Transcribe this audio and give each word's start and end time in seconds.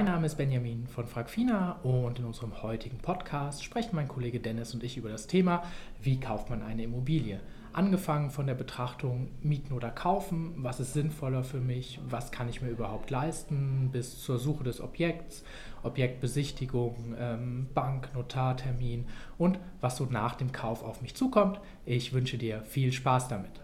Mein 0.00 0.06
Name 0.06 0.24
ist 0.24 0.36
Benjamin 0.36 0.86
von 0.86 1.06
Fragfina 1.06 1.72
und 1.82 2.18
in 2.18 2.24
unserem 2.24 2.62
heutigen 2.62 2.96
Podcast 2.96 3.62
sprechen 3.62 3.94
mein 3.94 4.08
Kollege 4.08 4.40
Dennis 4.40 4.72
und 4.72 4.82
ich 4.82 4.96
über 4.96 5.10
das 5.10 5.26
Thema, 5.26 5.62
wie 6.00 6.18
kauft 6.18 6.48
man 6.48 6.62
eine 6.62 6.84
Immobilie. 6.84 7.38
Angefangen 7.74 8.30
von 8.30 8.46
der 8.46 8.54
Betrachtung 8.54 9.28
mieten 9.42 9.74
oder 9.74 9.90
kaufen, 9.90 10.54
was 10.56 10.80
ist 10.80 10.94
sinnvoller 10.94 11.44
für 11.44 11.60
mich, 11.60 12.00
was 12.08 12.32
kann 12.32 12.48
ich 12.48 12.62
mir 12.62 12.70
überhaupt 12.70 13.10
leisten, 13.10 13.90
bis 13.92 14.22
zur 14.22 14.38
Suche 14.38 14.64
des 14.64 14.80
Objekts, 14.80 15.44
Objektbesichtigung, 15.82 17.14
ähm, 17.18 17.66
Bank, 17.74 18.08
Notartermin 18.14 19.04
und 19.36 19.58
was 19.82 19.98
so 19.98 20.06
nach 20.06 20.34
dem 20.34 20.50
Kauf 20.50 20.82
auf 20.82 21.02
mich 21.02 21.14
zukommt. 21.14 21.60
Ich 21.84 22.14
wünsche 22.14 22.38
dir 22.38 22.62
viel 22.62 22.90
Spaß 22.90 23.28
damit. 23.28 23.60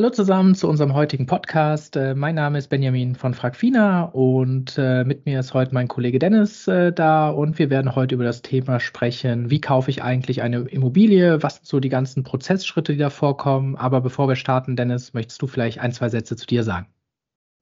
Hallo 0.00 0.08
zusammen 0.08 0.54
zu 0.54 0.66
unserem 0.66 0.94
heutigen 0.94 1.26
Podcast. 1.26 1.94
Äh, 1.94 2.14
mein 2.14 2.34
Name 2.34 2.56
ist 2.56 2.68
Benjamin 2.68 3.16
von 3.16 3.34
Fragfina 3.34 4.04
und 4.04 4.78
äh, 4.78 5.04
mit 5.04 5.26
mir 5.26 5.40
ist 5.40 5.52
heute 5.52 5.74
mein 5.74 5.88
Kollege 5.88 6.18
Dennis 6.18 6.66
äh, 6.68 6.90
da 6.90 7.28
und 7.28 7.58
wir 7.58 7.68
werden 7.68 7.94
heute 7.94 8.14
über 8.14 8.24
das 8.24 8.40
Thema 8.40 8.80
sprechen, 8.80 9.50
wie 9.50 9.60
kaufe 9.60 9.90
ich 9.90 10.02
eigentlich 10.02 10.40
eine 10.40 10.60
Immobilie, 10.60 11.42
was 11.42 11.56
sind 11.56 11.66
so 11.66 11.80
die 11.80 11.90
ganzen 11.90 12.24
Prozessschritte, 12.24 12.92
die 12.94 12.98
da 12.98 13.10
vorkommen. 13.10 13.76
Aber 13.76 14.00
bevor 14.00 14.26
wir 14.26 14.36
starten, 14.36 14.74
Dennis, 14.74 15.12
möchtest 15.12 15.42
du 15.42 15.46
vielleicht 15.46 15.80
ein, 15.80 15.92
zwei 15.92 16.08
Sätze 16.08 16.34
zu 16.34 16.46
dir 16.46 16.64
sagen? 16.64 16.86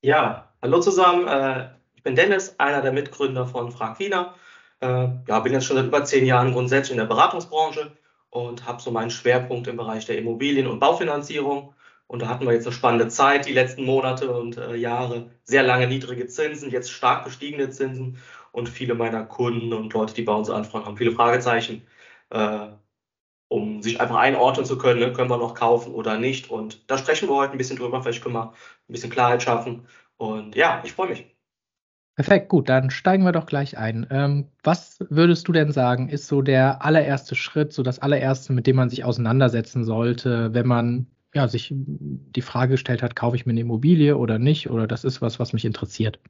Ja, 0.02 0.52
hallo 0.62 0.78
zusammen. 0.78 1.26
Ich 1.96 2.04
bin 2.04 2.14
Dennis, 2.14 2.54
einer 2.58 2.82
der 2.82 2.92
Mitgründer 2.92 3.48
von 3.48 3.72
Fragfina. 3.72 4.34
Ja, 4.80 5.40
bin 5.40 5.54
jetzt 5.54 5.64
schon 5.64 5.76
seit 5.76 5.86
über 5.86 6.04
zehn 6.04 6.24
Jahren 6.24 6.52
grundsätzlich 6.52 6.92
in 6.92 6.98
der 6.98 7.06
Beratungsbranche 7.06 7.90
und 8.30 8.64
habe 8.64 8.80
so 8.80 8.92
meinen 8.92 9.10
Schwerpunkt 9.10 9.66
im 9.66 9.76
Bereich 9.76 10.06
der 10.06 10.18
Immobilien- 10.18 10.68
und 10.68 10.78
Baufinanzierung 10.78 11.74
und 12.08 12.22
da 12.22 12.28
hatten 12.28 12.46
wir 12.46 12.54
jetzt 12.54 12.66
eine 12.66 12.74
spannende 12.74 13.08
Zeit, 13.08 13.46
die 13.46 13.52
letzten 13.52 13.84
Monate 13.84 14.32
und 14.32 14.56
äh, 14.56 14.74
Jahre. 14.76 15.30
Sehr 15.44 15.62
lange 15.62 15.86
niedrige 15.86 16.26
Zinsen, 16.26 16.70
jetzt 16.70 16.90
stark 16.90 17.24
gestiegene 17.24 17.68
Zinsen. 17.70 18.18
Und 18.50 18.70
viele 18.70 18.94
meiner 18.94 19.24
Kunden 19.26 19.74
und 19.74 19.92
Leute, 19.92 20.14
die 20.14 20.22
bei 20.22 20.32
uns 20.32 20.48
anfragen, 20.48 20.86
haben 20.86 20.96
viele 20.96 21.12
Fragezeichen, 21.12 21.82
äh, 22.30 22.68
um 23.48 23.82
sich 23.82 24.00
einfach 24.00 24.16
einordnen 24.16 24.64
zu 24.64 24.78
können, 24.78 25.00
ne? 25.00 25.12
können 25.12 25.30
wir 25.30 25.36
noch 25.36 25.54
kaufen 25.54 25.92
oder 25.94 26.18
nicht. 26.18 26.50
Und 26.50 26.90
da 26.90 26.96
sprechen 26.96 27.28
wir 27.28 27.36
heute 27.36 27.52
ein 27.52 27.58
bisschen 27.58 27.76
drüber. 27.78 28.02
Vielleicht 28.02 28.22
können 28.22 28.34
wir 28.34 28.52
ein 28.52 28.92
bisschen 28.92 29.10
Klarheit 29.10 29.42
schaffen. 29.42 29.86
Und 30.16 30.56
ja, 30.56 30.82
ich 30.84 30.92
freue 30.94 31.10
mich. 31.10 31.26
Perfekt, 32.16 32.48
gut, 32.48 32.70
dann 32.70 32.90
steigen 32.90 33.24
wir 33.24 33.32
doch 33.32 33.46
gleich 33.46 33.76
ein. 33.76 34.06
Ähm, 34.10 34.48
was 34.64 34.98
würdest 35.10 35.46
du 35.46 35.52
denn 35.52 35.72
sagen, 35.72 36.08
ist 36.08 36.26
so 36.26 36.40
der 36.40 36.82
allererste 36.82 37.34
Schritt, 37.34 37.74
so 37.74 37.82
das 37.82 37.98
allererste, 37.98 38.54
mit 38.54 38.66
dem 38.66 38.76
man 38.76 38.88
sich 38.88 39.04
auseinandersetzen 39.04 39.84
sollte, 39.84 40.54
wenn 40.54 40.66
man 40.66 41.06
ja, 41.34 41.48
sich 41.48 41.72
die 41.72 42.42
Frage 42.42 42.72
gestellt 42.72 43.02
hat, 43.02 43.16
kaufe 43.16 43.36
ich 43.36 43.46
mir 43.46 43.52
eine 43.52 43.60
Immobilie 43.60 44.16
oder 44.16 44.38
nicht, 44.38 44.70
oder 44.70 44.86
das 44.86 45.04
ist 45.04 45.20
was, 45.20 45.38
was 45.38 45.52
mich 45.52 45.64
interessiert? 45.64 46.20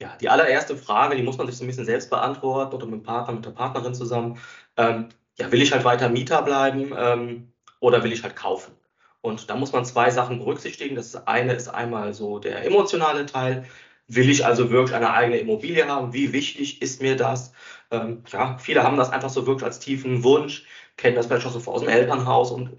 Ja, 0.00 0.16
die 0.20 0.28
allererste 0.28 0.76
Frage, 0.76 1.16
die 1.16 1.22
muss 1.22 1.38
man 1.38 1.48
sich 1.48 1.56
so 1.56 1.64
ein 1.64 1.66
bisschen 1.66 1.84
selbst 1.84 2.08
beantworten 2.08 2.74
oder 2.74 2.86
mit 2.86 2.94
dem 2.94 3.02
Partner, 3.02 3.34
mit 3.34 3.44
der 3.44 3.50
Partnerin 3.50 3.94
zusammen. 3.94 4.38
Ähm, 4.76 5.08
ja, 5.38 5.50
will 5.50 5.60
ich 5.60 5.72
halt 5.72 5.84
weiter 5.84 6.08
Mieter 6.08 6.42
bleiben 6.42 6.92
ähm, 6.96 7.52
oder 7.80 8.04
will 8.04 8.12
ich 8.12 8.22
halt 8.22 8.36
kaufen? 8.36 8.72
Und 9.20 9.50
da 9.50 9.56
muss 9.56 9.72
man 9.72 9.84
zwei 9.84 10.10
Sachen 10.10 10.38
berücksichtigen. 10.38 10.94
Das 10.94 11.26
eine 11.26 11.52
ist 11.54 11.68
einmal 11.68 12.14
so 12.14 12.38
der 12.38 12.64
emotionale 12.64 13.26
Teil. 13.26 13.66
Will 14.06 14.30
ich 14.30 14.46
also 14.46 14.70
wirklich 14.70 14.94
eine 14.94 15.12
eigene 15.12 15.38
Immobilie 15.38 15.86
haben? 15.86 16.12
Wie 16.12 16.32
wichtig 16.32 16.80
ist 16.80 17.02
mir 17.02 17.16
das? 17.16 17.52
Ähm, 17.90 18.22
ja, 18.30 18.56
viele 18.58 18.84
haben 18.84 18.96
das 18.96 19.10
einfach 19.10 19.30
so 19.30 19.46
wirklich 19.46 19.64
als 19.64 19.80
tiefen 19.80 20.22
Wunsch, 20.22 20.64
kennen 20.96 21.16
das 21.16 21.26
vielleicht 21.26 21.46
auch 21.46 21.52
so 21.52 21.70
aus 21.70 21.80
dem 21.80 21.90
Elternhaus 21.90 22.52
und 22.52 22.70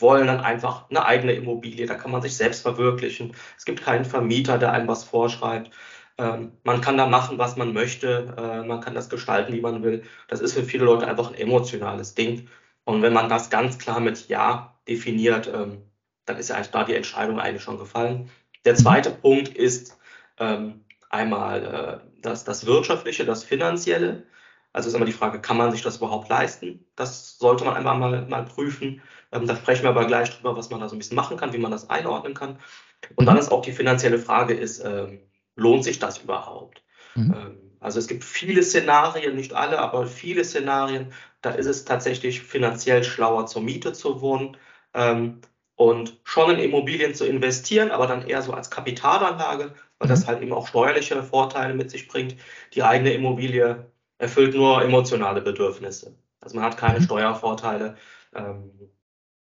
wollen 0.00 0.26
dann 0.26 0.40
einfach 0.40 0.88
eine 0.90 1.04
eigene 1.04 1.32
Immobilie. 1.32 1.86
Da 1.86 1.94
kann 1.94 2.10
man 2.10 2.22
sich 2.22 2.36
selbst 2.36 2.62
verwirklichen. 2.62 3.34
Es 3.56 3.64
gibt 3.64 3.82
keinen 3.82 4.04
Vermieter, 4.04 4.58
der 4.58 4.72
einem 4.72 4.88
was 4.88 5.04
vorschreibt. 5.04 5.70
Ähm, 6.18 6.52
man 6.64 6.80
kann 6.80 6.96
da 6.96 7.06
machen, 7.06 7.38
was 7.38 7.56
man 7.56 7.72
möchte. 7.72 8.34
Äh, 8.36 8.66
man 8.66 8.80
kann 8.80 8.94
das 8.94 9.08
gestalten, 9.08 9.52
wie 9.52 9.60
man 9.60 9.82
will. 9.82 10.02
Das 10.28 10.40
ist 10.40 10.54
für 10.54 10.64
viele 10.64 10.84
Leute 10.84 11.06
einfach 11.06 11.30
ein 11.30 11.38
emotionales 11.38 12.14
Ding. 12.14 12.48
Und 12.84 13.02
wenn 13.02 13.12
man 13.12 13.28
das 13.28 13.50
ganz 13.50 13.78
klar 13.78 14.00
mit 14.00 14.28
Ja 14.28 14.78
definiert, 14.88 15.50
ähm, 15.52 15.82
dann 16.26 16.36
ist 16.36 16.50
ja 16.50 16.56
eigentlich 16.56 16.70
da 16.70 16.84
die 16.84 16.94
Entscheidung 16.94 17.40
eigentlich 17.40 17.62
schon 17.62 17.78
gefallen. 17.78 18.30
Der 18.64 18.74
zweite 18.74 19.10
Punkt 19.10 19.48
ist 19.48 19.98
ähm, 20.38 20.84
einmal 21.08 22.02
äh, 22.04 22.20
das, 22.22 22.44
das 22.44 22.66
Wirtschaftliche, 22.66 23.24
das 23.24 23.44
Finanzielle. 23.44 24.24
Also 24.72 24.88
ist 24.88 24.94
immer 24.94 25.04
die 25.04 25.12
Frage, 25.12 25.40
kann 25.40 25.56
man 25.56 25.72
sich 25.72 25.82
das 25.82 25.96
überhaupt 25.96 26.28
leisten? 26.28 26.84
Das 26.94 27.38
sollte 27.38 27.64
man 27.64 27.74
einfach 27.74 27.96
mal, 27.96 28.26
mal 28.26 28.44
prüfen. 28.44 29.02
Ähm, 29.32 29.46
da 29.46 29.56
sprechen 29.56 29.82
wir 29.82 29.90
aber 29.90 30.06
gleich 30.06 30.30
drüber, 30.30 30.56
was 30.56 30.70
man 30.70 30.80
da 30.80 30.88
so 30.88 30.94
ein 30.94 30.98
bisschen 30.98 31.16
machen 31.16 31.36
kann, 31.36 31.52
wie 31.52 31.58
man 31.58 31.72
das 31.72 31.90
einordnen 31.90 32.34
kann. 32.34 32.58
Und 33.16 33.26
dann 33.26 33.36
ist 33.36 33.50
auch 33.50 33.62
die 33.62 33.72
finanzielle 33.72 34.18
Frage 34.18 34.54
ist, 34.54 34.80
ähm, 34.84 35.20
lohnt 35.56 35.84
sich 35.84 35.98
das 35.98 36.18
überhaupt? 36.18 36.82
Mhm. 37.14 37.34
Ähm, 37.34 37.70
also 37.80 37.98
es 37.98 38.06
gibt 38.06 38.24
viele 38.24 38.62
Szenarien, 38.62 39.34
nicht 39.34 39.54
alle, 39.54 39.78
aber 39.78 40.06
viele 40.06 40.44
Szenarien, 40.44 41.12
da 41.40 41.50
ist 41.50 41.66
es 41.66 41.84
tatsächlich 41.84 42.42
finanziell 42.42 43.02
schlauer 43.02 43.46
zur 43.46 43.62
Miete 43.62 43.92
zu 43.92 44.20
wohnen 44.20 44.56
ähm, 44.94 45.40
und 45.76 46.20
schon 46.24 46.50
in 46.50 46.58
Immobilien 46.58 47.14
zu 47.14 47.26
investieren, 47.26 47.90
aber 47.90 48.06
dann 48.06 48.26
eher 48.26 48.42
so 48.42 48.52
als 48.52 48.70
Kapitalanlage, 48.70 49.74
weil 49.98 50.06
mhm. 50.06 50.10
das 50.10 50.26
halt 50.26 50.42
eben 50.42 50.52
auch 50.52 50.66
steuerliche 50.66 51.22
Vorteile 51.22 51.74
mit 51.74 51.90
sich 51.90 52.06
bringt. 52.06 52.36
Die 52.74 52.82
eigene 52.82 53.14
Immobilie 53.14 53.89
erfüllt 54.20 54.54
nur 54.54 54.82
emotionale 54.82 55.40
Bedürfnisse. 55.40 56.14
Also 56.40 56.56
man 56.56 56.64
hat 56.64 56.76
keine 56.76 57.00
mhm. 57.00 57.04
Steuervorteile. 57.04 57.96
Ähm, 58.34 58.90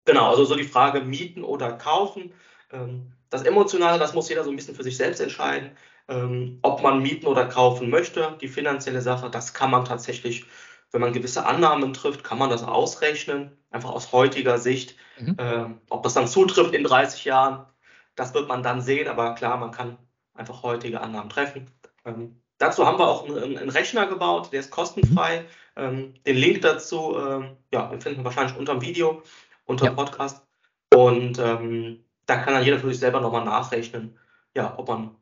Genau, 0.06 0.30
also 0.30 0.46
so 0.46 0.56
die 0.56 0.64
Frage 0.64 1.02
mieten 1.02 1.44
oder 1.44 1.74
kaufen. 1.74 2.34
Ähm, 2.72 3.14
das 3.30 3.44
Emotionale, 3.44 4.00
das 4.00 4.14
muss 4.14 4.30
jeder 4.30 4.44
so 4.44 4.50
ein 4.50 4.56
bisschen 4.56 4.76
für 4.76 4.84
sich 4.84 4.98
selbst 4.98 5.22
entscheiden, 5.22 5.72
ähm, 6.08 6.60
ob 6.62 6.84
man 6.84 7.02
mieten 7.02 7.28
oder 7.28 7.46
kaufen 7.46 7.90
möchte. 7.90 8.38
Die 8.42 8.48
finanzielle 8.48 9.02
Sache, 9.02 9.30
das 9.30 9.54
kann 9.54 9.72
man 9.72 9.86
tatsächlich, 9.86 10.46
wenn 10.92 11.02
man 11.02 11.14
gewisse 11.14 11.46
Annahmen 11.46 11.94
trifft, 11.94 12.24
kann 12.24 12.38
man 12.38 12.50
das 12.50 12.64
ausrechnen, 12.64 13.58
einfach 13.72 13.92
aus 13.92 14.12
heutiger 14.12 14.58
Sicht. 14.58 14.96
Mhm. 15.20 15.36
Ähm, 15.40 15.82
ob 15.90 16.04
das 16.04 16.14
dann 16.14 16.28
zutrifft 16.28 16.74
in 16.74 16.84
30 16.84 17.26
Jahren, 17.26 17.66
das 18.16 18.34
wird 18.34 18.48
man 18.48 18.62
dann 18.62 18.82
sehen, 18.82 19.08
aber 19.08 19.34
klar, 19.36 19.58
man 19.58 19.72
kann 19.72 19.98
einfach 20.34 20.64
heutige 20.64 21.02
Annahmen 21.02 21.30
treffen. 21.30 21.72
Dazu 22.64 22.86
haben 22.86 22.98
wir 22.98 23.08
auch 23.08 23.26
einen, 23.28 23.58
einen, 23.58 23.70
Rechner 23.70 24.08
gebaut, 24.08 24.50
der 24.52 24.60
ist 24.62 24.72
kostenfrei. 24.72 25.46
den 25.76 26.14
Link 26.26 26.62
dazu 26.62 27.18
ja, 27.72 27.88
den 27.88 28.02
finden 28.02 28.20
wir 28.20 28.26
wahrscheinlich 28.26 28.58
unter 28.58 28.74
dem 28.74 28.82
Video 28.82 29.24
unter 29.66 29.86
ja. 29.86 29.92
Podcast. 29.92 30.46
Und 30.94 31.40
ähm, 31.40 32.04
da 32.26 32.38
kann 32.38 32.54
dann 32.54 32.64
jeder 32.64 32.80
für 32.80 32.90
sich 32.90 33.00
selber 33.00 33.20
nochmal 33.20 33.46
nachrechnen, 33.46 34.18
ja, 34.56 34.78
ob 34.78 34.88
man 34.88 35.16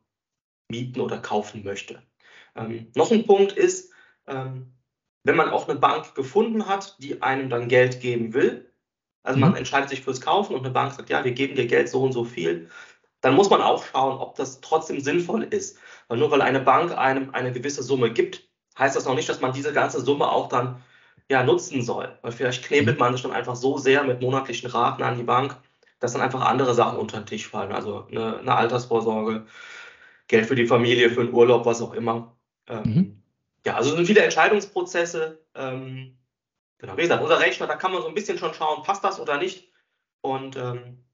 mieten 0.69 1.01
oder 1.01 1.17
kaufen 1.17 1.63
möchte. 1.63 2.01
Ähm, 2.55 2.91
noch 2.95 3.11
ein 3.11 3.25
Punkt 3.25 3.53
ist, 3.53 3.91
ähm, 4.27 4.73
wenn 5.23 5.35
man 5.35 5.49
auch 5.49 5.67
eine 5.67 5.79
Bank 5.79 6.15
gefunden 6.15 6.67
hat, 6.67 6.97
die 6.99 7.21
einem 7.21 7.49
dann 7.49 7.67
Geld 7.67 8.01
geben 8.01 8.33
will, 8.33 8.69
also 9.23 9.39
man 9.39 9.51
mhm. 9.51 9.57
entscheidet 9.57 9.89
sich 9.89 10.01
fürs 10.01 10.21
Kaufen 10.21 10.55
und 10.55 10.61
eine 10.61 10.73
Bank 10.73 10.93
sagt, 10.93 11.09
ja, 11.09 11.23
wir 11.23 11.31
geben 11.31 11.55
dir 11.55 11.67
Geld 11.67 11.89
so 11.89 12.01
und 12.01 12.11
so 12.11 12.23
viel, 12.23 12.69
dann 13.21 13.35
muss 13.35 13.51
man 13.51 13.61
auch 13.61 13.85
schauen, 13.85 14.17
ob 14.17 14.35
das 14.35 14.61
trotzdem 14.61 14.99
sinnvoll 14.99 15.43
ist. 15.43 15.77
Weil 16.11 16.17
nur 16.17 16.29
weil 16.29 16.41
eine 16.41 16.59
Bank 16.59 16.97
einem 16.97 17.29
eine 17.29 17.53
gewisse 17.53 17.83
Summe 17.83 18.11
gibt, 18.11 18.43
heißt 18.77 18.97
das 18.97 19.05
noch 19.05 19.15
nicht, 19.15 19.29
dass 19.29 19.39
man 19.39 19.53
diese 19.53 19.71
ganze 19.71 20.01
Summe 20.01 20.29
auch 20.29 20.49
dann 20.49 20.83
ja, 21.29 21.41
nutzen 21.41 21.83
soll. 21.83 22.19
Weil 22.21 22.33
vielleicht 22.33 22.65
knebelt 22.65 22.99
man 22.99 23.13
sich 23.13 23.21
dann 23.21 23.31
einfach 23.31 23.55
so 23.55 23.77
sehr 23.77 24.03
mit 24.03 24.19
monatlichen 24.19 24.69
Raten 24.69 25.03
an 25.03 25.15
die 25.15 25.23
Bank, 25.23 25.55
dass 26.01 26.11
dann 26.11 26.21
einfach 26.21 26.41
andere 26.41 26.73
Sachen 26.73 26.99
unter 26.99 27.17
den 27.17 27.27
Tisch 27.27 27.47
fallen. 27.47 27.71
Also 27.71 28.07
eine, 28.11 28.39
eine 28.39 28.53
Altersvorsorge, 28.53 29.45
Geld 30.27 30.47
für 30.47 30.55
die 30.55 30.67
Familie, 30.67 31.11
für 31.11 31.21
einen 31.21 31.33
Urlaub, 31.33 31.65
was 31.65 31.81
auch 31.81 31.93
immer. 31.93 32.35
Ähm, 32.67 32.83
mhm. 32.83 33.23
Ja, 33.65 33.75
also 33.75 33.95
sind 33.95 34.05
viele 34.05 34.23
Entscheidungsprozesse. 34.23 35.39
Ähm, 35.55 36.17
genau, 36.77 36.97
wie 36.97 37.03
gesagt, 37.03 37.23
unser 37.23 37.39
Rechner, 37.39 37.67
da 37.67 37.77
kann 37.77 37.93
man 37.93 38.01
so 38.01 38.09
ein 38.09 38.15
bisschen 38.15 38.37
schon 38.37 38.53
schauen, 38.53 38.83
passt 38.83 39.05
das 39.05 39.17
oder 39.17 39.37
nicht. 39.37 39.71
Und 40.19 40.57
ähm, 40.57 41.05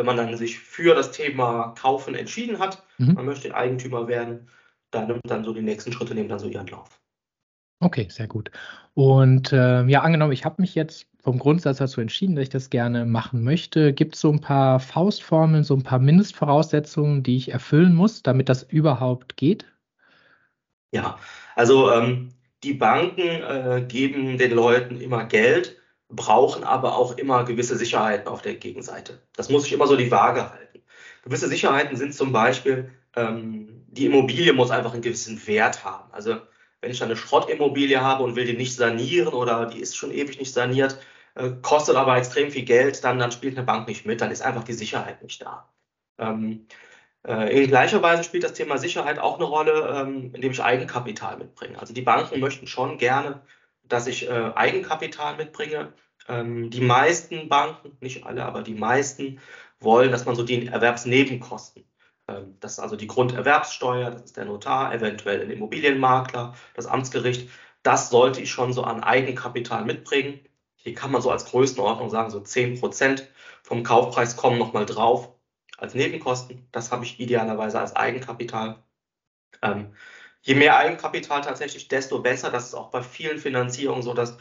wenn 0.00 0.06
man 0.06 0.16
dann 0.16 0.34
sich 0.36 0.58
für 0.58 0.94
das 0.94 1.12
Thema 1.12 1.74
Kaufen 1.78 2.14
entschieden 2.14 2.58
hat, 2.58 2.82
mhm. 2.96 3.12
man 3.12 3.26
möchte 3.26 3.54
Eigentümer 3.54 4.08
werden, 4.08 4.48
dann 4.90 5.08
nimmt 5.08 5.20
dann 5.28 5.44
so 5.44 5.52
die 5.52 5.60
nächsten 5.60 5.92
Schritte 5.92 6.14
nehmen 6.14 6.30
dann 6.30 6.38
so 6.38 6.48
ihren 6.48 6.66
Lauf. 6.66 6.88
Okay, 7.82 8.08
sehr 8.10 8.26
gut. 8.26 8.50
Und 8.94 9.52
äh, 9.52 9.84
ja, 9.84 10.00
angenommen, 10.00 10.32
ich 10.32 10.46
habe 10.46 10.60
mich 10.62 10.74
jetzt 10.74 11.06
vom 11.22 11.38
Grundsatz 11.38 11.78
dazu 11.78 12.00
entschieden, 12.00 12.34
dass 12.34 12.44
ich 12.44 12.48
das 12.48 12.70
gerne 12.70 13.04
machen 13.04 13.44
möchte. 13.44 13.92
Gibt 13.92 14.14
es 14.14 14.22
so 14.22 14.30
ein 14.30 14.40
paar 14.40 14.80
Faustformeln, 14.80 15.64
so 15.64 15.74
ein 15.74 15.82
paar 15.82 15.98
Mindestvoraussetzungen, 15.98 17.22
die 17.22 17.36
ich 17.36 17.52
erfüllen 17.52 17.94
muss, 17.94 18.22
damit 18.22 18.48
das 18.48 18.62
überhaupt 18.62 19.36
geht? 19.36 19.66
Ja, 20.92 21.18
also 21.56 21.92
ähm, 21.92 22.30
die 22.64 22.74
Banken 22.74 23.20
äh, 23.20 23.84
geben 23.86 24.38
den 24.38 24.52
Leuten 24.52 24.98
immer 25.00 25.24
Geld, 25.26 25.76
brauchen 26.10 26.64
aber 26.64 26.96
auch 26.96 27.16
immer 27.16 27.44
gewisse 27.44 27.76
Sicherheiten 27.76 28.28
auf 28.28 28.42
der 28.42 28.54
Gegenseite. 28.54 29.22
Das 29.36 29.48
muss 29.48 29.66
ich 29.66 29.72
immer 29.72 29.86
so 29.86 29.96
die 29.96 30.10
Waage 30.10 30.50
halten. 30.50 30.80
Gewisse 31.24 31.48
Sicherheiten 31.48 31.96
sind 31.96 32.14
zum 32.14 32.32
Beispiel, 32.32 32.90
ähm, 33.16 33.84
die 33.88 34.06
Immobilie 34.06 34.52
muss 34.52 34.70
einfach 34.70 34.92
einen 34.92 35.02
gewissen 35.02 35.46
Wert 35.46 35.84
haben. 35.84 36.12
Also 36.12 36.36
wenn 36.80 36.90
ich 36.90 37.02
eine 37.02 37.16
Schrottimmobilie 37.16 38.00
habe 38.00 38.24
und 38.24 38.36
will 38.36 38.46
die 38.46 38.56
nicht 38.56 38.74
sanieren 38.74 39.34
oder 39.34 39.66
die 39.66 39.80
ist 39.80 39.96
schon 39.96 40.12
ewig 40.12 40.38
nicht 40.38 40.52
saniert, 40.52 40.98
äh, 41.34 41.50
kostet 41.62 41.96
aber 41.96 42.16
extrem 42.16 42.50
viel 42.50 42.64
Geld, 42.64 43.04
dann, 43.04 43.18
dann 43.18 43.32
spielt 43.32 43.56
eine 43.56 43.66
Bank 43.66 43.86
nicht 43.86 44.06
mit, 44.06 44.20
dann 44.20 44.30
ist 44.30 44.42
einfach 44.42 44.64
die 44.64 44.72
Sicherheit 44.72 45.22
nicht 45.22 45.42
da. 45.42 45.68
Ähm, 46.18 46.66
äh, 47.26 47.62
in 47.62 47.68
gleicher 47.68 48.02
Weise 48.02 48.24
spielt 48.24 48.44
das 48.44 48.54
Thema 48.54 48.78
Sicherheit 48.78 49.18
auch 49.18 49.36
eine 49.36 49.44
Rolle, 49.44 50.02
ähm, 50.02 50.32
indem 50.34 50.52
ich 50.52 50.62
Eigenkapital 50.62 51.36
mitbringe. 51.36 51.78
Also 51.78 51.92
die 51.92 52.02
Banken 52.02 52.40
möchten 52.40 52.66
schon 52.66 52.98
gerne, 52.98 53.42
dass 53.92 54.06
ich 54.06 54.28
äh, 54.28 54.52
Eigenkapital 54.54 55.36
mitbringe. 55.36 55.92
Ähm, 56.28 56.70
die 56.70 56.80
meisten 56.80 57.48
Banken, 57.48 57.96
nicht 58.00 58.24
alle, 58.24 58.44
aber 58.44 58.62
die 58.62 58.74
meisten 58.74 59.40
wollen, 59.80 60.10
dass 60.10 60.24
man 60.26 60.36
so 60.36 60.42
die 60.42 60.66
Erwerbsnebenkosten, 60.66 61.84
ähm, 62.28 62.56
das 62.60 62.72
ist 62.72 62.78
also 62.80 62.96
die 62.96 63.06
Grunderwerbssteuer, 63.06 64.10
das 64.10 64.22
ist 64.22 64.36
der 64.36 64.44
Notar, 64.44 64.94
eventuell 64.94 65.42
ein 65.42 65.50
Immobilienmakler, 65.50 66.54
das 66.74 66.86
Amtsgericht, 66.86 67.50
das 67.82 68.10
sollte 68.10 68.40
ich 68.40 68.50
schon 68.50 68.72
so 68.72 68.84
an 68.84 69.02
Eigenkapital 69.02 69.84
mitbringen. 69.84 70.40
Hier 70.76 70.94
kann 70.94 71.10
man 71.12 71.22
so 71.22 71.30
als 71.30 71.46
Größenordnung 71.46 72.10
sagen, 72.10 72.30
so 72.30 72.40
10 72.40 72.80
Prozent 72.80 73.28
vom 73.62 73.82
Kaufpreis 73.82 74.36
kommen 74.36 74.58
nochmal 74.58 74.86
drauf 74.86 75.34
als 75.78 75.94
Nebenkosten. 75.94 76.68
Das 76.72 76.92
habe 76.92 77.04
ich 77.04 77.20
idealerweise 77.20 77.80
als 77.80 77.96
Eigenkapital. 77.96 78.82
Ähm, 79.62 79.94
je 80.42 80.54
mehr 80.54 80.76
Eigenkapital 80.76 81.42
tatsächlich, 81.42 81.88
desto 81.88 82.20
besser. 82.20 82.50
Das 82.50 82.66
ist 82.68 82.74
auch 82.74 82.90
bei 82.90 83.02
vielen 83.02 83.38
Finanzierungen 83.38 84.02
so, 84.02 84.14
dass 84.14 84.38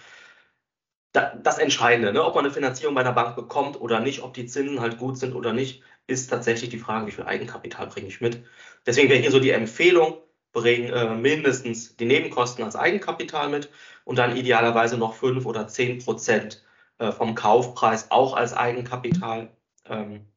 das 1.11 1.57
Entscheidende, 1.57 2.13
ne? 2.13 2.23
ob 2.23 2.35
man 2.35 2.45
eine 2.45 2.53
Finanzierung 2.53 2.93
bei 2.93 3.01
einer 3.01 3.13
Bank 3.13 3.35
bekommt 3.35 3.81
oder 3.81 3.99
nicht, 3.99 4.21
ob 4.21 4.33
die 4.33 4.45
Zinsen 4.45 4.79
halt 4.79 4.97
gut 4.99 5.17
sind 5.17 5.33
oder 5.33 5.53
nicht, 5.53 5.81
ist 6.07 6.29
tatsächlich 6.29 6.69
die 6.69 6.77
Frage, 6.77 7.07
wie 7.07 7.11
viel 7.11 7.25
Eigenkapital 7.25 7.87
bringe 7.87 8.07
ich 8.07 8.21
mit. 8.21 8.43
Deswegen 8.85 9.09
wäre 9.09 9.19
hier 9.19 9.31
so 9.31 9.39
die 9.39 9.49
Empfehlung, 9.49 10.17
bring 10.51 10.89
äh, 10.89 11.15
mindestens 11.15 11.95
die 11.95 12.05
Nebenkosten 12.05 12.63
als 12.63 12.75
Eigenkapital 12.75 13.49
mit 13.49 13.69
und 14.05 14.17
dann 14.17 14.35
idealerweise 14.37 14.97
noch 14.97 15.15
5 15.15 15.45
oder 15.45 15.67
10 15.67 15.99
Prozent 15.99 16.63
äh, 16.99 17.11
vom 17.11 17.35
Kaufpreis 17.35 18.11
auch 18.11 18.35
als 18.35 18.53
Eigenkapital. 18.53 19.51
Ähm, 19.85 20.27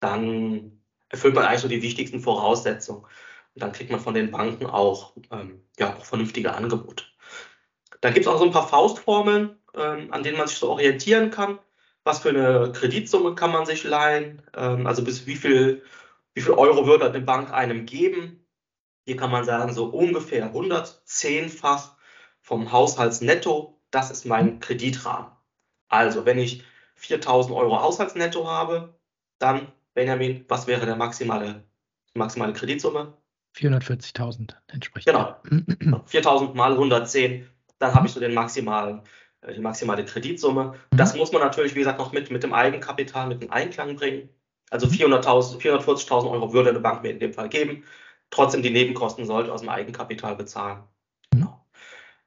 dann 0.00 0.80
erfüllt 1.08 1.34
man 1.34 1.44
eigentlich 1.44 1.60
so 1.60 1.68
die 1.68 1.82
wichtigsten 1.82 2.20
Voraussetzungen. 2.20 3.04
Und 3.54 3.62
dann 3.62 3.72
kriegt 3.72 3.90
man 3.90 4.00
von 4.00 4.14
den 4.14 4.30
Banken 4.30 4.66
auch, 4.66 5.14
ähm, 5.30 5.62
ja, 5.78 5.96
auch 5.96 6.04
vernünftige 6.04 6.54
Angebote. 6.54 7.04
Dann 8.00 8.14
gibt 8.14 8.26
es 8.26 8.32
auch 8.32 8.38
so 8.38 8.44
ein 8.44 8.52
paar 8.52 8.68
Faustformeln, 8.68 9.58
ähm, 9.74 10.12
an 10.12 10.22
denen 10.22 10.38
man 10.38 10.46
sich 10.48 10.58
so 10.58 10.70
orientieren 10.70 11.30
kann. 11.30 11.58
Was 12.04 12.20
für 12.20 12.30
eine 12.30 12.72
Kreditsumme 12.72 13.34
kann 13.34 13.52
man 13.52 13.66
sich 13.66 13.84
leihen? 13.84 14.42
Ähm, 14.56 14.86
also 14.86 15.04
bis 15.04 15.26
wie 15.26 15.36
viel, 15.36 15.82
wie 16.34 16.40
viel 16.40 16.52
Euro 16.52 16.86
würde 16.86 17.06
eine 17.06 17.20
Bank 17.20 17.52
einem 17.52 17.86
geben? 17.86 18.46
Hier 19.04 19.16
kann 19.16 19.30
man 19.30 19.44
sagen, 19.44 19.72
so 19.72 19.86
ungefähr 19.86 20.54
110-fach 20.54 21.96
vom 22.40 22.72
Haushaltsnetto. 22.72 23.80
Das 23.90 24.10
ist 24.10 24.24
mein 24.24 24.60
Kreditrahmen. 24.60 25.32
Also, 25.88 26.24
wenn 26.24 26.38
ich 26.38 26.64
4000 26.94 27.54
Euro 27.56 27.80
Haushaltsnetto 27.80 28.48
habe, 28.48 28.94
dann 29.38 29.72
Benjamin, 29.94 30.44
was 30.48 30.66
wäre 30.66 30.86
der 30.86 30.96
maximale, 30.96 31.64
maximale 32.14 32.52
Kreditsumme? 32.52 33.19
440.000 33.56 34.54
entspricht. 34.68 35.06
Genau. 35.06 35.36
4.000 35.44 36.54
mal 36.54 36.72
110, 36.72 37.46
dann 37.78 37.94
habe 37.94 38.06
ich 38.06 38.12
so 38.12 38.20
den 38.20 38.34
maximalen, 38.34 39.02
äh, 39.42 39.54
die 39.54 39.60
maximale 39.60 40.04
Kreditsumme. 40.04 40.74
Mhm. 40.90 40.96
Das 40.96 41.16
muss 41.16 41.32
man 41.32 41.42
natürlich, 41.42 41.74
wie 41.74 41.80
gesagt, 41.80 41.98
noch 41.98 42.12
mit, 42.12 42.30
mit 42.30 42.42
dem 42.42 42.52
Eigenkapital, 42.52 43.28
mit 43.28 43.42
dem 43.42 43.50
Einklang 43.50 43.96
bringen. 43.96 44.28
Also 44.70 44.86
400.000, 44.86 45.60
440.000 45.60 46.30
Euro 46.30 46.52
würde 46.52 46.70
eine 46.70 46.80
Bank 46.80 47.02
mir 47.02 47.10
in 47.10 47.18
dem 47.18 47.32
Fall 47.32 47.48
geben. 47.48 47.84
Trotzdem 48.30 48.62
die 48.62 48.70
Nebenkosten 48.70 49.24
sollte 49.24 49.52
aus 49.52 49.60
dem 49.60 49.68
Eigenkapital 49.68 50.36
bezahlen. 50.36 50.84
Genau. 51.32 51.66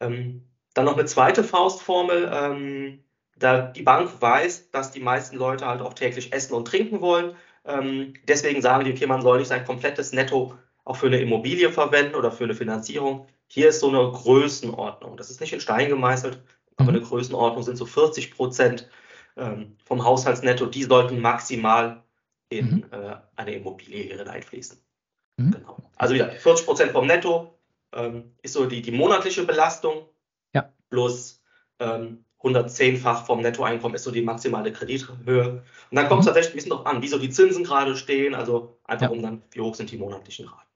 Ähm, 0.02 0.44
dann 0.74 0.86
noch 0.86 0.98
eine 0.98 1.06
zweite 1.06 1.44
Faustformel. 1.44 2.30
Ähm, 2.34 3.04
da 3.38 3.62
die 3.62 3.84
Bank 3.84 4.12
weiß, 4.20 4.72
dass 4.72 4.92
die 4.92 5.00
meisten 5.00 5.38
Leute 5.38 5.66
halt 5.66 5.82
auch 5.82 5.94
täglich 5.94 6.34
essen 6.34 6.54
und 6.54 6.68
trinken 6.68 7.00
wollen 7.00 7.36
ähm, 7.66 8.14
deswegen 8.28 8.62
sagen 8.62 8.86
die, 8.86 8.92
okay, 8.92 9.08
man 9.08 9.22
soll 9.22 9.40
nicht 9.40 9.48
sein 9.48 9.66
komplettes 9.66 10.12
Netto 10.12 10.58
auch 10.86 10.96
für 10.96 11.08
eine 11.08 11.20
Immobilie 11.20 11.72
verwenden 11.72 12.16
oder 12.16 12.32
für 12.32 12.44
eine 12.44 12.56
Finanzierung. 12.56 13.28
Hier 13.48 13.70
ist 13.70 13.80
so 13.80 13.90
eine 13.90 14.12
Größenordnung. 14.12 15.18
Das 15.18 15.30
ist 15.30 15.40
nicht 15.40 15.54
in 15.54 15.62
Stein 15.62 15.90
gemeißelt, 15.90 16.42
aber 16.78 16.92
mhm. 16.92 16.98
eine 16.98 17.06
Größenordnung 17.06 17.64
sind 17.64 17.78
so 17.78 17.86
40 17.86 18.36
Prozent 18.36 18.90
ähm, 19.38 19.78
vom 19.86 20.04
Haushaltsnetto. 20.04 20.66
Die 20.66 20.84
sollten 20.84 21.20
maximal 21.20 22.04
in 22.50 22.66
mhm. 22.66 22.86
äh, 22.92 23.16
eine 23.36 23.54
Immobilie 23.54 24.18
hineinfließen. 24.18 24.78
Mhm. 25.38 25.52
Genau. 25.52 25.78
Also 25.98 26.16
wieder 26.16 26.30
40 26.30 26.66
Prozent 26.66 26.92
vom 26.92 27.08
Netto 27.08 27.58
ähm, 27.94 28.36
ist 28.42 28.54
so 28.54 28.66
die, 28.66 28.82
die 28.82 28.92
monatliche 28.92 29.44
Belastung 29.44 30.08
ja. 30.54 30.72
plus 30.90 31.42
ähm, 31.80 32.26
110-fach 32.42 33.26
vom 33.26 33.42
Nettoeinkommen 33.42 33.96
ist 33.96 34.04
so 34.04 34.12
die 34.12 34.22
maximale 34.22 34.74
Kredithöhe. 34.74 35.64
Und 35.90 35.96
dann 35.96 36.10
kommt 36.10 36.22
es 36.22 36.26
mhm. 36.26 36.30
tatsächlich 36.30 36.54
ein 36.54 36.56
bisschen 36.56 36.70
darauf 36.72 36.86
an, 36.86 37.02
wie 37.02 37.08
so 37.08 37.18
die 37.18 37.30
Zinsen 37.30 37.64
gerade 37.64 37.96
stehen, 37.96 38.36
also 38.36 38.78
einfach 38.84 39.08
ja. 39.08 39.12
um 39.12 39.22
dann, 39.22 39.44
wie 39.52 39.62
hoch 39.62 39.76
sind 39.76 39.92
die 39.92 39.98
monatlichen 39.98 40.48
Raten. 40.48 40.73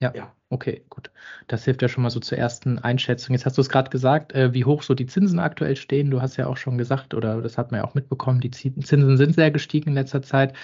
Ja, 0.00 0.12
ja, 0.14 0.34
okay, 0.48 0.82
gut. 0.88 1.10
Das 1.46 1.64
hilft 1.64 1.82
ja 1.82 1.88
schon 1.88 2.02
mal 2.02 2.10
so 2.10 2.20
zur 2.20 2.38
ersten 2.38 2.78
Einschätzung. 2.78 3.34
Jetzt 3.34 3.44
hast 3.44 3.58
du 3.58 3.60
es 3.60 3.68
gerade 3.68 3.90
gesagt, 3.90 4.32
äh, 4.32 4.54
wie 4.54 4.64
hoch 4.64 4.82
so 4.82 4.94
die 4.94 5.06
Zinsen 5.06 5.38
aktuell 5.38 5.76
stehen. 5.76 6.10
Du 6.10 6.22
hast 6.22 6.36
ja 6.38 6.46
auch 6.46 6.56
schon 6.56 6.78
gesagt, 6.78 7.12
oder 7.12 7.42
das 7.42 7.58
hat 7.58 7.70
man 7.70 7.80
ja 7.80 7.86
auch 7.86 7.94
mitbekommen, 7.94 8.40
die 8.40 8.50
Zinsen 8.50 9.16
sind 9.18 9.34
sehr 9.34 9.50
gestiegen 9.50 9.90
in 9.90 9.94
letzter 9.94 10.22
Zeit. 10.22 10.54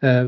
Äh, 0.00 0.26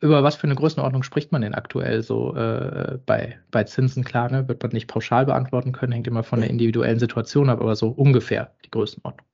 über 0.00 0.22
was 0.22 0.36
für 0.36 0.44
eine 0.44 0.54
Größenordnung 0.54 1.02
spricht 1.02 1.32
man 1.32 1.42
denn 1.42 1.54
aktuell 1.54 2.02
so 2.02 2.34
äh, 2.34 2.98
bei, 3.04 3.38
bei 3.50 3.64
Zinsen? 3.64 4.04
Klar, 4.04 4.30
ne? 4.30 4.48
wird 4.48 4.62
man 4.62 4.72
nicht 4.72 4.86
pauschal 4.86 5.26
beantworten 5.26 5.72
können, 5.72 5.92
hängt 5.92 6.06
immer 6.06 6.22
von 6.22 6.40
der 6.40 6.48
individuellen 6.48 6.98
Situation 6.98 7.50
ab, 7.50 7.60
aber 7.60 7.76
so 7.76 7.88
ungefähr 7.88 8.54
die 8.64 8.70
Größenordnung. 8.70 9.26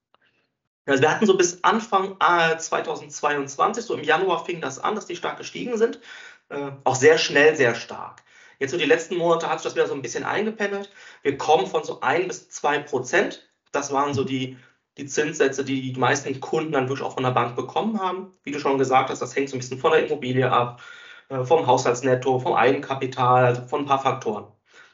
Also 0.87 1.03
wir 1.03 1.11
hatten 1.11 1.27
so 1.27 1.37
bis 1.37 1.63
Anfang 1.63 2.17
äh, 2.19 2.57
2022, 2.57 3.85
so 3.85 3.95
im 3.95 4.03
Januar 4.03 4.45
fing 4.45 4.61
das 4.61 4.81
an, 4.81 4.97
dass 4.97 5.07
die 5.07 5.17
stark 5.17 5.37
gestiegen 5.37 5.77
sind. 5.77 6.01
Äh, 6.49 6.73
auch 6.83 6.97
sehr 6.97 7.19
schnell, 7.19 7.55
sehr 7.55 7.77
stark. 7.77 8.23
Jetzt 8.59 8.73
so 8.73 8.79
die 8.79 8.85
letzten 8.85 9.17
Monate 9.17 9.49
hat 9.49 9.61
sich 9.61 9.65
das 9.65 9.75
wieder 9.75 9.87
so 9.87 9.95
ein 9.95 10.03
bisschen 10.03 10.25
eingependelt. 10.25 10.91
Wir 11.23 11.39
kommen 11.39 11.67
von 11.67 11.85
so 11.85 12.01
ein 12.01 12.29
bis 12.29 12.49
zwei 12.49 12.79
Prozent. 12.79 13.49
Das 13.73 13.93
waren 13.93 14.15
so 14.15 14.25
die 14.25 14.57
die 14.99 15.07
Zinssätze, 15.07 15.65
die 15.65 15.93
die 15.93 16.01
meisten 16.01 16.41
Kunden 16.41 16.73
dann 16.73 16.89
wirklich 16.89 17.07
auch 17.07 17.15
von 17.15 17.23
der 17.23 17.31
Bank 17.31 17.57
bekommen 17.57 18.01
haben. 18.01 18.33
Wie 18.43 18.51
du 18.51 18.59
schon 18.59 18.79
gesagt 18.79 19.11
hast, 19.11 19.23
das 19.23 19.35
hängt 19.35 19.49
so 19.49 19.57
ein 19.57 19.61
bisschen 19.61 19.79
von 19.79 19.93
der 19.93 20.05
Immobilie 20.05 20.51
ab, 20.51 20.83
äh, 21.29 21.45
vom 21.45 21.67
Haushaltsnetto, 21.67 22.41
vom 22.41 22.55
Eigenkapital, 22.55 23.45
also 23.45 23.63
von 23.63 23.81
ein 23.83 23.87
paar 23.87 24.03
Faktoren. 24.03 24.47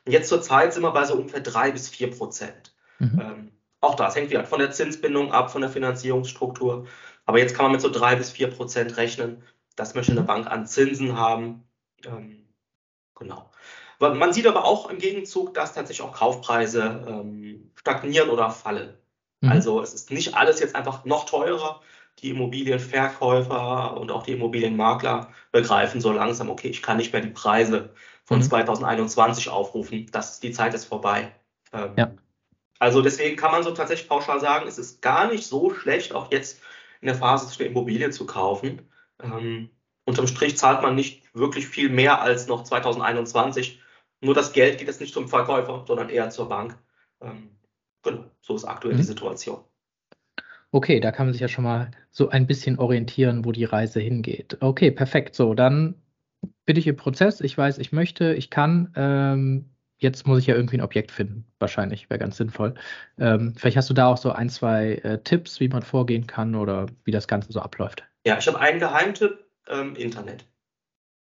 Und 0.05 0.13
jetzt 0.13 0.29
zur 0.29 0.43
Zeit 0.43 0.75
sind 0.75 0.83
wir 0.83 0.91
bei 0.91 1.05
so 1.05 1.15
ungefähr 1.15 1.41
drei 1.41 1.71
bis 1.71 1.89
vier 1.89 2.11
Prozent. 2.11 2.75
Mhm. 2.99 3.21
Ähm, 3.21 3.53
auch 3.81 3.95
das 3.95 4.15
hängt 4.15 4.31
wieder 4.31 4.45
von 4.45 4.59
der 4.59 4.71
Zinsbindung 4.71 5.33
ab, 5.33 5.51
von 5.51 5.63
der 5.63 5.71
Finanzierungsstruktur. 5.71 6.87
Aber 7.25 7.39
jetzt 7.39 7.55
kann 7.55 7.65
man 7.65 7.73
mit 7.73 7.81
so 7.81 7.91
drei 7.91 8.15
bis 8.17 8.31
vier 8.31 8.49
Prozent 8.49 8.97
rechnen. 8.99 9.43
Das 9.77 9.95
möchte 9.95 10.13
eine. 10.13 10.23
Bank 10.23 10.47
an 10.47 10.67
Zinsen 10.67 11.17
haben. 11.17 11.65
Ähm, 12.07 12.47
genau. 13.15 13.51
Man 14.01 14.33
sieht 14.33 14.47
aber 14.47 14.65
auch 14.65 14.91
im 14.91 14.99
Gegenzug, 14.99 15.55
dass 15.55 15.73
tatsächlich 15.73 16.07
auch 16.07 16.13
Kaufpreise 16.13 17.05
ähm, 17.07 17.71
stagnieren 17.77 18.29
oder 18.29 18.51
fallen. 18.51 18.95
Mhm. 19.41 19.51
Also 19.51 19.81
es 19.81 19.95
ist 19.95 20.11
nicht 20.11 20.35
alles 20.35 20.61
jetzt 20.61 20.75
einfach 20.75 21.05
noch 21.05 21.27
teurer. 21.27 21.81
Die 22.21 22.31
Immobilienverkäufer 22.31 23.97
und 23.97 24.13
auch 24.13 24.23
die 24.23 24.33
Immobilienmakler 24.33 25.33
begreifen 25.53 26.01
so 26.01 26.13
langsam, 26.13 26.49
okay, 26.49 26.69
ich 26.69 26.83
kann 26.83 26.97
nicht 26.97 27.13
mehr 27.13 27.23
die 27.23 27.31
Preise 27.31 27.91
von 28.25 28.39
mhm. 28.39 28.43
2021 28.43 29.49
aufrufen. 29.49 30.07
Das, 30.13 30.41
die 30.41 30.53
Zeit 30.53 30.75
ist 30.75 30.85
vorbei. 30.85 31.35
Ähm, 31.73 31.93
ja. 31.97 32.11
Also 32.79 33.03
deswegen 33.03 33.37
kann 33.37 33.53
man 33.53 33.63
so 33.63 33.71
tatsächlich 33.73 34.09
pauschal 34.09 34.41
sagen, 34.41 34.67
es 34.69 34.79
ist 34.79 35.03
gar 35.03 35.29
nicht 35.29 35.47
so 35.47 35.73
schlecht, 35.73 36.13
auch 36.13 36.31
jetzt 36.31 36.61
in 37.01 37.07
der 37.07 37.17
Phase 37.17 37.53
eine 37.59 37.69
Immobilie 37.69 38.11
zu 38.11 38.27
kaufen. 38.27 38.89
Ähm, 39.23 39.71
unterm 40.05 40.27
Strich 40.27 40.57
zahlt 40.57 40.83
man 40.83 40.95
nicht 40.95 41.24
wirklich 41.35 41.69
viel 41.69 41.91
mehr 41.91 42.23
als 42.23 42.47
noch 42.47 42.65
2021. 42.65 43.81
Nur 44.21 44.35
das 44.35 44.53
Geld 44.53 44.79
geht 44.79 44.89
jetzt 44.89 45.01
nicht 45.01 45.13
zum 45.13 45.29
Verkäufer, 45.29 45.85
sondern 45.87 46.09
eher 46.09 46.31
zur 46.31 46.49
Bank. 46.49 46.79
Ähm, 47.21 47.55
Genau, 48.05 48.25
so 48.43 48.55
ist 48.55 48.65
aktuell 48.65 48.95
mhm. 48.95 48.99
die 48.99 49.05
Situation. 49.05 49.59
Okay, 50.71 51.01
da 51.01 51.11
kann 51.11 51.27
man 51.27 51.33
sich 51.33 51.41
ja 51.41 51.49
schon 51.49 51.65
mal 51.65 51.91
so 52.11 52.29
ein 52.29 52.47
bisschen 52.47 52.79
orientieren, 52.79 53.45
wo 53.45 53.53
die 53.53 53.65
Reise 53.65 54.01
hingeht. 54.01 54.59
Okay, 54.61 54.91
perfekt. 54.91 55.35
So, 55.35 55.55
dann 55.55 55.95
bin 56.67 56.77
ich 56.77 56.87
im 56.87 56.97
Prozess. 56.97 57.41
Ich 57.41 57.57
weiß, 57.57 57.79
ich 57.79 57.93
möchte, 57.93 58.35
ich 58.35 58.51
kann. 58.51 58.93
Ähm, 58.97 59.71
jetzt 59.99 60.27
muss 60.27 60.41
ich 60.41 60.47
ja 60.47 60.55
irgendwie 60.55 60.77
ein 60.77 60.83
Objekt 60.83 61.13
finden. 61.13 61.47
Wahrscheinlich 61.61 62.11
wäre 62.11 62.19
ganz 62.19 62.37
sinnvoll. 62.37 62.75
Ähm, 63.19 63.55
vielleicht 63.57 63.77
hast 63.77 63.89
du 63.89 63.95
da 63.95 64.09
auch 64.09 64.17
so 64.17 64.33
ein, 64.33 64.51
zwei 64.51 64.97
äh, 64.97 65.23
Tipps, 65.23 65.61
wie 65.61 65.69
man 65.69 65.83
vorgehen 65.83 66.27
kann 66.27 66.55
oder 66.57 66.87
wie 67.05 67.13
das 67.13 67.29
Ganze 67.29 67.53
so 67.53 67.61
abläuft. 67.61 68.05
Ja, 68.27 68.37
ich 68.37 68.47
habe 68.49 68.59
einen 68.59 68.81
Geheimtipp: 68.81 69.45
ähm, 69.69 69.95
Internet. 69.95 70.45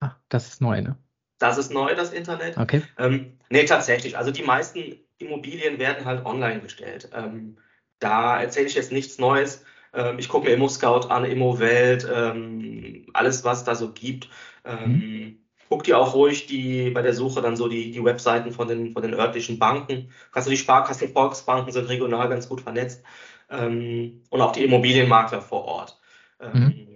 Ah, 0.01 0.15
das 0.29 0.47
ist 0.47 0.61
neu, 0.61 0.81
ne? 0.81 0.97
Das 1.39 1.57
ist 1.57 1.71
neu, 1.71 1.95
das 1.95 2.11
Internet. 2.11 2.57
Okay. 2.57 2.83
Ähm, 2.99 3.39
nee, 3.49 3.65
tatsächlich. 3.65 4.17
Also 4.17 4.31
die 4.31 4.43
meisten 4.43 4.99
Immobilien 5.17 5.79
werden 5.79 6.05
halt 6.05 6.25
online 6.25 6.59
gestellt. 6.59 7.09
Ähm, 7.13 7.57
da 7.99 8.41
erzähle 8.41 8.67
ich 8.67 8.75
jetzt 8.75 8.91
nichts 8.91 9.17
Neues. 9.17 9.63
Ähm, 9.93 10.19
ich 10.19 10.29
gucke 10.29 10.47
mir 10.47 10.53
Immo-Scout 10.53 11.07
an, 11.09 11.25
Immo-Welt, 11.25 12.07
ähm, 12.13 13.05
alles, 13.13 13.43
was 13.43 13.63
da 13.63 13.75
so 13.75 13.91
gibt. 13.91 14.29
Ähm, 14.65 14.91
mhm. 14.91 15.37
Guck 15.69 15.83
dir 15.85 15.97
auch 15.97 16.13
ruhig 16.13 16.47
die, 16.47 16.89
bei 16.89 17.01
der 17.01 17.13
Suche 17.13 17.41
dann 17.41 17.55
so 17.55 17.69
die, 17.69 17.91
die 17.91 18.03
Webseiten 18.03 18.51
von 18.51 18.67
den, 18.67 18.91
von 18.91 19.01
den 19.01 19.13
örtlichen 19.13 19.57
Banken. 19.57 20.11
Also 20.33 20.49
die 20.49 20.57
Sparkassen, 20.57 21.13
Volksbanken 21.13 21.71
sind 21.71 21.87
regional 21.87 22.27
ganz 22.27 22.49
gut 22.49 22.61
vernetzt. 22.61 23.03
Ähm, 23.49 24.23
und 24.29 24.41
auch 24.41 24.51
die 24.51 24.63
Immobilienmakler 24.63 25.41
vor 25.41 25.65
Ort. 25.65 25.99
Ähm, 26.39 26.63
mhm. 26.63 26.90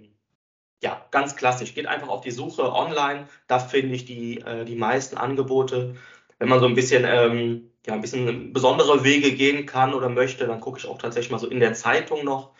Ja, 0.86 1.04
ganz 1.10 1.34
klassisch. 1.34 1.74
Geht 1.74 1.88
einfach 1.88 2.08
auf 2.08 2.20
die 2.20 2.30
Suche 2.30 2.72
online. 2.72 3.26
Da 3.48 3.58
finde 3.58 3.96
ich 3.96 4.04
die, 4.04 4.40
äh, 4.40 4.64
die 4.64 4.76
meisten 4.76 5.16
Angebote. 5.16 5.96
Wenn 6.38 6.48
man 6.48 6.60
so 6.60 6.66
ein 6.66 6.76
bisschen, 6.76 7.04
ähm, 7.04 7.72
ja, 7.86 7.94
ein 7.94 8.00
bisschen 8.00 8.52
besondere 8.52 9.02
Wege 9.02 9.32
gehen 9.32 9.66
kann 9.66 9.94
oder 9.94 10.08
möchte, 10.08 10.46
dann 10.46 10.60
gucke 10.60 10.78
ich 10.78 10.86
auch 10.86 10.98
tatsächlich 10.98 11.32
mal 11.32 11.38
so 11.38 11.48
in 11.48 11.58
der 11.58 11.74
Zeitung 11.74 12.24
noch. 12.24 12.52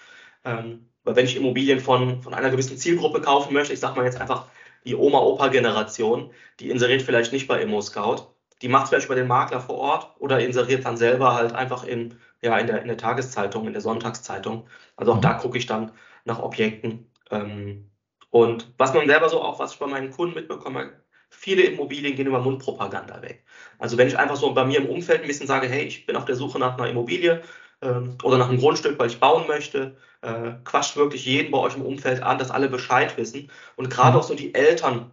Ähm, 0.44 0.88
weil 1.04 1.14
wenn 1.14 1.26
ich 1.26 1.36
Immobilien 1.36 1.78
von, 1.78 2.20
von 2.20 2.34
einer 2.34 2.50
gewissen 2.50 2.76
Zielgruppe 2.78 3.20
kaufen 3.20 3.54
möchte, 3.54 3.72
ich 3.72 3.78
sage 3.80 3.96
mal 3.96 4.04
jetzt 4.04 4.20
einfach 4.20 4.46
die 4.84 4.96
Oma-Opa-Generation, 4.96 6.32
die 6.58 6.70
inseriert 6.70 7.02
vielleicht 7.02 7.32
nicht 7.32 7.46
bei 7.46 7.60
ImmoScout, 7.62 8.34
die 8.62 8.68
macht 8.68 8.84
es 8.84 8.88
vielleicht 8.90 9.06
über 9.06 9.14
den 9.14 9.28
Makler 9.28 9.60
vor 9.60 9.76
Ort 9.76 10.16
oder 10.18 10.40
inseriert 10.40 10.84
dann 10.84 10.96
selber 10.96 11.34
halt 11.34 11.52
einfach 11.54 11.84
in, 11.84 12.18
ja, 12.42 12.58
in, 12.58 12.66
der, 12.66 12.82
in 12.82 12.88
der 12.88 12.96
Tageszeitung, 12.96 13.68
in 13.68 13.72
der 13.72 13.82
Sonntagszeitung. 13.82 14.66
Also 14.96 15.12
auch 15.12 15.20
da 15.20 15.34
gucke 15.34 15.58
ich 15.58 15.66
dann 15.66 15.92
nach 16.24 16.40
Objekten. 16.40 17.08
Ähm, 17.30 17.90
und 18.30 18.72
was 18.78 18.94
man 18.94 19.06
selber 19.06 19.28
so 19.28 19.40
auch, 19.42 19.58
was 19.58 19.72
ich 19.72 19.78
bei 19.78 19.86
meinen 19.86 20.10
Kunden 20.10 20.34
mitbekomme, 20.34 20.92
viele 21.30 21.62
Immobilien 21.62 22.16
gehen 22.16 22.26
über 22.26 22.40
Mundpropaganda 22.40 23.22
weg. 23.22 23.44
Also 23.78 23.96
wenn 23.98 24.08
ich 24.08 24.18
einfach 24.18 24.36
so 24.36 24.52
bei 24.54 24.64
mir 24.64 24.78
im 24.78 24.88
Umfeld 24.88 25.22
ein 25.22 25.26
bisschen 25.28 25.46
sage, 25.46 25.68
hey, 25.68 25.84
ich 25.84 26.06
bin 26.06 26.16
auf 26.16 26.24
der 26.24 26.36
Suche 26.36 26.58
nach 26.58 26.78
einer 26.78 26.88
Immobilie 26.88 27.42
ähm, 27.82 28.16
oder 28.22 28.38
nach 28.38 28.48
einem 28.48 28.58
Grundstück, 28.58 28.98
weil 28.98 29.08
ich 29.08 29.20
bauen 29.20 29.46
möchte, 29.46 29.96
äh, 30.22 30.52
quatscht 30.64 30.96
wirklich 30.96 31.24
jeden 31.24 31.50
bei 31.50 31.58
euch 31.58 31.76
im 31.76 31.82
Umfeld 31.82 32.22
an, 32.22 32.38
dass 32.38 32.50
alle 32.50 32.68
Bescheid 32.68 33.16
wissen. 33.16 33.50
Und 33.76 33.90
gerade 33.90 34.12
mhm. 34.12 34.18
auch 34.18 34.22
so 34.22 34.34
die 34.34 34.54
Eltern 34.54 35.10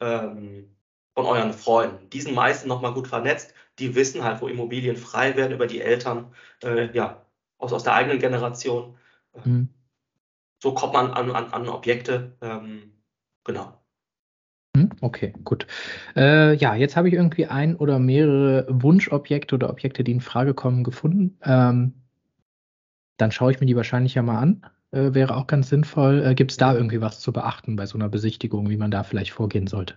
ähm, 0.00 0.76
von 1.14 1.26
euren 1.26 1.52
Freunden, 1.52 2.10
die 2.10 2.20
sind 2.20 2.34
meistens 2.34 2.68
nochmal 2.68 2.92
gut 2.92 3.08
vernetzt, 3.08 3.54
die 3.78 3.94
wissen 3.94 4.24
halt, 4.24 4.40
wo 4.40 4.48
Immobilien 4.48 4.96
frei 4.96 5.36
werden 5.36 5.52
über 5.52 5.66
die 5.66 5.80
Eltern, 5.80 6.32
äh, 6.62 6.90
ja, 6.92 7.22
aus, 7.58 7.72
aus 7.72 7.84
der 7.84 7.94
eigenen 7.94 8.18
Generation. 8.18 8.96
Mhm. 9.44 9.68
So 10.58 10.72
kommt 10.72 10.94
man 10.94 11.12
an, 11.12 11.30
an, 11.30 11.52
an 11.52 11.68
Objekte. 11.68 12.36
Ähm, 12.40 12.92
genau. 13.44 13.80
Hm, 14.76 14.90
okay, 15.00 15.32
gut. 15.44 15.66
Äh, 16.14 16.54
ja, 16.54 16.74
jetzt 16.74 16.96
habe 16.96 17.08
ich 17.08 17.14
irgendwie 17.14 17.46
ein 17.46 17.76
oder 17.76 17.98
mehrere 17.98 18.66
Wunschobjekte 18.68 19.54
oder 19.54 19.70
Objekte, 19.70 20.04
die 20.04 20.12
in 20.12 20.20
Frage 20.20 20.54
kommen, 20.54 20.84
gefunden. 20.84 21.38
Ähm, 21.42 21.94
dann 23.16 23.32
schaue 23.32 23.52
ich 23.52 23.60
mir 23.60 23.66
die 23.66 23.76
wahrscheinlich 23.76 24.14
ja 24.14 24.22
mal 24.22 24.38
an. 24.38 24.66
Äh, 24.90 25.14
wäre 25.14 25.36
auch 25.36 25.46
ganz 25.46 25.68
sinnvoll. 25.68 26.22
Äh, 26.22 26.34
Gibt 26.34 26.50
es 26.50 26.56
da 26.56 26.74
irgendwie 26.74 27.00
was 27.00 27.20
zu 27.20 27.32
beachten 27.32 27.76
bei 27.76 27.86
so 27.86 27.96
einer 27.96 28.08
Besichtigung, 28.08 28.68
wie 28.68 28.76
man 28.76 28.90
da 28.90 29.02
vielleicht 29.02 29.32
vorgehen 29.32 29.66
sollte? 29.66 29.96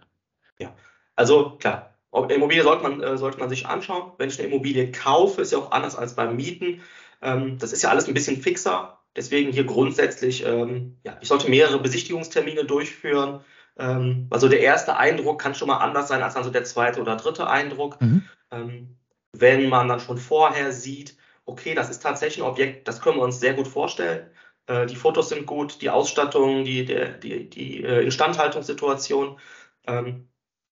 Ja, 0.59 0.73
also 1.15 1.57
klar, 1.57 1.95
Immobilie 2.11 2.63
sollte 2.63 2.83
man, 2.83 3.01
äh, 3.01 3.17
sollte 3.17 3.39
man 3.39 3.49
sich 3.49 3.67
anschauen. 3.67 4.13
Wenn 4.17 4.29
ich 4.29 4.39
eine 4.39 4.47
Immobilie 4.47 4.91
kaufe, 4.91 5.41
ist 5.41 5.51
ja 5.51 5.59
auch 5.59 5.71
anders 5.71 5.95
als 5.95 6.15
beim 6.15 6.35
Mieten. 6.35 6.81
Ähm, 7.21 7.57
das 7.59 7.73
ist 7.73 7.83
ja 7.83 7.89
alles 7.89 8.07
ein 8.07 8.13
bisschen 8.13 8.37
fixer. 8.37 8.99
Deswegen 9.19 9.51
hier 9.51 9.65
grundsätzlich, 9.65 10.45
ähm, 10.45 10.97
ja, 11.03 11.17
ich 11.19 11.27
sollte 11.27 11.49
mehrere 11.49 11.77
Besichtigungstermine 11.81 12.63
durchführen. 12.63 13.41
Ähm, 13.77 14.27
also 14.29 14.47
der 14.47 14.61
erste 14.61 14.95
Eindruck 14.95 15.41
kann 15.41 15.53
schon 15.53 15.67
mal 15.67 15.79
anders 15.79 16.07
sein 16.07 16.23
als 16.23 16.35
dann 16.35 16.45
so 16.45 16.51
der 16.51 16.63
zweite 16.63 17.01
oder 17.01 17.17
dritte 17.17 17.49
Eindruck. 17.49 17.99
Mhm. 17.99 18.23
Ähm, 18.49 18.95
wenn 19.33 19.67
man 19.67 19.89
dann 19.89 19.99
schon 19.99 20.17
vorher 20.17 20.71
sieht, 20.71 21.17
okay, 21.43 21.75
das 21.75 21.89
ist 21.89 22.01
tatsächlich 22.01 22.41
ein 22.41 22.49
Objekt, 22.49 22.88
das 22.88 23.01
können 23.01 23.17
wir 23.17 23.23
uns 23.23 23.41
sehr 23.41 23.55
gut 23.55 23.67
vorstellen. 23.67 24.25
Äh, 24.67 24.85
die 24.85 24.95
Fotos 24.95 25.27
sind 25.27 25.45
gut, 25.45 25.81
die 25.81 25.89
Ausstattung, 25.89 26.63
die, 26.63 26.85
der, 26.85 27.09
die, 27.09 27.49
die 27.49 27.83
äh, 27.83 28.05
Instandhaltungssituation. 28.05 29.38
Ähm, 29.85 30.29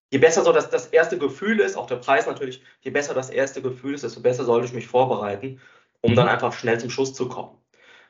je 0.10 0.20
besser 0.20 0.46
so 0.46 0.54
das, 0.54 0.70
das 0.70 0.88
erste 0.88 1.18
Gefühl 1.18 1.60
ist, 1.60 1.76
auch 1.76 1.88
der 1.88 1.98
Preis 1.98 2.26
natürlich, 2.26 2.62
je 2.80 2.92
besser 2.92 3.14
das 3.14 3.30
erste 3.30 3.62
Gefühl 3.62 3.96
ist, 3.96 4.06
desto 4.06 4.22
besser 4.22 4.46
sollte 4.46 4.68
ich 4.68 4.74
mich 4.74 4.88
vorbereiten, 4.88 5.60
um 6.00 6.16
dann 6.16 6.30
einfach 6.30 6.54
schnell 6.54 6.80
zum 6.80 6.90
Schuss 6.90 7.14
zu 7.14 7.28
kommen. 7.28 7.58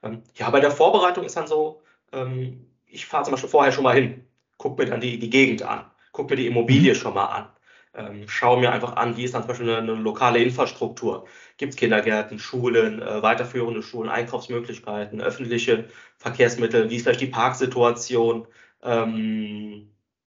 Ähm, 0.04 0.24
ja, 0.36 0.50
bei 0.50 0.60
der 0.60 0.72
Vorbereitung 0.72 1.25
ist 1.25 1.38
dann 1.38 1.48
so, 1.48 1.82
ähm, 2.12 2.68
ich 2.86 3.06
fahre 3.06 3.24
zum 3.24 3.32
Beispiel 3.32 3.50
vorher 3.50 3.72
schon 3.72 3.84
mal 3.84 3.96
hin, 3.96 4.25
gucke 4.58 4.84
mir 4.84 4.89
dann 4.89 5.01
die, 5.01 5.20
die 5.20 5.30
Gegend 5.30 5.63
an, 5.63 5.86
gucke 6.12 6.34
mir 6.34 6.38
die 6.38 6.48
Immobilie 6.48 6.94
mhm. 6.94 6.98
schon 6.98 7.13
mal 7.13 7.25
an, 7.25 7.48
ähm, 7.94 8.27
schaue 8.27 8.60
mir 8.60 8.72
einfach 8.72 8.96
an, 8.96 9.18
wie 9.18 9.24
ist 9.24 9.34
dann 9.34 9.44
zum 9.44 9.50
Beispiel 9.50 9.70
eine, 9.70 9.92
eine 9.92 10.01
lokale 10.01 10.39
Infrastruktur. 10.39 11.25
Gibt 11.58 11.74
es 11.74 11.80
Kindergärten, 11.80 12.39
Schulen, 12.39 13.01
äh, 13.01 13.22
weiterführende 13.22 13.82
Schulen, 13.82 14.10
Einkaufsmöglichkeiten, 14.10 15.22
öffentliche 15.22 15.86
Verkehrsmittel, 16.18 16.89
wie 16.89 16.96
ist 16.96 17.04
vielleicht 17.04 17.22
die 17.22 17.27
Parksituation, 17.27 18.48
ähm, 18.84 19.89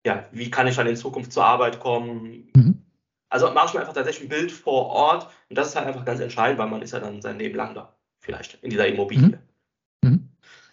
ja, 0.07 0.27
wie 0.33 0.51
kann 0.51 0.67
ich 0.67 0.77
dann 0.77 0.87
in 0.87 0.97
Zukunft 0.97 1.33
zur 1.33 1.45
Arbeit 1.45 1.81
kommen? 1.81 2.51
Mhm. 2.55 2.85
Also 3.31 3.51
mache 3.51 3.69
ich 3.69 3.75
mir 3.75 3.81
einfach 3.81 3.95
tatsächlich 3.95 4.27
ein 4.27 4.29
Bild 4.29 4.53
vor 4.53 4.87
Ort 4.91 5.29
und 5.49 5.59
das 5.59 5.69
ist 5.69 5.77
halt 5.77 5.87
einfach 5.87 6.05
ganz 6.05 6.21
entscheidend, 6.21 6.59
weil 6.59 6.69
man 6.69 6.83
ist 6.83 6.93
ja 6.93 7.01
dann 7.01 7.21
sein 7.21 7.39
Leben 7.39 7.57
lang 7.57 7.75
da, 7.75 7.97
vielleicht 8.21 8.63
in 8.63 8.71
dieser 8.71 8.87
Immobilie. 8.87 9.29
Mhm. 9.29 9.39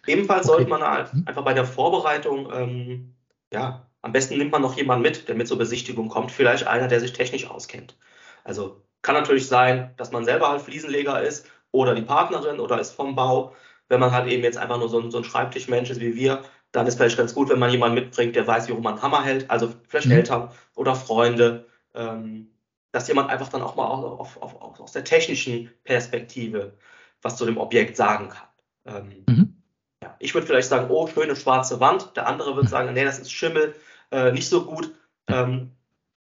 Ebenfalls 0.08 0.48
okay. 0.48 0.58
sollte 0.58 0.70
man 0.70 0.81
halt 0.81 1.13
mhm. 1.13 1.24
einfach 1.27 1.43
bei 1.43 1.53
der 1.53 1.65
Vorbereitung, 1.65 2.51
ähm, 2.53 3.15
ja, 3.53 3.88
am 4.01 4.12
besten 4.12 4.38
nimmt 4.38 4.51
man 4.51 4.62
noch 4.62 4.75
jemanden 4.75 5.03
mit, 5.03 5.27
der 5.27 5.36
mit 5.36 5.48
zur 5.48 5.58
Besichtigung 5.58 6.10
kommt, 6.10 6.31
vielleicht 6.31 6.65
einer, 6.65 6.88
der 6.88 7.00
sich 7.00 7.13
technisch 7.13 7.50
auskennt. 7.50 7.98
Also 8.43 8.81
kann 9.03 9.15
natürlich 9.15 9.48
sein, 9.48 9.93
dass 9.98 10.12
man 10.12 10.25
selber 10.25 10.50
halt 10.50 10.62
Fliesenleger 10.62 11.22
ist 11.22 11.48
oder 11.72 11.93
die 11.93 12.01
Partnerin 12.01 12.60
oder 12.60 12.79
ist 12.79 12.91
vom 12.91 13.15
Bau. 13.15 13.55
Wenn 13.89 14.00
man 14.00 14.12
halt 14.12 14.27
eben 14.31 14.43
jetzt 14.43 14.58
einfach 14.58 14.77
nur 14.77 14.89
so 14.89 15.00
ein, 15.00 15.12
so 15.12 15.17
ein 15.17 15.24
Schreibtischmensch 15.24 15.89
ist 15.89 16.00
wie 16.00 16.15
wir, 16.15 16.43
dann 16.72 16.88
ist 16.88 16.96
vielleicht 16.96 17.17
ganz 17.17 17.36
gut, 17.36 17.50
wenn 17.50 17.60
man 17.60 17.70
jemanden 17.70 17.96
mitbringt, 17.96 18.36
der 18.36 18.48
weiß, 18.48 18.67
wie 18.70 18.74
man 18.74 18.93
einen 18.93 19.01
Hammer 19.01 19.24
hält, 19.24 19.50
also 19.51 19.74
vielleicht 19.88 20.08
mhm. 20.08 20.13
Eltern 20.13 20.51
oder 20.75 20.96
Freunde, 20.96 21.67
ähm, 21.93 22.50
dass 22.91 23.08
jemand 23.08 23.29
einfach 23.29 23.50
dann 23.50 23.62
auch 23.62 23.75
mal 23.75 23.86
auf, 23.86 24.41
auf, 24.41 24.62
auf, 24.62 24.79
aus 24.79 24.91
der 24.93 25.03
technischen 25.03 25.72
Perspektive 25.84 26.77
was 27.22 27.38
zu 27.38 27.46
dem 27.46 27.58
Objekt 27.58 27.96
sagen 27.96 28.29
kann. 28.29 28.48
Ähm, 28.86 29.24
mhm. 29.27 29.61
Ja, 30.03 30.15
ich 30.20 30.34
würde 30.34 30.48
vielleicht 30.48 30.70
sagen, 30.70 30.89
oh, 30.89 31.08
schöne 31.08 31.36
schwarze 31.36 31.79
Wand. 31.79 32.15
Der 32.15 32.27
andere 32.27 32.55
würde 32.55 32.67
sagen, 32.67 32.93
nee, 32.93 33.05
das 33.05 33.20
ist 33.20 33.31
Schimmel, 33.31 33.75
äh, 34.12 34.31
nicht 34.31 34.50
so 34.50 34.65
gut. 34.65 34.91
Ähm, 35.27 35.72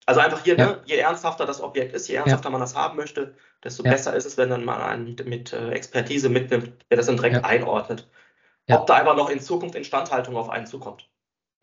also 0.05 0.21
einfach 0.21 0.43
hier, 0.43 0.57
ja. 0.57 0.65
ne, 0.65 0.81
je 0.85 0.97
ernsthafter 0.97 1.45
das 1.45 1.61
Objekt 1.61 1.93
ist, 1.93 2.07
je 2.07 2.15
ernsthafter 2.15 2.49
ja. 2.49 2.51
man 2.51 2.61
das 2.61 2.75
haben 2.75 2.95
möchte, 2.95 3.35
desto 3.63 3.83
besser 3.83 4.15
ist 4.15 4.25
es, 4.25 4.37
wenn 4.37 4.49
dann 4.49 4.63
mal 4.63 4.81
einen 4.81 5.05
mit, 5.05 5.25
mit 5.25 5.53
äh, 5.53 5.71
Expertise 5.71 6.29
mitnimmt, 6.29 6.71
der 6.89 6.97
das 6.97 7.07
dann 7.07 7.17
direkt 7.17 7.43
einordnet. 7.43 8.07
Ob 8.67 8.87
da 8.87 8.95
einfach 8.95 9.15
noch 9.15 9.29
in 9.29 9.39
Zukunft 9.39 9.75
Instandhaltung 9.75 10.35
auf 10.35 10.49
einen 10.49 10.65
zukommt. 10.65 11.07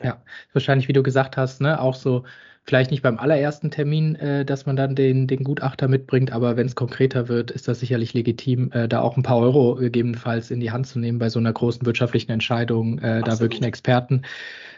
Ja, 0.01 0.21
wahrscheinlich, 0.53 0.87
wie 0.87 0.93
du 0.93 1.03
gesagt 1.03 1.37
hast, 1.37 1.61
ne, 1.61 1.79
auch 1.79 1.95
so 1.95 2.25
vielleicht 2.63 2.91
nicht 2.91 3.03
beim 3.03 3.17
allerersten 3.19 3.71
Termin, 3.71 4.15
äh, 4.15 4.45
dass 4.45 4.65
man 4.65 4.75
dann 4.75 4.95
den, 4.95 5.27
den 5.27 5.43
Gutachter 5.43 5.87
mitbringt, 5.87 6.31
aber 6.31 6.55
wenn 6.55 6.65
es 6.65 6.75
konkreter 6.75 7.27
wird, 7.27 7.51
ist 7.51 7.67
das 7.67 7.79
sicherlich 7.79 8.13
legitim, 8.13 8.71
äh, 8.71 8.87
da 8.87 9.01
auch 9.01 9.17
ein 9.17 9.23
paar 9.23 9.37
Euro 9.37 9.75
gegebenenfalls 9.75 10.49
in 10.49 10.59
die 10.59 10.71
Hand 10.71 10.87
zu 10.87 10.99
nehmen 10.99 11.19
bei 11.19 11.29
so 11.29 11.39
einer 11.39 11.51
großen 11.53 11.85
wirtschaftlichen 11.85 12.31
Entscheidung, 12.31 12.99
äh, 12.99 13.21
da 13.21 13.39
wirklich 13.39 13.61
einen 13.61 13.69
Experten 13.69 14.23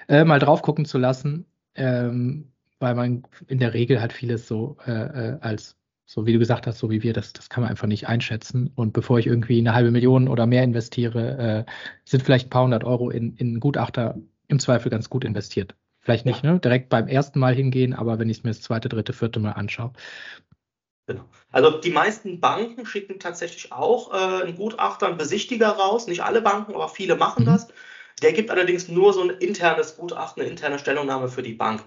äh, 0.07 0.23
mal 0.23 0.39
drauf 0.39 0.61
gucken 0.63 0.85
zu 0.85 0.97
lassen, 0.97 1.45
ähm, 1.75 2.51
weil 2.79 2.95
man 2.95 3.23
in 3.47 3.59
der 3.59 3.73
Regel 3.73 4.01
halt 4.01 4.13
vieles 4.13 4.47
so 4.47 4.77
äh, 4.85 4.91
äh, 4.91 5.37
als 5.41 5.77
so 6.07 6.27
wie 6.27 6.33
du 6.33 6.39
gesagt 6.39 6.67
hast, 6.67 6.77
so 6.77 6.91
wie 6.91 7.01
wir, 7.01 7.13
das, 7.13 7.33
das 7.33 7.49
kann 7.49 7.63
man 7.63 7.71
einfach 7.71 7.87
nicht 7.87 8.07
einschätzen. 8.07 8.71
Und 8.75 8.93
bevor 8.93 9.17
ich 9.17 9.25
irgendwie 9.25 9.57
eine 9.57 9.73
halbe 9.73 9.89
Million 9.89 10.27
oder 10.27 10.45
mehr 10.45 10.63
investiere, 10.63 11.65
sind 12.03 12.21
vielleicht 12.21 12.45
ein 12.45 12.49
paar 12.51 12.63
hundert 12.63 12.83
Euro 12.83 13.09
in, 13.09 13.35
in 13.37 13.59
Gutachter 13.59 14.15
im 14.47 14.59
Zweifel 14.59 14.91
ganz 14.91 15.09
gut 15.09 15.25
investiert. 15.25 15.75
Vielleicht 16.05 16.25
nicht 16.27 16.43
ja. 16.43 16.53
ne, 16.53 16.59
direkt 16.59 16.89
beim 16.89 17.07
ersten 17.07 17.39
Mal 17.39 17.55
hingehen, 17.55 17.95
aber 17.95 18.19
wenn 18.19 18.29
ich 18.29 18.37
es 18.37 18.43
mir 18.43 18.51
das 18.51 18.61
zweite, 18.61 18.89
dritte, 18.89 19.11
vierte 19.11 19.39
Mal 19.39 19.53
anschaue. 19.53 19.91
Genau. 21.07 21.25
Also 21.51 21.79
die 21.79 21.89
meisten 21.89 22.39
Banken 22.39 22.85
schicken 22.85 23.19
tatsächlich 23.19 23.71
auch 23.71 24.13
äh, 24.13 24.43
einen 24.43 24.55
Gutachter, 24.55 25.07
einen 25.07 25.17
Besichtiger 25.17 25.69
raus. 25.69 26.05
Nicht 26.05 26.21
alle 26.21 26.43
Banken, 26.43 26.75
aber 26.75 26.89
viele 26.89 27.15
machen 27.15 27.43
mhm. 27.43 27.47
das. 27.47 27.67
Der 28.21 28.33
gibt 28.33 28.51
allerdings 28.51 28.87
nur 28.87 29.13
so 29.13 29.23
ein 29.23 29.31
internes 29.31 29.97
Gutachten, 29.97 30.41
eine 30.41 30.51
interne 30.51 30.77
Stellungnahme 30.77 31.27
für 31.27 31.41
die 31.41 31.53
Bank. 31.53 31.83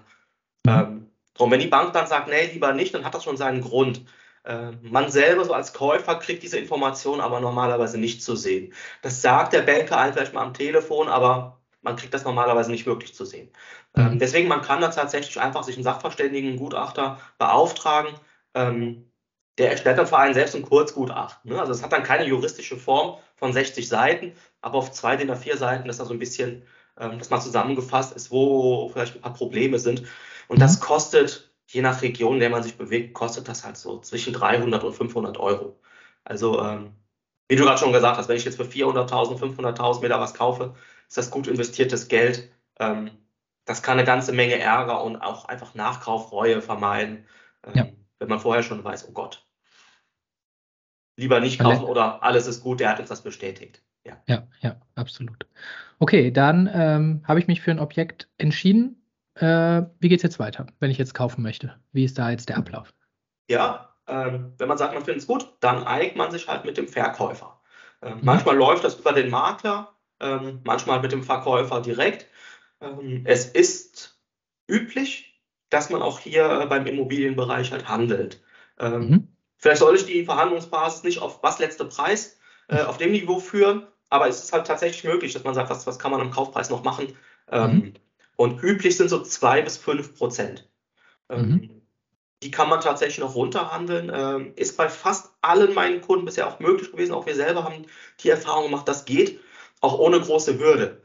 Mhm. 0.65 0.71
Ähm, 0.71 1.11
und 1.37 1.51
wenn 1.51 1.61
die 1.61 1.67
Bank 1.67 1.93
dann 1.93 2.07
sagt, 2.07 2.27
nee, 2.27 2.51
lieber 2.51 2.73
nicht, 2.73 2.93
dann 2.93 3.05
hat 3.05 3.15
das 3.15 3.23
schon 3.23 3.37
seinen 3.37 3.61
Grund. 3.61 4.03
Äh, 4.43 4.71
man 4.81 5.09
selber 5.09 5.45
so 5.45 5.53
als 5.53 5.71
Käufer 5.71 6.15
kriegt 6.15 6.43
diese 6.43 6.57
Information 6.57 7.21
aber 7.21 7.39
normalerweise 7.39 7.97
nicht 7.97 8.21
zu 8.21 8.35
sehen. 8.35 8.73
Das 9.01 9.21
sagt 9.21 9.53
der 9.53 9.61
Banker 9.61 9.97
einem 9.97 10.13
vielleicht 10.13 10.33
mal 10.33 10.43
am 10.43 10.53
Telefon, 10.53 11.07
aber 11.07 11.58
man 11.81 11.95
kriegt 11.95 12.13
das 12.13 12.23
normalerweise 12.23 12.71
nicht 12.71 12.85
wirklich 12.85 13.13
zu 13.13 13.25
sehen. 13.25 13.49
Ähm, 13.95 14.13
mhm. 14.13 14.19
deswegen, 14.19 14.47
man 14.47 14.61
kann 14.61 14.81
da 14.81 14.89
tatsächlich 14.89 15.39
einfach 15.39 15.63
sich 15.63 15.75
einen 15.75 15.83
Sachverständigen, 15.83 16.49
einen 16.49 16.59
Gutachter 16.59 17.19
beauftragen. 17.37 18.13
Ähm, 18.53 19.09
der 19.57 19.71
erstellt 19.71 19.97
dann 19.97 20.07
für 20.07 20.17
einen 20.17 20.33
selbst 20.33 20.55
ein 20.55 20.63
Kurzgutachten. 20.63 21.51
Ne? 21.51 21.59
Also 21.59 21.73
es 21.73 21.83
hat 21.83 21.91
dann 21.91 22.03
keine 22.03 22.25
juristische 22.25 22.77
Form 22.77 23.17
von 23.35 23.51
60 23.51 23.87
Seiten, 23.87 24.33
aber 24.61 24.77
auf 24.77 24.91
zwei 24.91 25.17
DIN 25.17 25.29
A4 25.29 25.57
Seiten 25.57 25.89
ist 25.89 25.99
da 25.99 26.05
so 26.05 26.13
ein 26.13 26.19
bisschen, 26.19 26.63
ähm, 26.97 27.19
dass 27.19 27.29
mal 27.29 27.41
zusammengefasst 27.41 28.15
ist, 28.15 28.31
wo 28.31 28.89
vielleicht 28.89 29.15
ein 29.15 29.21
paar 29.21 29.33
Probleme 29.33 29.77
sind. 29.77 30.03
Und 30.47 30.57
mhm. 30.57 30.61
das 30.61 30.79
kostet, 30.79 31.51
je 31.67 31.81
nach 31.81 32.01
Region, 32.01 32.35
in 32.35 32.39
der 32.39 32.49
man 32.49 32.63
sich 32.63 32.77
bewegt, 32.77 33.13
kostet 33.13 33.47
das 33.47 33.65
halt 33.65 33.77
so 33.77 33.99
zwischen 33.99 34.33
300 34.33 34.83
und 34.83 34.93
500 34.93 35.37
Euro. 35.37 35.77
Also, 36.23 36.61
ähm, 36.61 36.93
wie 37.49 37.55
du 37.55 37.63
gerade 37.63 37.79
schon 37.79 37.91
gesagt 37.93 38.17
hast, 38.17 38.29
wenn 38.29 38.37
ich 38.37 38.45
jetzt 38.45 38.57
für 38.57 38.63
400.000, 38.63 39.39
500.000 39.39 40.01
Meter 40.01 40.19
was 40.19 40.35
kaufe, 40.35 40.75
ist 41.09 41.17
das 41.17 41.31
gut 41.31 41.47
investiertes 41.47 42.07
Geld. 42.07 42.49
Ähm, 42.79 43.11
das 43.65 43.83
kann 43.83 43.97
eine 43.97 44.05
ganze 44.05 44.31
Menge 44.31 44.57
Ärger 44.57 45.03
und 45.03 45.17
auch 45.17 45.45
einfach 45.45 45.75
Nachkaufreue 45.75 46.61
vermeiden, 46.61 47.25
ähm, 47.65 47.73
ja. 47.75 47.87
wenn 48.19 48.29
man 48.29 48.39
vorher 48.39 48.63
schon 48.63 48.83
weiß, 48.83 49.09
oh 49.09 49.11
Gott, 49.11 49.45
lieber 51.17 51.39
nicht 51.39 51.59
kaufen 51.59 51.83
oder 51.83 52.23
alles 52.23 52.47
ist 52.47 52.63
gut, 52.63 52.79
der 52.79 52.89
hat 52.89 52.99
uns 52.99 53.09
das 53.09 53.21
bestätigt. 53.21 53.83
Ja, 54.05 54.17
ja, 54.27 54.47
ja 54.61 54.75
absolut. 54.95 55.45
Okay, 55.99 56.31
dann 56.31 56.69
ähm, 56.73 57.23
habe 57.27 57.39
ich 57.39 57.47
mich 57.47 57.61
für 57.61 57.71
ein 57.71 57.79
Objekt 57.79 58.29
entschieden. 58.37 59.03
Äh, 59.35 59.83
wie 59.99 60.09
geht 60.09 60.19
es 60.19 60.23
jetzt 60.23 60.39
weiter, 60.39 60.67
wenn 60.79 60.91
ich 60.91 60.97
jetzt 60.97 61.13
kaufen 61.13 61.41
möchte? 61.41 61.75
Wie 61.91 62.05
ist 62.05 62.17
da 62.17 62.29
jetzt 62.29 62.49
der 62.49 62.57
Ablauf? 62.57 62.93
Ja, 63.49 63.93
ähm, 64.07 64.53
wenn 64.57 64.67
man 64.67 64.77
sagt, 64.77 64.93
man 64.93 65.03
findet 65.03 65.21
es 65.21 65.27
gut, 65.27 65.47
dann 65.59 65.83
einigt 65.83 66.15
man 66.15 66.31
sich 66.31 66.47
halt 66.47 66.65
mit 66.65 66.77
dem 66.77 66.87
Verkäufer. 66.87 67.59
Ähm, 68.01 68.17
mhm. 68.17 68.25
Manchmal 68.25 68.55
läuft 68.55 68.83
das 68.83 68.95
über 68.95 69.13
den 69.13 69.29
Makler, 69.29 69.93
ähm, 70.19 70.61
manchmal 70.63 71.01
mit 71.01 71.11
dem 71.11 71.23
Verkäufer 71.23 71.81
direkt. 71.81 72.27
Ähm, 72.81 73.23
es 73.25 73.45
ist 73.45 74.19
üblich, 74.67 75.39
dass 75.69 75.89
man 75.89 76.01
auch 76.01 76.19
hier 76.19 76.65
beim 76.69 76.87
Immobilienbereich 76.87 77.71
halt 77.71 77.87
handelt. 77.87 78.41
Ähm, 78.79 79.09
mhm. 79.09 79.27
Vielleicht 79.57 79.79
soll 79.79 79.95
ich 79.95 80.05
die 80.05 80.25
Verhandlungsbasis 80.25 81.03
nicht 81.03 81.19
auf 81.19 81.43
was 81.43 81.59
letzte 81.59 81.85
Preis 81.85 82.37
äh, 82.69 82.81
auf 82.81 82.97
dem 82.97 83.11
Niveau 83.11 83.39
führen, 83.39 83.85
aber 84.09 84.27
es 84.27 84.43
ist 84.43 84.53
halt 84.53 84.65
tatsächlich 84.65 85.03
möglich, 85.03 85.33
dass 85.33 85.43
man 85.43 85.53
sagt, 85.53 85.69
was, 85.69 85.85
was 85.85 85.99
kann 85.99 86.11
man 86.11 86.21
am 86.21 86.31
Kaufpreis 86.31 86.69
noch 86.69 86.83
machen. 86.83 87.15
Ähm, 87.51 87.71
mhm. 87.71 87.93
Und 88.37 88.63
üblich 88.63 88.95
sind 88.95 89.09
so 89.09 89.21
zwei 89.21 89.61
bis 89.61 89.77
fünf 89.77 90.17
Prozent. 90.17 90.69
Mhm. 91.29 91.81
Die 92.41 92.51
kann 92.51 92.69
man 92.69 92.79
tatsächlich 92.79 93.19
noch 93.19 93.35
runterhandeln. 93.35 94.53
ist 94.55 94.77
bei 94.77 94.87
fast 94.87 95.33
allen 95.41 95.73
meinen 95.73 95.99
Kunden 95.99 96.23
bisher 96.23 96.47
auch 96.47 96.61
möglich 96.61 96.89
gewesen. 96.89 97.11
Auch 97.11 97.25
wir 97.25 97.35
selber 97.35 97.65
haben 97.65 97.85
die 98.21 98.29
Erfahrung 98.29 98.71
gemacht, 98.71 98.87
das 98.87 99.03
geht, 99.03 99.41
auch 99.81 99.97
ohne 99.97 100.19
große 100.19 100.57
Hürde 100.59 101.01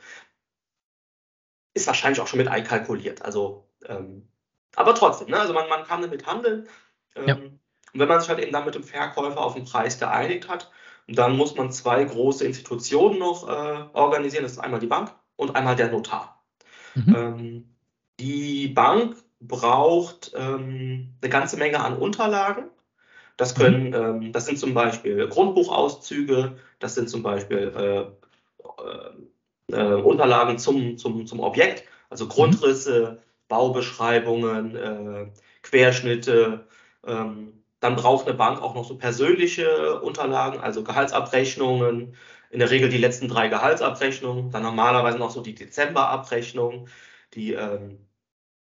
ist 1.75 1.87
wahrscheinlich 1.87 2.21
auch 2.21 2.27
schon 2.27 2.39
mit 2.39 2.49
einkalkuliert. 2.49 3.23
Also, 3.23 3.69
ähm, 3.87 4.29
aber 4.77 4.95
trotzdem, 4.95 5.29
ne? 5.29 5.41
also 5.41 5.53
man, 5.53 5.69
man 5.69 5.85
kann 5.85 6.03
damit 6.03 6.27
handeln. 6.27 6.69
Ähm, 7.17 7.29
ja. 7.29 7.35
Und 7.35 8.01
wenn 8.01 8.09
man 8.09 8.21
sich 8.21 8.29
halt 8.29 8.41
eben 8.41 8.53
dann 8.53 8.65
mit 8.65 8.75
dem 8.75 8.85
Verkäufer 8.85 9.41
auf 9.41 9.55
den 9.55 9.65
Preis 9.65 9.99
geeinigt 9.99 10.49
hat, 10.49 10.71
dann 11.07 11.37
muss 11.37 11.55
man 11.55 11.71
zwei 11.71 12.05
große 12.05 12.45
Institutionen 12.45 13.19
noch 13.19 13.47
äh, 13.47 13.85
organisieren. 13.93 14.45
Das 14.45 14.53
ist 14.53 14.59
einmal 14.59 14.81
die 14.81 14.87
Bank 14.87 15.15
und 15.37 15.55
einmal 15.55 15.77
der 15.77 15.91
Notar. 15.91 16.43
Mhm. 16.95 17.15
Ähm, 17.15 17.77
die 18.19 18.69
Bank 18.69 19.17
braucht 19.41 20.33
ähm, 20.35 21.15
eine 21.21 21.31
ganze 21.31 21.57
Menge 21.57 21.81
an 21.81 21.99
Unterlagen. 21.99 22.71
Das 23.37 23.57
mhm. 23.57 23.61
können, 23.61 23.89
mhm. 23.89 23.95
ähm, 23.95 24.33
das 24.33 24.47
sind 24.47 24.59
zum 24.59 24.75
Beispiel 24.75 25.29
Grundbuchauszüge, 25.29 26.57
das 26.79 26.95
sind 26.95 27.11
zum 27.11 27.23
Beispiel 27.23 28.17
äh, 28.79 29.75
äh, 29.75 29.95
Unterlagen 29.95 30.59
zum, 30.59 30.99
zum, 30.99 31.27
zum 31.27 31.41
Objekt, 31.41 31.85
also 32.11 32.29
Grundrisse, 32.29 33.23
Baubeschreibungen, 33.49 34.77
äh, 34.77 35.27
Querschnitte. 35.63 36.67
Ähm, 37.07 37.65
dann 37.81 37.97
braucht 37.97 38.27
eine 38.27 38.37
Bank 38.37 38.63
auch 38.63 38.75
noch 38.75 38.87
so 38.87 38.97
persönliche 38.97 40.01
Unterlagen, 40.01 40.61
also 40.61 40.83
Gehaltsabrechnungen, 40.85 42.17
in 42.51 42.59
der 42.59 42.71
Regel 42.71 42.89
die 42.89 42.99
letzten 42.99 43.29
drei 43.29 43.49
Gehaltsabrechnungen, 43.49 44.51
dann 44.51 44.63
normalerweise 44.63 45.19
noch 45.19 45.31
so 45.31 45.43
die 45.43 45.55
Dezemberabrechnung, 45.55 46.89
die, 47.35 47.53
ähm, 47.53 48.07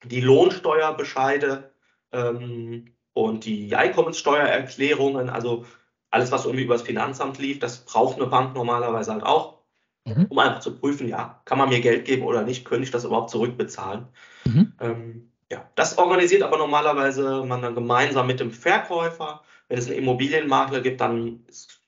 die 0.04 0.20
Lohnsteuerbescheide 0.20 1.72
ähm, 2.12 2.94
und 3.12 3.44
die 3.44 3.74
Einkommenssteuererklärungen, 3.74 5.28
also 5.28 5.66
alles, 6.10 6.32
was 6.32 6.46
irgendwie 6.46 6.64
über 6.64 6.74
das 6.74 6.82
Finanzamt 6.82 7.38
lief, 7.38 7.58
das 7.58 7.84
braucht 7.84 8.16
eine 8.16 8.26
Bank 8.26 8.54
normalerweise 8.54 9.12
halt 9.12 9.24
auch 9.24 9.59
mhm. 10.04 10.26
um 10.28 10.38
einfach 10.38 10.60
zu 10.60 10.78
prüfen, 10.78 11.08
ja, 11.08 11.40
kann 11.44 11.58
man 11.58 11.68
mir 11.68 11.80
Geld 11.80 12.04
geben 12.04 12.24
oder 12.24 12.42
nicht, 12.42 12.64
könnte 12.64 12.84
ich 12.84 12.90
das 12.90 13.04
überhaupt 13.04 13.30
zurückbezahlen. 13.30 14.06
Mhm. 14.44 14.72
Ähm, 14.80 15.32
ja, 15.50 15.68
das 15.74 15.98
organisiert 15.98 16.42
aber 16.42 16.58
normalerweise 16.58 17.44
man 17.44 17.62
dann 17.62 17.74
gemeinsam 17.74 18.26
mit 18.26 18.40
dem 18.40 18.52
Verkäufer. 18.52 19.42
Wenn 19.68 19.78
es 19.78 19.86
einen 19.86 19.98
Immobilienmakler 19.98 20.80
gibt, 20.80 21.00
dann 21.00 21.44
ist 21.48 21.80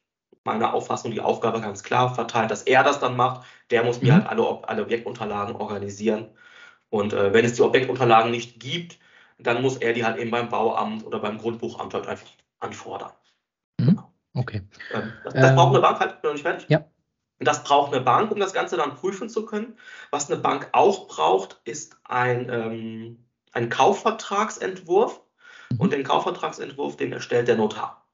meine 0.44 0.72
Auffassung 0.72 1.12
die 1.12 1.20
Aufgabe 1.20 1.60
ganz 1.60 1.82
klar 1.82 2.14
verteilt, 2.14 2.50
dass 2.50 2.62
er 2.62 2.82
das 2.82 2.98
dann 2.98 3.16
macht. 3.16 3.46
Der 3.70 3.84
muss 3.84 4.02
mir 4.02 4.12
mhm. 4.12 4.16
halt 4.16 4.26
alle, 4.28 4.68
alle 4.68 4.82
Objektunterlagen 4.82 5.56
organisieren. 5.56 6.30
Und 6.90 7.12
äh, 7.12 7.32
wenn 7.32 7.44
es 7.44 7.54
die 7.54 7.62
Objektunterlagen 7.62 8.30
nicht 8.30 8.58
gibt, 8.60 8.98
dann 9.38 9.62
muss 9.62 9.76
er 9.76 9.92
die 9.92 10.04
halt 10.04 10.18
eben 10.18 10.30
beim 10.30 10.48
Bauamt 10.48 11.04
oder 11.04 11.20
beim 11.20 11.38
Grundbuchamt 11.38 11.94
halt 11.94 12.06
einfach 12.06 12.28
anfordern. 12.60 13.12
Mhm. 13.78 14.02
Okay. 14.34 14.62
Ähm, 14.92 15.12
das, 15.24 15.34
das 15.34 15.50
ähm, 15.50 15.56
braucht 15.56 15.74
eine 15.74 15.80
Bank 15.80 16.00
halt, 16.00 16.20
bin 16.22 16.30
noch 16.30 16.34
nicht 16.34 16.42
fertig. 16.42 16.68
Ja. 16.68 16.84
Und 17.42 17.48
das 17.48 17.64
braucht 17.64 17.92
eine 17.92 18.04
Bank, 18.04 18.30
um 18.30 18.38
das 18.38 18.52
Ganze 18.52 18.76
dann 18.76 18.94
prüfen 18.94 19.28
zu 19.28 19.44
können. 19.44 19.76
Was 20.12 20.30
eine 20.30 20.40
Bank 20.40 20.68
auch 20.70 21.08
braucht, 21.08 21.60
ist 21.64 21.96
ein, 22.04 22.48
ähm, 22.48 23.24
ein 23.50 23.68
Kaufvertragsentwurf. 23.68 25.20
Und 25.76 25.92
den 25.92 26.04
Kaufvertragsentwurf, 26.04 26.96
den 26.96 27.12
erstellt 27.12 27.48
der 27.48 27.56
Notar. 27.56 28.06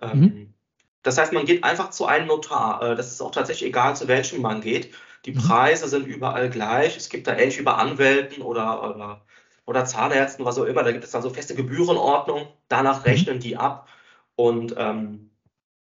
Ähm, 0.00 0.20
mhm. 0.20 0.54
Das 1.02 1.18
heißt, 1.18 1.34
man 1.34 1.44
geht 1.44 1.62
einfach 1.62 1.90
zu 1.90 2.06
einem 2.06 2.28
Notar. 2.28 2.80
Äh, 2.80 2.96
das 2.96 3.12
ist 3.12 3.20
auch 3.20 3.32
tatsächlich 3.32 3.68
egal, 3.68 3.94
zu 3.96 4.08
welchem 4.08 4.40
man 4.40 4.62
geht. 4.62 4.94
Die 5.26 5.32
mhm. 5.32 5.40
Preise 5.40 5.86
sind 5.86 6.06
überall 6.06 6.48
gleich. 6.48 6.96
Es 6.96 7.10
gibt 7.10 7.26
da 7.26 7.36
ähnlich 7.36 7.58
wie 7.58 7.64
bei 7.64 7.74
Anwälten 7.74 8.42
oder, 8.42 8.94
oder, 8.94 9.26
oder 9.66 9.84
Zahnärzten, 9.84 10.46
was 10.46 10.58
auch 10.58 10.64
immer. 10.64 10.84
Da 10.84 10.92
gibt 10.92 11.04
es 11.04 11.10
dann 11.10 11.20
so 11.20 11.28
feste 11.28 11.54
Gebührenordnung. 11.54 12.48
Danach 12.68 13.00
mhm. 13.00 13.10
rechnen 13.10 13.40
die 13.40 13.58
ab. 13.58 13.90
Und 14.36 14.74
ähm, 14.78 15.32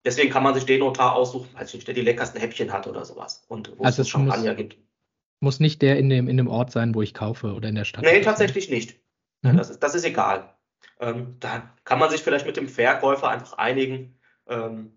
Deswegen 0.05 0.29
kann 0.29 0.43
man 0.43 0.53
sich 0.53 0.65
den 0.65 0.81
Notar 0.81 1.15
aussuchen, 1.15 1.49
weiß 1.53 1.73
nicht, 1.73 1.87
der 1.87 1.95
die 1.95 2.01
leckersten 2.01 2.39
Häppchen 2.39 2.71
hat 2.71 2.85
oder 2.85 3.03
sowas. 3.03 3.43
Und 3.47 3.77
wo 3.77 3.83
also 3.83 4.03
es 4.03 4.09
Champagner 4.09 4.51
muss, 4.51 4.57
gibt. 4.57 4.77
Muss 5.39 5.59
nicht 5.59 5.81
der 5.81 5.97
in 5.97 6.09
dem, 6.09 6.27
in 6.27 6.37
dem 6.37 6.47
Ort 6.47 6.71
sein, 6.71 6.93
wo 6.93 7.01
ich 7.01 7.15
kaufe 7.15 7.53
oder 7.53 7.69
in 7.69 7.75
der 7.75 7.85
Stadt? 7.85 8.03
Nee, 8.03 8.21
tatsächlich 8.21 8.69
nicht. 8.69 8.99
Mhm. 9.41 9.57
Das, 9.57 9.71
ist, 9.71 9.79
das 9.79 9.95
ist 9.95 10.05
egal. 10.05 10.53
Ähm, 10.99 11.37
da 11.39 11.73
kann 11.83 11.97
man 11.97 12.11
sich 12.11 12.21
vielleicht 12.21 12.45
mit 12.45 12.55
dem 12.55 12.69
Verkäufer 12.69 13.29
einfach 13.29 13.53
einigen. 13.53 14.19
Ähm, 14.47 14.91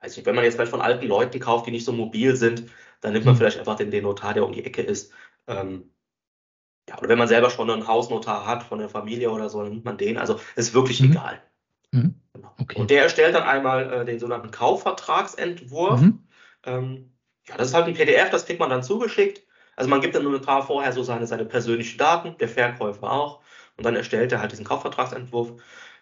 weiß 0.00 0.16
nicht, 0.16 0.26
wenn 0.26 0.34
man 0.34 0.44
jetzt 0.44 0.56
vielleicht 0.56 0.72
von 0.72 0.82
alten 0.82 1.06
Leuten 1.06 1.38
kauft, 1.38 1.66
die 1.66 1.70
nicht 1.70 1.84
so 1.84 1.92
mobil 1.92 2.34
sind, 2.34 2.64
dann 3.00 3.12
nimmt 3.12 3.24
man 3.24 3.34
mhm. 3.34 3.38
vielleicht 3.38 3.58
einfach 3.60 3.76
den, 3.76 3.92
den 3.92 4.02
Notar, 4.02 4.34
der 4.34 4.44
um 4.44 4.52
die 4.52 4.64
Ecke 4.64 4.82
ist. 4.82 5.12
Ähm, 5.46 5.90
ja, 6.88 6.98
oder 6.98 7.08
wenn 7.08 7.18
man 7.18 7.28
selber 7.28 7.50
schon 7.50 7.70
einen 7.70 7.86
Hausnotar 7.86 8.46
hat 8.46 8.64
von 8.64 8.80
der 8.80 8.88
Familie 8.88 9.30
oder 9.30 9.48
so, 9.48 9.62
dann 9.62 9.70
nimmt 9.70 9.84
man 9.84 9.96
den. 9.96 10.18
Also 10.18 10.40
ist 10.56 10.74
wirklich 10.74 11.00
mhm. 11.00 11.12
egal. 11.12 11.40
Mhm. 11.92 12.14
Okay. 12.58 12.80
Und 12.80 12.90
der 12.90 13.02
erstellt 13.02 13.34
dann 13.34 13.42
einmal 13.42 13.92
äh, 13.92 14.04
den 14.04 14.18
sogenannten 14.18 14.50
Kaufvertragsentwurf. 14.50 16.00
Mhm. 16.00 16.26
Ähm, 16.64 17.10
ja, 17.48 17.56
das 17.56 17.68
ist 17.68 17.74
halt 17.74 17.86
ein 17.86 17.94
PDF, 17.94 18.30
das 18.30 18.46
kriegt 18.46 18.60
man 18.60 18.70
dann 18.70 18.82
zugeschickt. 18.82 19.42
Also 19.76 19.90
man 19.90 20.00
gibt 20.00 20.14
dann 20.14 20.22
nur 20.22 20.34
ein 20.34 20.40
paar 20.40 20.64
vorher 20.64 20.92
so 20.92 21.02
seine, 21.02 21.26
seine 21.26 21.44
persönlichen 21.44 21.98
Daten, 21.98 22.36
der 22.38 22.48
Verkäufer 22.48 23.10
auch. 23.10 23.40
Und 23.76 23.84
dann 23.84 23.96
erstellt 23.96 24.32
er 24.32 24.40
halt 24.40 24.52
diesen 24.52 24.64
Kaufvertragsentwurf. 24.64 25.52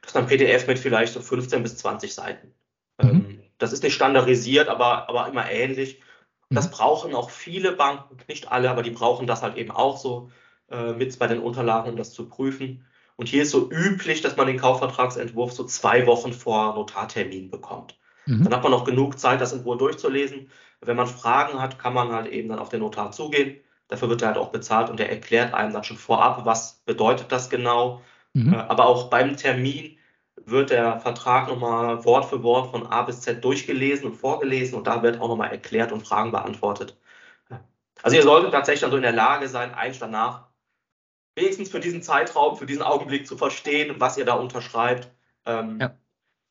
Das 0.03 0.11
ist 0.11 0.17
ein 0.17 0.27
PDF 0.27 0.67
mit 0.67 0.79
vielleicht 0.79 1.15
so 1.15 1.21
15 1.21 1.63
bis 1.63 1.79
20 1.79 2.15
Seiten. 2.15 2.55
Mhm. 3.01 3.09
Ähm, 3.09 3.43
das 3.59 3.73
ist 3.73 3.83
nicht 3.83 3.95
standardisiert, 3.95 4.69
aber, 4.69 5.09
aber 5.09 5.29
immer 5.29 5.51
ähnlich. 5.51 6.03
Das 6.51 6.69
mhm. 6.69 6.73
brauchen 6.73 7.15
auch 7.15 7.31
viele 7.31 7.73
Banken, 7.73 8.19
nicht 8.29 8.51
alle, 8.51 8.71
aber 8.71 8.83
die 8.83 8.91
brauchen 8.91 9.27
das 9.27 9.43
halt 9.43 9.57
eben 9.57 9.71
auch 9.71 9.97
so 9.97 10.31
äh, 10.71 10.93
mit 10.93 11.19
bei 11.19 11.27
den 11.27 11.41
Unterlagen, 11.41 11.91
um 11.91 11.97
das 11.97 12.13
zu 12.13 12.29
prüfen. 12.29 12.85
Und 13.17 13.29
hier 13.29 13.43
ist 13.43 13.51
so 13.51 13.71
üblich, 13.71 14.21
dass 14.23 14.37
man 14.37 14.47
den 14.47 14.59
Kaufvertragsentwurf 14.59 15.53
so 15.53 15.65
zwei 15.65 16.07
Wochen 16.07 16.33
vor 16.33 16.75
Notartermin 16.75 17.51
bekommt. 17.51 17.99
Mhm. 18.27 18.45
Dann 18.45 18.55
hat 18.55 18.63
man 18.63 18.73
noch 18.73 18.85
genug 18.85 19.19
Zeit, 19.19 19.41
das 19.41 19.53
in 19.53 19.61
Ruhe 19.61 19.77
durchzulesen. 19.77 20.51
Wenn 20.81 20.97
man 20.97 21.07
Fragen 21.07 21.61
hat, 21.61 21.79
kann 21.79 21.95
man 21.95 22.13
halt 22.13 22.27
eben 22.29 22.49
dann 22.49 22.59
auf 22.59 22.69
den 22.69 22.81
Notar 22.81 23.13
zugehen. 23.13 23.61
Dafür 23.89 24.09
wird 24.09 24.23
er 24.23 24.29
halt 24.29 24.39
auch 24.39 24.51
bezahlt 24.51 24.91
und 24.91 25.01
er 25.01 25.11
erklärt 25.11 25.55
einem 25.55 25.73
dann 25.73 25.85
schon 25.85 25.97
vorab, 25.97 26.45
was 26.45 26.83
bedeutet 26.87 27.31
das 27.31 27.51
genau. 27.51 28.01
Mhm. 28.33 28.55
Äh, 28.55 28.57
aber 28.57 28.87
auch 28.87 29.11
beim 29.11 29.37
Termin 29.37 29.99
wird 30.37 30.71
der 30.71 30.99
Vertrag 30.99 31.49
nochmal 31.49 32.05
Wort 32.05 32.25
für 32.25 32.43
Wort 32.43 32.71
von 32.71 32.87
A 32.87 33.03
bis 33.03 33.21
Z 33.21 33.45
durchgelesen 33.45 34.07
und 34.07 34.15
vorgelesen 34.15 34.79
und 34.79 34.87
da 34.87 35.03
wird 35.03 35.21
auch 35.21 35.29
nochmal 35.29 35.51
erklärt 35.51 35.93
und 35.93 36.07
Fragen 36.07 36.33
beantwortet. 36.33 36.97
Also 38.03 38.17
ihr 38.17 38.23
solltet 38.23 38.53
tatsächlich 38.53 38.81
dann 38.81 38.91
so 38.91 38.97
in 38.97 39.03
der 39.03 39.13
Lage 39.13 39.49
sein, 39.49 39.75
eins 39.75 39.99
danach 39.99 40.49
wenigstens 41.35 41.71
für 41.71 41.81
diesen 41.81 42.03
Zeitraum, 42.03 42.57
für 42.57 42.67
diesen 42.67 42.83
Augenblick 42.83 43.27
zu 43.27 43.37
verstehen, 43.37 43.97
was 43.99 44.17
ihr 44.17 44.25
da 44.25 44.35
unterschreibt. 44.35 45.11
Ähm, 45.47 45.79
ja. 45.81 45.97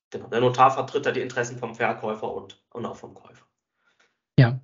Genau, 0.09 0.27
der 0.27 0.41
Notar 0.41 0.71
vertritt 0.71 1.05
da 1.05 1.11
die 1.11 1.21
Interessen 1.21 1.57
vom 1.57 1.75
Verkäufer 1.75 2.33
und, 2.33 2.61
und 2.71 2.85
auch 2.85 2.97
vom 2.97 3.13
Käufer. 3.13 3.45
Ja. 4.37 4.59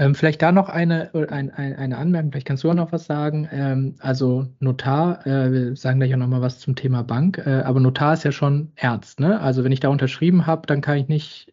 Ähm, 0.00 0.14
vielleicht 0.14 0.42
da 0.42 0.52
noch 0.52 0.68
eine, 0.68 1.12
ein, 1.28 1.50
ein, 1.50 1.74
eine 1.74 1.96
Anmerkung, 1.96 2.30
vielleicht 2.30 2.46
kannst 2.46 2.62
du 2.62 2.70
auch 2.70 2.74
noch 2.74 2.92
was 2.92 3.06
sagen. 3.06 3.48
Ähm, 3.50 3.96
also 3.98 4.46
Notar, 4.60 5.26
äh, 5.26 5.52
wir 5.52 5.76
sagen 5.76 5.98
gleich 5.98 6.14
auch 6.14 6.18
noch 6.18 6.28
mal 6.28 6.40
was 6.40 6.60
zum 6.60 6.76
Thema 6.76 7.02
Bank, 7.02 7.38
äh, 7.38 7.62
aber 7.62 7.80
Notar 7.80 8.14
ist 8.14 8.24
ja 8.24 8.32
schon 8.32 8.72
Ernst, 8.76 9.18
ne? 9.18 9.40
Also 9.40 9.64
wenn 9.64 9.72
ich 9.72 9.80
da 9.80 9.88
unterschrieben 9.88 10.46
habe, 10.46 10.66
dann 10.66 10.80
kann 10.80 10.98
ich 10.98 11.08
nicht 11.08 11.52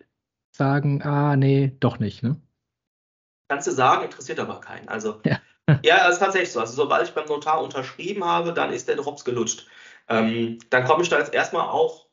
sagen, 0.52 1.02
ah, 1.02 1.36
nee, 1.36 1.76
doch 1.80 2.00
nicht, 2.00 2.24
ne? 2.24 2.40
Kannst 3.48 3.68
du 3.68 3.72
sagen, 3.72 4.06
interessiert 4.06 4.40
aber 4.40 4.60
keinen. 4.60 4.88
Also 4.90 5.22
ja. 5.26 5.40
Ja, 5.84 6.06
das 6.06 6.16
ist 6.16 6.20
tatsächlich 6.20 6.52
so. 6.52 6.60
Also 6.60 6.74
sobald 6.74 7.08
ich 7.08 7.14
beim 7.14 7.26
Notar 7.26 7.62
unterschrieben 7.62 8.24
habe, 8.24 8.54
dann 8.54 8.72
ist 8.72 8.88
der 8.88 8.98
Drops 8.98 9.26
gelutscht. 9.26 9.68
Ähm, 10.08 10.60
dann 10.70 10.86
komme 10.86 11.04
ich 11.04 11.10
da 11.10 11.18
jetzt 11.18 11.34
erstmal 11.34 11.68
auch, 11.68 12.06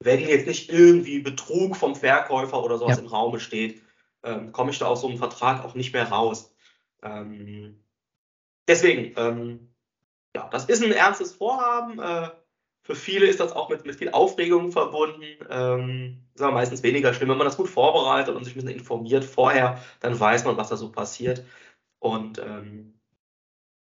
wenn 0.00 0.20
jetzt 0.20 0.46
nicht 0.46 0.70
irgendwie 0.70 1.18
Betrug 1.18 1.76
vom 1.76 1.94
Verkäufer 1.96 2.62
oder 2.62 2.78
sowas 2.78 2.98
ja. 2.98 3.02
im 3.02 3.08
Raum 3.08 3.38
steht, 3.38 3.82
ähm, 4.22 4.52
komme 4.52 4.70
ich 4.70 4.78
da 4.78 4.86
aus 4.86 5.00
so 5.00 5.08
einem 5.08 5.18
Vertrag 5.18 5.64
auch 5.64 5.74
nicht 5.74 5.92
mehr 5.92 6.08
raus. 6.08 6.54
Ähm, 7.02 7.82
deswegen, 8.68 9.12
ähm, 9.16 9.74
ja, 10.34 10.48
das 10.50 10.66
ist 10.66 10.82
ein 10.82 10.92
ernstes 10.92 11.32
Vorhaben. 11.34 11.98
Äh, 11.98 12.30
Für 12.84 12.94
viele 12.94 13.26
ist 13.26 13.40
das 13.40 13.52
auch 13.52 13.68
mit, 13.68 13.84
mit 13.84 13.96
viel 13.96 14.10
Aufregung 14.10 14.72
verbunden. 14.72 15.24
Ähm, 15.50 16.24
ist 16.34 16.42
aber 16.42 16.52
meistens 16.52 16.82
weniger 16.82 17.14
schlimm. 17.14 17.28
Wenn 17.30 17.38
man 17.38 17.46
das 17.46 17.56
gut 17.56 17.68
vorbereitet 17.68 18.34
und 18.34 18.44
sich 18.44 18.54
ein 18.54 18.60
bisschen 18.60 18.78
informiert 18.78 19.24
vorher, 19.24 19.78
dann 20.00 20.18
weiß 20.18 20.44
man, 20.44 20.56
was 20.56 20.68
da 20.68 20.76
so 20.76 20.90
passiert. 20.90 21.44
Und 22.02 22.40
ähm, 22.40 22.98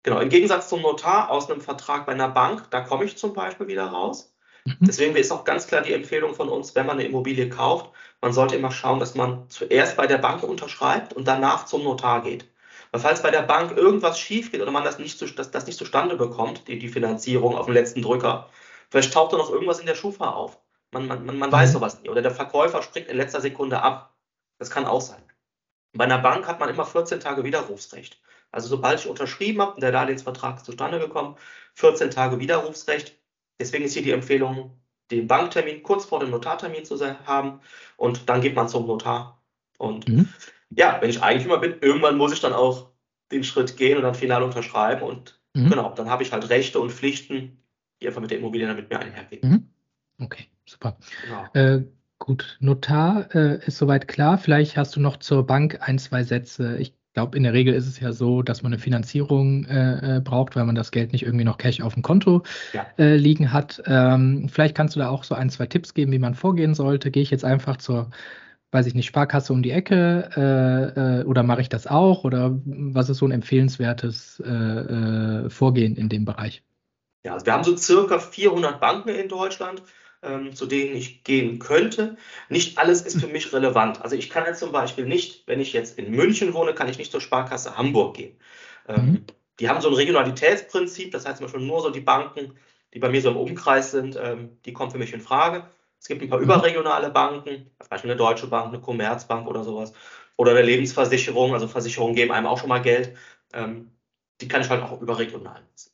genau, 0.01 0.21
im 0.21 0.29
Gegensatz 0.29 0.69
zum 0.69 0.81
Notar 0.81 1.29
aus 1.29 1.49
einem 1.49 1.59
Vertrag 1.59 2.05
bei 2.05 2.13
einer 2.13 2.29
Bank, 2.29 2.71
da 2.71 2.79
komme 2.79 3.03
ich 3.03 3.17
zum 3.17 3.33
Beispiel 3.33 3.67
wieder 3.67 3.87
raus. 3.87 4.33
Mhm. 4.63 4.77
Deswegen 4.79 5.15
ist 5.17 5.33
auch 5.33 5.43
ganz 5.43 5.67
klar 5.67 5.81
die 5.81 5.91
Empfehlung 5.91 6.33
von 6.33 6.47
uns, 6.47 6.75
wenn 6.75 6.85
man 6.85 6.97
eine 6.97 7.07
Immobilie 7.07 7.49
kauft, 7.49 7.91
man 8.21 8.31
sollte 8.31 8.55
immer 8.55 8.71
schauen, 8.71 9.01
dass 9.01 9.15
man 9.15 9.49
zuerst 9.49 9.97
bei 9.97 10.07
der 10.07 10.17
Bank 10.17 10.43
unterschreibt 10.43 11.11
und 11.11 11.27
danach 11.27 11.65
zum 11.65 11.83
Notar 11.83 12.23
geht. 12.23 12.49
Weil 12.91 13.01
falls 13.01 13.21
bei 13.21 13.31
der 13.31 13.41
Bank 13.41 13.75
irgendwas 13.75 14.17
schief 14.17 14.49
geht 14.49 14.61
oder 14.61 14.71
man 14.71 14.85
das 14.85 14.97
nicht, 14.97 15.19
zu, 15.19 15.25
das, 15.25 15.51
das 15.51 15.67
nicht 15.67 15.77
zustande 15.77 16.15
bekommt, 16.15 16.69
die, 16.69 16.79
die 16.79 16.87
Finanzierung 16.87 17.57
auf 17.57 17.65
dem 17.65 17.73
letzten 17.73 18.01
Drücker, 18.01 18.49
vielleicht 18.89 19.13
taucht 19.13 19.33
da 19.33 19.37
noch 19.37 19.51
irgendwas 19.51 19.81
in 19.81 19.87
der 19.87 19.95
Schufa 19.95 20.29
auf. 20.29 20.57
Man, 20.91 21.07
man, 21.07 21.25
man, 21.25 21.37
man 21.37 21.51
weiß 21.51 21.69
mhm. 21.69 21.73
sowas 21.73 22.01
nie. 22.01 22.09
Oder 22.09 22.21
der 22.21 22.31
Verkäufer 22.31 22.81
springt 22.81 23.09
in 23.09 23.17
letzter 23.17 23.41
Sekunde 23.41 23.81
ab. 23.81 24.15
Das 24.57 24.69
kann 24.69 24.85
auch 24.85 25.01
sein. 25.01 25.21
Bei 25.95 26.03
einer 26.03 26.19
Bank 26.19 26.47
hat 26.47 26.59
man 26.59 26.69
immer 26.69 26.85
14 26.85 27.19
Tage 27.19 27.43
Widerrufsrecht. 27.43 28.19
Also 28.51 28.69
sobald 28.69 28.99
ich 28.99 29.07
unterschrieben 29.07 29.61
habe 29.61 29.73
und 29.73 29.81
der 29.81 29.91
Darlehensvertrag 29.91 30.57
ist 30.57 30.65
zustande 30.65 30.99
gekommen, 30.99 31.35
14 31.75 32.11
Tage 32.11 32.39
Widerrufsrecht. 32.39 33.17
Deswegen 33.59 33.85
ist 33.85 33.93
hier 33.93 34.03
die 34.03 34.11
Empfehlung, 34.11 34.77
den 35.11 35.27
Banktermin 35.27 35.83
kurz 35.83 36.05
vor 36.05 36.19
dem 36.19 36.31
Notartermin 36.31 36.85
zu 36.85 36.99
haben 37.25 37.61
und 37.97 38.29
dann 38.29 38.41
geht 38.41 38.55
man 38.55 38.67
zum 38.67 38.87
Notar. 38.87 39.41
Und 39.77 40.07
mhm. 40.07 40.29
ja, 40.69 40.97
wenn 41.01 41.09
ich 41.09 41.21
Eigentümer 41.21 41.57
bin, 41.57 41.79
irgendwann 41.81 42.17
muss 42.17 42.33
ich 42.33 42.41
dann 42.41 42.53
auch 42.53 42.91
den 43.31 43.43
Schritt 43.43 43.77
gehen 43.77 43.97
und 43.97 44.03
dann 44.03 44.15
final 44.15 44.43
unterschreiben 44.43 45.03
und 45.03 45.39
mhm. 45.53 45.69
genau, 45.69 45.93
dann 45.93 46.09
habe 46.09 46.23
ich 46.23 46.31
halt 46.31 46.49
Rechte 46.49 46.79
und 46.79 46.91
Pflichten, 46.91 47.59
die 48.01 48.07
einfach 48.07 48.21
mit 48.21 48.31
der 48.31 48.39
Immobilie 48.39 48.67
dann 48.67 48.75
mit 48.75 48.89
mir 48.89 48.99
einhergehen. 48.99 49.49
Mhm. 49.49 49.69
Okay, 50.23 50.47
super. 50.65 50.97
Genau. 51.23 51.45
Äh, 51.53 51.83
gut, 52.19 52.57
Notar 52.59 53.33
äh, 53.35 53.65
ist 53.65 53.77
soweit 53.77 54.07
klar. 54.07 54.37
Vielleicht 54.37 54.77
hast 54.77 54.95
du 54.95 54.99
noch 54.99 55.17
zur 55.17 55.45
Bank 55.45 55.79
ein, 55.81 55.99
zwei 55.99 56.23
Sätze. 56.23 56.77
Ich 56.77 56.93
glaube, 57.13 57.37
in 57.37 57.43
der 57.43 57.53
Regel 57.53 57.73
ist 57.73 57.87
es 57.87 57.99
ja 57.99 58.11
so, 58.11 58.41
dass 58.41 58.61
man 58.61 58.73
eine 58.73 58.79
Finanzierung 58.79 59.65
äh, 59.65 60.17
äh, 60.17 60.19
braucht, 60.19 60.55
weil 60.55 60.65
man 60.65 60.75
das 60.75 60.91
Geld 60.91 61.13
nicht 61.13 61.23
irgendwie 61.23 61.45
noch 61.45 61.57
Cash 61.57 61.81
auf 61.81 61.93
dem 61.93 62.03
Konto 62.03 62.43
ja. 62.73 62.85
äh, 62.97 63.15
liegen 63.15 63.53
hat. 63.53 63.81
Ähm, 63.85 64.49
vielleicht 64.49 64.75
kannst 64.75 64.95
du 64.95 64.99
da 64.99 65.09
auch 65.09 65.23
so 65.23 65.33
ein, 65.33 65.49
zwei 65.49 65.65
Tipps 65.65 65.93
geben, 65.93 66.11
wie 66.11 66.19
man 66.19 66.35
vorgehen 66.35 66.75
sollte. 66.75 67.11
Gehe 67.11 67.23
ich 67.23 67.31
jetzt 67.31 67.45
einfach 67.45 67.77
zur, 67.77 68.09
weiß 68.71 68.85
ich 68.85 68.95
nicht, 68.95 69.05
Sparkasse 69.05 69.53
um 69.53 69.63
die 69.63 69.71
Ecke 69.71 70.29
äh, 70.35 71.21
äh, 71.21 71.23
oder 71.23 71.43
mache 71.43 71.61
ich 71.61 71.69
das 71.69 71.87
auch? 71.87 72.25
Oder 72.25 72.59
was 72.65 73.09
ist 73.09 73.17
so 73.17 73.25
ein 73.25 73.31
empfehlenswertes 73.31 74.43
Vorgehen 75.47 75.95
in 75.95 76.09
dem 76.09 76.25
Bereich? 76.25 76.63
Ja, 77.25 77.33
also 77.33 77.45
wir 77.45 77.53
haben 77.53 77.63
so 77.63 77.75
circa 77.75 78.19
400 78.19 78.79
Banken 78.79 79.09
in 79.09 79.29
Deutschland 79.29 79.81
zu 80.53 80.65
denen 80.65 80.95
ich 80.95 81.23
gehen 81.23 81.59
könnte. 81.59 82.17
Nicht 82.49 82.77
alles 82.77 83.01
ist 83.01 83.19
für 83.19 83.27
mich 83.27 83.53
relevant. 83.53 84.01
Also 84.01 84.15
ich 84.15 84.29
kann 84.29 84.45
jetzt 84.45 84.59
zum 84.59 84.71
Beispiel 84.71 85.05
nicht, 85.05 85.47
wenn 85.47 85.59
ich 85.59 85.73
jetzt 85.73 85.97
in 85.97 86.11
München 86.11 86.53
wohne, 86.53 86.73
kann 86.73 86.89
ich 86.89 86.97
nicht 86.97 87.11
zur 87.11 87.21
Sparkasse 87.21 87.77
Hamburg 87.77 88.17
gehen. 88.17 88.37
Ähm, 88.87 89.05
mhm. 89.05 89.25
Die 89.59 89.69
haben 89.69 89.81
so 89.81 89.87
ein 89.89 89.93
Regionalitätsprinzip, 89.93 91.11
das 91.11 91.25
heißt 91.25 91.37
zum 91.37 91.45
Beispiel 91.45 91.65
nur 91.65 91.81
so 91.81 91.89
die 91.89 92.01
Banken, 92.01 92.53
die 92.93 92.99
bei 92.99 93.09
mir 93.09 93.21
so 93.21 93.29
im 93.29 93.37
Umkreis 93.37 93.91
sind, 93.91 94.17
ähm, 94.21 94.57
die 94.65 94.73
kommen 94.73 94.91
für 94.91 94.97
mich 94.97 95.13
in 95.13 95.21
Frage. 95.21 95.65
Es 95.99 96.07
gibt 96.07 96.21
ein 96.21 96.29
paar 96.29 96.39
mhm. 96.39 96.45
überregionale 96.45 97.09
Banken, 97.09 97.71
zum 97.79 97.89
Beispiel 97.89 98.11
eine 98.11 98.17
Deutsche 98.17 98.47
Bank, 98.47 98.67
eine 98.67 98.81
Commerzbank 98.81 99.47
oder 99.47 99.63
sowas. 99.63 99.93
Oder 100.37 100.51
eine 100.51 100.61
Lebensversicherung, 100.61 101.53
also 101.53 101.67
Versicherungen 101.67 102.15
geben 102.15 102.31
einem 102.31 102.47
auch 102.47 102.59
schon 102.59 102.69
mal 102.69 102.81
Geld. 102.81 103.15
Ähm, 103.53 103.91
die 104.41 104.47
kann 104.47 104.61
ich 104.61 104.69
halt 104.69 104.83
auch 104.83 105.01
überregional 105.01 105.61
nutzen. 105.61 105.91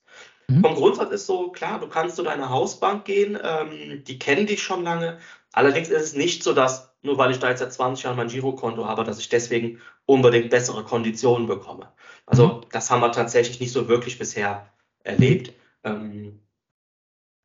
Mhm. 0.52 0.62
Vom 0.62 0.76
Grundsatz 0.76 1.12
ist 1.12 1.26
so, 1.26 1.50
klar, 1.50 1.80
du 1.80 1.88
kannst 1.88 2.16
zu 2.16 2.24
deiner 2.24 2.50
Hausbank 2.50 3.06
gehen, 3.06 3.38
ähm, 3.42 4.04
die 4.06 4.20
kennen 4.20 4.48
dich 4.48 4.62
schon 4.62 4.84
lange. 4.84 5.18
Allerdings 5.54 5.90
ist 5.90 6.02
es 6.02 6.16
nicht 6.16 6.44
so, 6.44 6.54
dass 6.54 6.92
nur 7.04 7.18
weil 7.18 7.32
ich 7.32 7.40
da 7.40 7.50
jetzt 7.50 7.60
seit 7.60 7.74
20 7.74 8.04
Jahren 8.04 8.18
mein 8.18 8.28
Girokonto 8.28 8.86
habe, 8.86 9.04
dass 9.04 9.20
ich 9.20 9.30
deswegen 9.30 9.80
unbedingt 10.06 10.50
bessere 10.50 10.84
Konditionen 10.84 11.48
bekomme. 11.48 11.92
Also 12.26 12.48
mhm. 12.48 12.62
das 12.72 12.92
haben 12.92 13.02
wir 13.02 13.12
tatsächlich 13.12 13.60
nicht 13.60 13.72
so 13.72 13.88
wirklich 13.88 14.20
bisher 14.20 14.68
erlebt. 15.04 15.54
Ähm, 15.84 16.40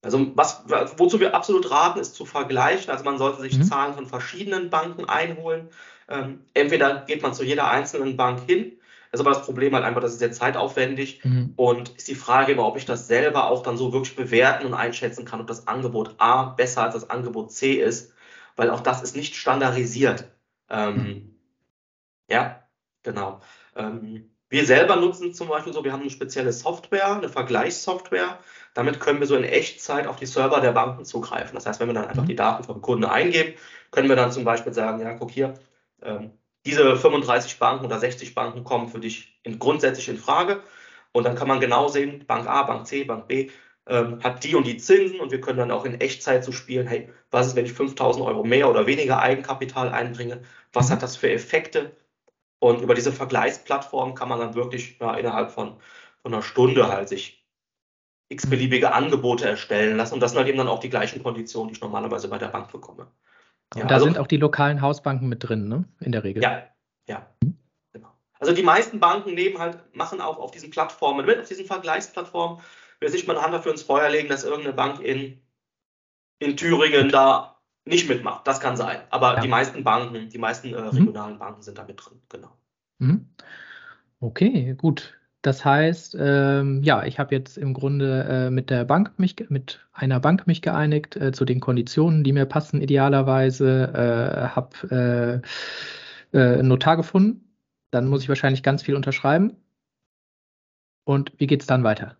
also 0.02 0.32
was, 0.34 0.64
wozu 0.98 1.20
wir 1.20 1.34
absolut 1.34 1.70
raten, 1.70 2.00
ist 2.00 2.14
zu 2.14 2.26
vergleichen. 2.26 2.90
Also 2.90 3.04
man 3.04 3.18
sollte 3.18 3.40
sich 3.40 3.56
mhm. 3.56 3.64
Zahlen 3.64 3.94
von 3.94 4.06
verschiedenen 4.06 4.68
Banken 4.68 5.06
einholen. 5.06 5.70
Ähm, 6.08 6.44
entweder 6.54 7.04
geht 7.06 7.22
man 7.22 7.34
zu 7.34 7.44
jeder 7.44 7.70
einzelnen 7.70 8.16
Bank 8.16 8.40
hin 8.46 8.78
ist 9.20 9.26
aber 9.26 9.34
das 9.34 9.44
Problem 9.44 9.74
halt 9.74 9.84
einfach, 9.84 10.00
das 10.00 10.12
ist 10.12 10.18
sehr 10.18 10.32
zeitaufwendig 10.32 11.24
mhm. 11.24 11.52
und 11.56 11.90
ist 11.90 12.08
die 12.08 12.14
Frage 12.14 12.52
immer, 12.52 12.66
ob 12.66 12.76
ich 12.76 12.84
das 12.84 13.08
selber 13.08 13.48
auch 13.50 13.62
dann 13.62 13.76
so 13.76 13.92
wirklich 13.92 14.16
bewerten 14.16 14.66
und 14.66 14.74
einschätzen 14.74 15.24
kann, 15.24 15.40
ob 15.40 15.46
das 15.46 15.66
Angebot 15.66 16.14
A 16.18 16.44
besser 16.44 16.82
als 16.82 16.94
das 16.94 17.10
Angebot 17.10 17.52
C 17.52 17.74
ist, 17.74 18.12
weil 18.56 18.70
auch 18.70 18.80
das 18.80 19.02
ist 19.02 19.16
nicht 19.16 19.36
standardisiert. 19.36 20.30
Ähm, 20.70 20.94
mhm. 20.94 21.34
Ja, 22.28 22.62
genau. 23.02 23.40
Ähm, 23.74 24.30
wir 24.48 24.64
selber 24.64 24.96
nutzen 24.96 25.34
zum 25.34 25.48
Beispiel 25.48 25.72
so, 25.72 25.82
wir 25.84 25.92
haben 25.92 26.02
eine 26.02 26.10
spezielle 26.10 26.52
Software, 26.52 27.16
eine 27.16 27.28
Vergleichssoftware. 27.28 28.38
Damit 28.74 29.00
können 29.00 29.18
wir 29.20 29.26
so 29.26 29.36
in 29.36 29.44
Echtzeit 29.44 30.06
auf 30.06 30.16
die 30.16 30.26
Server 30.26 30.60
der 30.60 30.72
Banken 30.72 31.04
zugreifen. 31.04 31.54
Das 31.54 31.66
heißt, 31.66 31.80
wenn 31.80 31.88
wir 31.88 31.94
dann 31.94 32.06
einfach 32.06 32.22
mhm. 32.22 32.28
die 32.28 32.36
Daten 32.36 32.62
vom 32.62 32.80
Kunden 32.80 33.04
eingeben, 33.04 33.54
können 33.90 34.08
wir 34.08 34.16
dann 34.16 34.32
zum 34.32 34.44
Beispiel 34.44 34.72
sagen, 34.72 35.00
ja, 35.00 35.14
guck 35.14 35.30
hier, 35.30 35.54
ähm, 36.02 36.30
diese 36.66 36.96
35 36.96 37.58
Banken 37.58 37.86
oder 37.86 37.98
60 37.98 38.34
Banken 38.34 38.64
kommen 38.64 38.88
für 38.88 39.00
dich 39.00 39.38
in, 39.42 39.58
grundsätzlich 39.58 40.08
in 40.08 40.18
Frage. 40.18 40.62
Und 41.12 41.24
dann 41.24 41.36
kann 41.36 41.48
man 41.48 41.60
genau 41.60 41.88
sehen, 41.88 42.24
Bank 42.26 42.46
A, 42.46 42.64
Bank 42.64 42.86
C, 42.86 43.04
Bank 43.04 43.28
B 43.28 43.50
ähm, 43.86 44.22
hat 44.22 44.44
die 44.44 44.54
und 44.54 44.66
die 44.66 44.76
Zinsen 44.76 45.20
und 45.20 45.30
wir 45.30 45.40
können 45.40 45.58
dann 45.58 45.70
auch 45.70 45.84
in 45.84 46.00
Echtzeit 46.00 46.44
so 46.44 46.52
spielen, 46.52 46.86
hey, 46.86 47.08
was 47.30 47.48
ist, 47.48 47.56
wenn 47.56 47.64
ich 47.64 47.72
5000 47.72 48.24
Euro 48.26 48.44
mehr 48.44 48.68
oder 48.68 48.86
weniger 48.86 49.20
Eigenkapital 49.20 49.90
einbringe? 49.90 50.42
Was 50.72 50.90
hat 50.90 51.02
das 51.02 51.16
für 51.16 51.30
Effekte? 51.30 51.96
Und 52.58 52.80
über 52.82 52.94
diese 52.94 53.12
Vergleichsplattform 53.12 54.14
kann 54.14 54.28
man 54.28 54.40
dann 54.40 54.54
wirklich 54.54 54.98
ja, 55.00 55.14
innerhalb 55.14 55.52
von, 55.52 55.76
von 56.22 56.34
einer 56.34 56.42
Stunde 56.42 56.88
halt 56.88 57.08
sich 57.08 57.44
x-beliebige 58.28 58.92
Angebote 58.92 59.46
erstellen 59.48 59.96
lassen. 59.96 60.14
Und 60.14 60.20
das 60.20 60.32
sind 60.32 60.38
halt 60.38 60.48
eben 60.48 60.58
dann 60.58 60.68
auch 60.68 60.80
die 60.80 60.90
gleichen 60.90 61.22
Konditionen, 61.22 61.68
die 61.68 61.74
ich 61.74 61.80
normalerweise 61.80 62.28
bei 62.28 62.38
der 62.38 62.48
Bank 62.48 62.72
bekomme. 62.72 63.06
Ja, 63.74 63.82
und 63.82 63.90
da 63.90 63.94
also, 63.96 64.06
sind 64.06 64.18
auch 64.18 64.26
die 64.26 64.36
lokalen 64.36 64.80
Hausbanken 64.80 65.28
mit 65.28 65.46
drin, 65.46 65.68
ne? 65.68 65.84
In 66.00 66.12
der 66.12 66.24
Regel. 66.24 66.42
Ja, 66.42 66.68
ja. 67.08 67.26
Genau. 67.92 68.08
Also 68.38 68.52
die 68.52 68.62
meisten 68.62 69.00
Banken 69.00 69.34
nehmen 69.34 69.58
halt, 69.58 69.78
machen 69.94 70.20
auch 70.20 70.38
auf 70.38 70.50
diesen 70.50 70.70
Plattformen 70.70 71.26
mit, 71.26 71.38
auf 71.38 71.48
diesen 71.48 71.66
Vergleichsplattformen. 71.66 72.60
Wir 73.00 73.10
sich 73.10 73.26
mal 73.26 73.34
eine 73.34 73.44
Hand 73.44 73.54
dafür 73.54 73.72
ins 73.72 73.82
Feuer 73.82 74.08
legen, 74.08 74.28
dass 74.28 74.44
irgendeine 74.44 74.74
Bank 74.74 75.00
in, 75.00 75.40
in 76.38 76.56
Thüringen 76.56 77.10
da 77.10 77.60
nicht 77.84 78.08
mitmacht. 78.08 78.46
Das 78.46 78.60
kann 78.60 78.76
sein. 78.76 79.00
Aber 79.10 79.34
ja. 79.34 79.40
die 79.40 79.48
meisten 79.48 79.84
Banken, 79.84 80.28
die 80.28 80.38
meisten 80.38 80.74
äh, 80.74 80.80
mhm. 80.80 80.88
regionalen 80.88 81.34
mhm. 81.34 81.38
Banken 81.38 81.62
sind 81.62 81.78
da 81.78 81.84
mit 81.84 82.00
drin, 82.04 82.20
genau. 82.28 82.56
Mhm. 82.98 83.28
Okay, 84.20 84.74
gut. 84.74 85.15
Das 85.46 85.64
heißt, 85.64 86.16
ähm, 86.18 86.82
ja, 86.82 87.04
ich 87.04 87.20
habe 87.20 87.32
jetzt 87.32 87.56
im 87.56 87.72
Grunde 87.72 88.26
äh, 88.28 88.50
mit 88.50 88.68
der 88.68 88.84
Bank 88.84 89.16
mich, 89.16 89.36
mit 89.48 89.86
einer 89.92 90.18
Bank 90.18 90.48
mich 90.48 90.60
geeinigt 90.60 91.14
äh, 91.14 91.30
zu 91.30 91.44
den 91.44 91.60
Konditionen, 91.60 92.24
die 92.24 92.32
mir 92.32 92.46
passen 92.46 92.82
idealerweise, 92.82 93.92
äh, 93.94 94.48
habe 94.56 95.42
äh, 96.32 96.36
äh, 96.36 96.58
einen 96.58 96.66
Notar 96.66 96.96
gefunden. 96.96 97.48
Dann 97.92 98.08
muss 98.08 98.24
ich 98.24 98.28
wahrscheinlich 98.28 98.64
ganz 98.64 98.82
viel 98.82 98.96
unterschreiben. 98.96 99.56
Und 101.04 101.32
wie 101.38 101.46
geht 101.46 101.60
es 101.60 101.68
dann 101.68 101.84
weiter? 101.84 102.16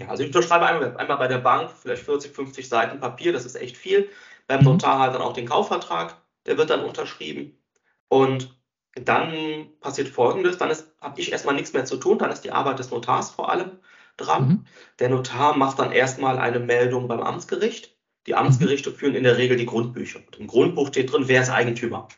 Ja, 0.00 0.08
also 0.08 0.24
ich 0.24 0.34
unterschreibe 0.34 0.66
einmal, 0.66 0.96
einmal 0.96 1.18
bei 1.18 1.28
der 1.28 1.38
Bank 1.38 1.70
vielleicht 1.70 2.02
40, 2.02 2.32
50 2.32 2.68
Seiten 2.68 2.98
Papier, 2.98 3.32
das 3.32 3.46
ist 3.46 3.54
echt 3.54 3.76
viel. 3.76 4.08
Beim 4.48 4.62
mhm. 4.62 4.70
Notar 4.70 4.98
halt 4.98 5.14
dann 5.14 5.22
auch 5.22 5.34
den 5.34 5.46
Kaufvertrag, 5.46 6.16
der 6.46 6.58
wird 6.58 6.70
dann 6.70 6.84
unterschrieben. 6.84 7.56
Und 8.08 8.58
dann 9.04 9.68
passiert 9.80 10.08
Folgendes, 10.08 10.58
dann 10.58 10.74
habe 11.00 11.20
ich 11.20 11.32
erstmal 11.32 11.54
nichts 11.54 11.72
mehr 11.72 11.84
zu 11.84 11.96
tun, 11.96 12.18
dann 12.18 12.30
ist 12.30 12.42
die 12.42 12.52
Arbeit 12.52 12.78
des 12.78 12.90
Notars 12.90 13.30
vor 13.30 13.50
allem 13.50 13.72
dran. 14.16 14.48
Mhm. 14.48 14.66
Der 14.98 15.10
Notar 15.10 15.56
macht 15.56 15.78
dann 15.78 15.92
erstmal 15.92 16.38
eine 16.38 16.60
Meldung 16.60 17.08
beim 17.08 17.20
Amtsgericht. 17.20 17.94
Die 18.26 18.34
Amtsgerichte 18.34 18.90
führen 18.90 19.14
in 19.14 19.22
der 19.22 19.36
Regel 19.36 19.56
die 19.56 19.66
Grundbücher. 19.66 20.20
Und 20.26 20.38
Im 20.38 20.46
Grundbuch 20.46 20.88
steht 20.88 21.12
drin, 21.12 21.24
wer 21.28 21.42
ist 21.42 21.50
Eigentümer. 21.50 22.08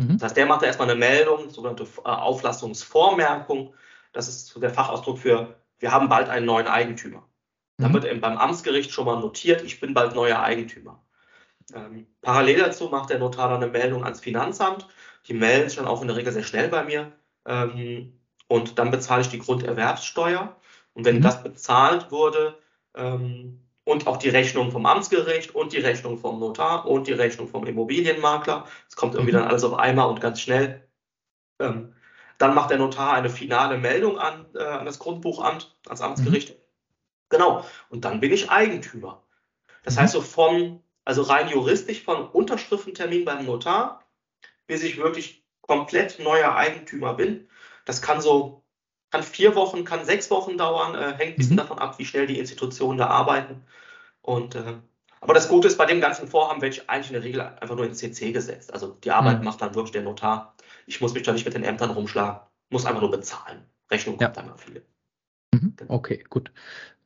Mhm. 0.00 0.18
Das 0.18 0.24
heißt, 0.24 0.36
der 0.36 0.46
macht 0.46 0.62
da 0.62 0.66
erstmal 0.66 0.90
eine 0.90 0.98
Meldung, 0.98 1.50
sogenannte 1.50 1.84
äh, 1.84 2.08
Auflassungsvormerkung. 2.08 3.74
Das 4.12 4.28
ist 4.28 4.48
so 4.48 4.60
der 4.60 4.70
Fachausdruck 4.70 5.18
für, 5.18 5.56
wir 5.78 5.92
haben 5.92 6.08
bald 6.08 6.28
einen 6.28 6.46
neuen 6.46 6.68
Eigentümer. 6.68 7.26
Dann 7.78 7.90
mhm. 7.90 7.94
wird 7.94 8.04
eben 8.04 8.20
beim 8.20 8.36
Amtsgericht 8.36 8.90
schon 8.90 9.06
mal 9.06 9.20
notiert, 9.20 9.62
ich 9.62 9.80
bin 9.80 9.94
bald 9.94 10.14
neuer 10.14 10.40
Eigentümer. 10.40 11.02
Ähm, 11.74 12.06
parallel 12.22 12.58
dazu 12.58 12.88
macht 12.88 13.10
der 13.10 13.18
Notar 13.18 13.48
dann 13.48 13.62
eine 13.62 13.72
Meldung 13.72 14.04
ans 14.04 14.20
Finanzamt. 14.20 14.86
Die 15.28 15.34
melden 15.34 15.68
sich 15.68 15.78
dann 15.78 15.88
auch 15.88 16.02
in 16.02 16.08
der 16.08 16.16
Regel 16.16 16.32
sehr 16.32 16.42
schnell 16.42 16.68
bei 16.68 16.84
mir. 16.84 17.12
Ähm, 17.46 18.20
und 18.48 18.78
dann 18.78 18.90
bezahle 18.90 19.22
ich 19.22 19.28
die 19.28 19.38
Grunderwerbssteuer. 19.38 20.56
Und 20.94 21.04
wenn 21.04 21.16
mhm. 21.16 21.22
das 21.22 21.42
bezahlt 21.42 22.10
wurde 22.10 22.58
ähm, 22.94 23.60
und 23.84 24.06
auch 24.06 24.16
die 24.16 24.28
Rechnung 24.28 24.70
vom 24.70 24.86
Amtsgericht 24.86 25.54
und 25.54 25.72
die 25.72 25.78
Rechnung 25.78 26.18
vom 26.18 26.40
Notar 26.40 26.86
und 26.86 27.06
die 27.06 27.12
Rechnung 27.12 27.48
vom 27.48 27.66
Immobilienmakler, 27.66 28.66
es 28.88 28.96
kommt 28.96 29.14
irgendwie 29.14 29.32
mhm. 29.32 29.38
dann 29.38 29.48
alles 29.48 29.64
auf 29.64 29.74
einmal 29.74 30.08
und 30.08 30.20
ganz 30.20 30.40
schnell, 30.40 30.88
ähm, 31.58 31.92
dann 32.38 32.54
macht 32.54 32.70
der 32.70 32.78
Notar 32.78 33.14
eine 33.14 33.30
finale 33.30 33.78
Meldung 33.78 34.18
an, 34.18 34.46
äh, 34.54 34.62
an 34.62 34.86
das 34.86 34.98
Grundbuchamt, 34.98 35.76
ans 35.86 36.00
Amtsgericht. 36.00 36.50
Mhm. 36.50 36.62
Genau. 37.28 37.64
Und 37.88 38.04
dann 38.04 38.20
bin 38.20 38.32
ich 38.32 38.50
Eigentümer. 38.50 39.22
Das 39.82 39.96
mhm. 39.96 40.00
heißt 40.00 40.12
so 40.12 40.20
vom, 40.20 40.82
also 41.04 41.22
rein 41.22 41.48
juristisch 41.48 42.02
von 42.02 42.28
Unterschriftentermin 42.28 43.24
beim 43.24 43.44
Notar, 43.46 44.05
bis 44.66 44.82
ich 44.82 44.98
wirklich 44.98 45.44
komplett 45.60 46.18
neuer 46.18 46.54
Eigentümer 46.54 47.14
bin. 47.14 47.48
Das 47.84 48.02
kann 48.02 48.20
so, 48.20 48.62
kann 49.10 49.22
vier 49.22 49.54
Wochen, 49.54 49.84
kann 49.84 50.04
sechs 50.04 50.30
Wochen 50.30 50.58
dauern, 50.58 50.94
äh, 50.94 51.14
hängt 51.16 51.34
ein 51.34 51.36
bisschen 51.36 51.54
mhm. 51.54 51.60
davon 51.60 51.78
ab, 51.78 51.98
wie 51.98 52.04
schnell 52.04 52.26
die 52.26 52.38
Institutionen 52.38 52.98
da 52.98 53.06
arbeiten. 53.08 53.62
Und 54.22 54.54
äh, 54.54 54.74
aber 55.20 55.34
das 55.34 55.48
Gute 55.48 55.66
ist, 55.66 55.78
bei 55.78 55.86
dem 55.86 56.00
ganzen 56.00 56.28
Vorhaben 56.28 56.60
werde 56.60 56.76
ich 56.76 56.88
eigentlich 56.88 57.08
in 57.08 57.14
der 57.14 57.24
Regel 57.24 57.40
einfach 57.40 57.74
nur 57.74 57.86
ins 57.86 57.98
CC 57.98 58.32
gesetzt. 58.32 58.72
Also 58.72 58.96
die 59.02 59.10
Arbeit 59.10 59.38
mhm. 59.38 59.44
macht 59.44 59.60
dann 59.62 59.74
wirklich 59.74 59.92
der 59.92 60.02
Notar. 60.02 60.54
Ich 60.86 61.00
muss 61.00 61.14
mich 61.14 61.22
da 61.22 61.32
nicht 61.32 61.44
mit 61.44 61.54
den 61.54 61.64
Ämtern 61.64 61.90
rumschlagen, 61.90 62.40
muss 62.70 62.86
einfach 62.86 63.00
nur 63.00 63.10
bezahlen. 63.10 63.64
Rechnung 63.90 64.18
kommt 64.18 64.36
ja. 64.36 64.42
einmal 64.42 64.58
viele. 64.58 64.82
Mhm. 65.52 65.74
Genau. 65.76 65.94
Okay, 65.94 66.24
gut. 66.28 66.52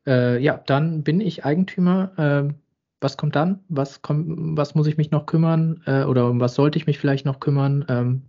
Äh, 0.06 0.38
ja, 0.38 0.56
dann 0.56 1.02
bin 1.02 1.20
ich 1.20 1.44
Eigentümer. 1.44 2.12
Äh, 2.18 2.54
was 3.00 3.16
kommt 3.16 3.36
dann? 3.36 3.64
Was, 3.68 4.02
kommt, 4.02 4.56
was 4.56 4.74
muss 4.74 4.86
ich 4.86 4.96
mich 4.96 5.10
noch 5.10 5.26
kümmern? 5.26 5.82
Äh, 5.86 6.04
oder 6.04 6.28
um 6.28 6.40
was 6.40 6.54
sollte 6.54 6.78
ich 6.78 6.86
mich 6.86 6.98
vielleicht 6.98 7.24
noch 7.24 7.40
kümmern? 7.40 7.84
Ähm, 7.88 8.22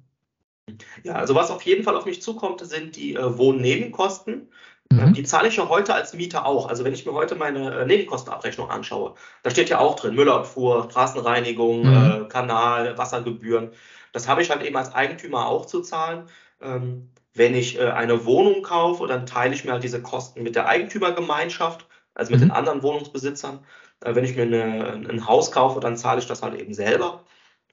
ja, 1.03 1.13
also 1.13 1.35
was 1.35 1.51
auf 1.51 1.61
jeden 1.63 1.83
Fall 1.83 1.95
auf 1.95 2.05
mich 2.05 2.21
zukommt, 2.21 2.61
sind 2.61 2.95
die 2.95 3.15
äh, 3.15 3.37
Wohnnebenkosten. 3.37 4.49
Mhm. 4.91 5.13
Die 5.13 5.23
zahle 5.23 5.47
ich 5.47 5.55
ja 5.55 5.69
heute 5.69 5.93
als 5.93 6.13
Mieter 6.13 6.45
auch. 6.45 6.67
Also 6.67 6.83
wenn 6.83 6.93
ich 6.93 7.05
mir 7.05 7.13
heute 7.13 7.35
meine 7.35 7.81
äh, 7.81 7.85
Nebenkostenabrechnung 7.85 8.69
anschaue, 8.69 9.15
da 9.43 9.49
steht 9.49 9.69
ja 9.69 9.79
auch 9.79 9.95
drin 9.95 10.15
Müllabfuhr, 10.15 10.87
Straßenreinigung, 10.89 11.87
mhm. 11.87 12.23
äh, 12.23 12.27
Kanal, 12.27 12.97
Wassergebühren. 12.97 13.71
Das 14.11 14.27
habe 14.27 14.41
ich 14.41 14.49
halt 14.49 14.63
eben 14.63 14.75
als 14.75 14.93
Eigentümer 14.93 15.47
auch 15.47 15.65
zu 15.65 15.81
zahlen. 15.81 16.27
Ähm, 16.61 17.09
wenn 17.33 17.55
ich 17.55 17.79
äh, 17.79 17.89
eine 17.91 18.25
Wohnung 18.25 18.61
kaufe, 18.61 19.07
dann 19.07 19.25
teile 19.25 19.53
ich 19.53 19.63
mir 19.63 19.71
halt 19.71 19.83
diese 19.83 20.01
Kosten 20.01 20.43
mit 20.43 20.55
der 20.55 20.67
Eigentümergemeinschaft, 20.67 21.87
also 22.13 22.31
mit 22.31 22.41
mhm. 22.41 22.45
den 22.45 22.51
anderen 22.51 22.83
Wohnungsbesitzern. 22.83 23.59
Äh, 24.01 24.15
wenn 24.15 24.25
ich 24.25 24.35
mir 24.35 24.43
eine, 24.43 25.09
ein 25.09 25.27
Haus 25.27 25.51
kaufe, 25.51 25.79
dann 25.79 25.97
zahle 25.97 26.19
ich 26.19 26.27
das 26.27 26.43
halt 26.43 26.59
eben 26.59 26.73
selber. 26.73 27.25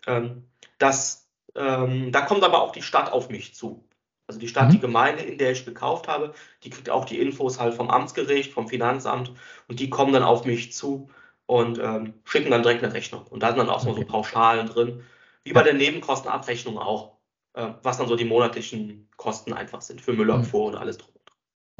Ähm, 0.06 0.44
das, 0.78 1.28
ähm, 1.54 2.12
da 2.12 2.22
kommt 2.22 2.44
aber 2.44 2.62
auch 2.62 2.72
die 2.72 2.82
Stadt 2.82 3.12
auf 3.12 3.28
mich 3.30 3.54
zu. 3.54 3.84
Also 4.26 4.38
die 4.38 4.48
Stadt, 4.48 4.68
mhm. 4.68 4.72
die 4.72 4.80
Gemeinde, 4.80 5.22
in 5.22 5.38
der 5.38 5.52
ich 5.52 5.64
gekauft 5.64 6.06
habe, 6.06 6.34
die 6.62 6.70
kriegt 6.70 6.90
auch 6.90 7.06
die 7.06 7.18
Infos 7.18 7.58
halt 7.58 7.74
vom 7.74 7.88
Amtsgericht, 7.88 8.52
vom 8.52 8.68
Finanzamt 8.68 9.32
und 9.68 9.80
die 9.80 9.88
kommen 9.88 10.12
dann 10.12 10.22
auf 10.22 10.44
mich 10.44 10.72
zu 10.74 11.08
und 11.46 11.78
ähm, 11.78 12.12
schicken 12.24 12.50
dann 12.50 12.62
direkt 12.62 12.84
eine 12.84 12.92
Rechnung. 12.92 13.26
Und 13.26 13.42
da 13.42 13.48
sind 13.48 13.58
dann 13.58 13.70
auch 13.70 13.86
okay. 13.86 14.00
so 14.00 14.06
Pauschalen 14.06 14.66
drin, 14.66 15.02
wie 15.44 15.54
bei 15.54 15.62
der 15.62 15.72
Nebenkostenabrechnung 15.72 16.76
auch, 16.76 17.16
äh, 17.54 17.68
was 17.82 17.96
dann 17.96 18.06
so 18.06 18.16
die 18.16 18.26
monatlichen 18.26 19.08
Kosten 19.16 19.54
einfach 19.54 19.80
sind 19.80 20.02
für 20.02 20.12
Müllabfuhr 20.12 20.68
mhm. 20.68 20.74
und 20.74 20.80
alles 20.80 20.98
drum. 20.98 21.14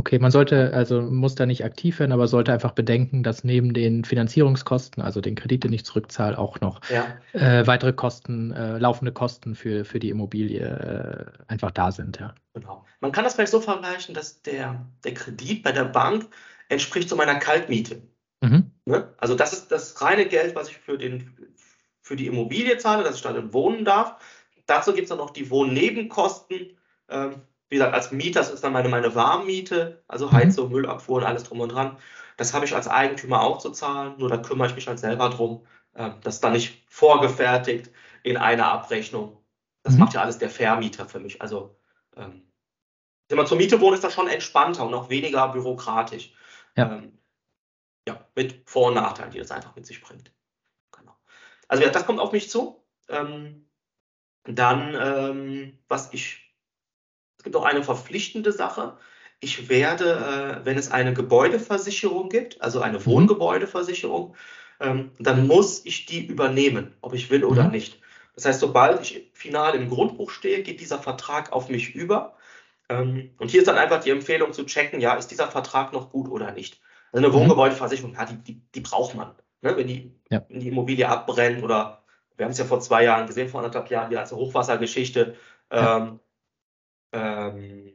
Okay, 0.01 0.21
man 0.21 0.31
sollte, 0.31 0.73
also 0.73 1.03
muss 1.03 1.35
da 1.35 1.45
nicht 1.45 1.65
aktiv 1.65 1.99
werden, 1.99 2.13
aber 2.13 2.29
sollte 2.29 2.53
einfach 2.53 2.73
bedenken, 2.73 3.23
dass 3.23 3.43
neben 3.43 3.75
den 3.75 4.05
Finanzierungskosten, 4.05 5.03
also 5.03 5.21
den 5.21 5.35
Kredit, 5.35 5.65
den 5.65 5.73
ich 5.73 5.85
zurückzahle, 5.85 6.39
auch 6.39 6.61
noch 6.61 6.81
ja. 6.89 7.19
äh, 7.33 7.67
weitere 7.67 7.93
Kosten, 7.93 8.53
äh, 8.53 8.79
laufende 8.79 9.13
Kosten 9.13 9.57
für, 9.57 9.85
für 9.85 9.99
die 9.99 10.11
Immobilie 10.11 10.61
äh, 10.61 11.43
einfach 11.49 11.73
da 11.73 11.91
sind. 11.91 12.21
Ja. 12.21 12.35
Genau. 12.55 12.85
Man 13.01 13.11
kann 13.11 13.25
das 13.25 13.35
vielleicht 13.35 13.51
so 13.51 13.61
vergleichen, 13.61 14.15
dass 14.15 14.41
der, 14.43 14.87
der 15.05 15.15
Kredit 15.15 15.65
bei 15.65 15.73
der 15.73 15.85
Bank 15.85 16.29
entspricht 16.69 17.09
zu 17.09 17.17
meiner 17.17 17.35
Kaltmiete. 17.35 18.01
Mhm. 18.41 18.71
Ne? 18.85 19.13
Also 19.19 19.35
das 19.35 19.53
ist 19.53 19.73
das 19.73 20.01
reine 20.01 20.27
Geld, 20.27 20.55
was 20.55 20.69
ich 20.69 20.79
für, 20.79 20.97
den, 20.97 21.55
für 22.03 22.15
die 22.15 22.29
Immobilie 22.29 22.79
zahle, 22.79 23.03
dass 23.03 23.17
ich 23.17 23.23
darin 23.23 23.53
wohnen 23.53 23.85
darf. 23.85 24.17
Dazu 24.67 24.93
gibt 24.93 25.05
es 25.05 25.09
dann 25.09 25.19
noch 25.19 25.31
die 25.31 25.51
Wohnnebenkosten. 25.51 26.77
Ähm, 27.09 27.43
wie 27.69 27.77
gesagt, 27.77 27.95
als 27.95 28.13
Mieter, 28.13 28.41
das 28.41 28.51
ist 28.51 28.65
dann 28.65 28.73
meine, 28.73 28.89
meine 28.89 29.15
Warmmiete, 29.15 30.03
also 30.09 30.27
mhm. 30.29 30.33
Heizung, 30.33 30.71
Müllabfuhr 30.71 31.19
und 31.19 31.25
alles 31.25 31.45
drum 31.45 31.61
und 31.61 31.71
dran. 31.71 31.99
Das 32.37 32.55
habe 32.55 32.65
ich 32.65 32.75
als 32.75 32.89
Eigentümer 32.89 33.43
auch 33.43 33.59
zu 33.59 33.71
zahlen, 33.71 34.15
nur 34.19 34.29
da 34.29 34.39
kümmere 34.39 34.69
ich 34.69 34.75
mich 34.75 34.87
halt 34.87 34.99
selber 34.99 35.29
drum. 35.29 35.67
Äh, 35.95 36.11
das 36.23 36.37
ist 36.37 36.45
dann 36.45 36.53
nicht 36.53 36.85
vorgefertigt 36.89 37.91
in 38.23 38.37
einer 38.37 38.71
Abrechnung. 38.71 39.43
Das 39.83 39.95
mhm. 39.95 40.01
macht 40.01 40.15
ja 40.15 40.23
alles 40.23 40.39
der 40.39 40.51
Vermieter 40.51 41.07
für 41.07 41.21
mich. 41.21 41.43
Also, 41.43 41.77
ähm, 42.17 42.43
wenn 43.29 43.37
man 43.37 43.47
zur 43.47 43.59
Miete 43.59 43.81
wohnt, 43.81 43.95
ist 43.95 44.05
das 44.05 44.15
schon 44.15 44.29
entspannter 44.29 44.87
und 44.87 44.95
auch 44.95 45.11
weniger 45.11 45.49
bürokratisch. 45.49 46.33
Ja. 46.77 46.91
Ähm, 46.91 47.19
ja, 48.07 48.25
mit 48.35 48.63
Vor- 48.65 48.89
und 48.89 48.95
Nachteilen, 48.95 49.33
die 49.33 49.39
das 49.39 49.51
einfach 49.51 49.77
mit 49.77 49.85
sich 49.85 50.01
bringt. 50.01 50.33
Genau. 50.97 51.15
Also, 51.69 51.83
ja, 51.83 51.91
das 51.91 52.07
kommt 52.07 52.21
auf 52.21 52.33
mich 52.33 52.49
zu. 52.49 52.83
Ähm, 53.09 53.69
dann, 54.45 54.95
ähm, 54.95 55.79
was 55.89 56.15
ich 56.15 56.48
es 57.39 57.45
gibt 57.45 57.57
auch 57.57 57.65
eine 57.65 57.83
verpflichtende 57.83 58.53
Sache. 58.53 58.97
Ich 59.41 59.69
werde, 59.69 60.61
äh, 60.63 60.67
wenn 60.67 60.77
es 60.77 60.91
eine 60.91 61.15
Gebäudeversicherung 61.15 62.29
gibt, 62.29 62.61
also 62.61 62.81
eine 62.81 62.99
mhm. 62.99 63.07
Wohngebäudeversicherung, 63.07 64.35
ähm, 64.81 65.13
dann 65.19 65.47
muss 65.47 65.85
ich 65.85 66.07
die 66.07 66.27
übernehmen, 66.27 66.95
ob 67.01 67.15
ich 67.15 67.31
will 67.31 67.45
oder 67.45 67.65
mhm. 67.65 67.71
nicht. 67.71 68.01
Das 68.35 68.45
heißt, 68.45 68.61
sobald 68.61 69.01
ich 69.03 69.31
final 69.33 69.75
im 69.75 69.89
Grundbuch 69.89 70.31
stehe, 70.31 70.63
geht 70.63 70.81
dieser 70.81 70.99
Vertrag 70.99 71.53
auf 71.53 71.69
mich 71.69 71.95
über. 71.95 72.37
Ähm, 72.89 73.31
und 73.39 73.51
hier 73.51 73.61
ist 73.61 73.69
dann 73.69 73.79
einfach 73.79 74.01
die 74.01 74.11
Empfehlung 74.11 74.53
zu 74.53 74.65
checken, 74.65 75.01
ja, 75.01 75.15
ist 75.15 75.31
dieser 75.31 75.49
Vertrag 75.49 75.93
noch 75.93 76.11
gut 76.11 76.29
oder 76.29 76.53
nicht. 76.53 76.81
Also 77.13 77.25
eine 77.25 77.35
mhm. 77.35 77.41
Wohngebäudeversicherung, 77.41 78.15
ja, 78.15 78.25
die, 78.25 78.37
die, 78.37 78.63
die 78.75 78.81
braucht 78.81 79.15
man. 79.15 79.35
Ne? 79.63 79.77
Wenn, 79.77 79.87
die, 79.87 80.13
ja. 80.31 80.45
wenn 80.49 80.61
die 80.61 80.69
Immobilie 80.69 81.09
abbrennt 81.09 81.63
oder 81.63 82.03
wir 82.37 82.45
haben 82.45 82.53
es 82.53 82.59
ja 82.59 82.65
vor 82.65 82.81
zwei 82.81 83.05
Jahren 83.05 83.27
gesehen, 83.27 83.49
vor 83.49 83.61
anderthalb 83.61 83.91
Jahren, 83.91 84.11
die 84.11 84.17
ganze 84.17 84.37
Hochwassergeschichte. 84.37 85.35
Ja. 85.73 86.19
Ähm, 87.13 87.93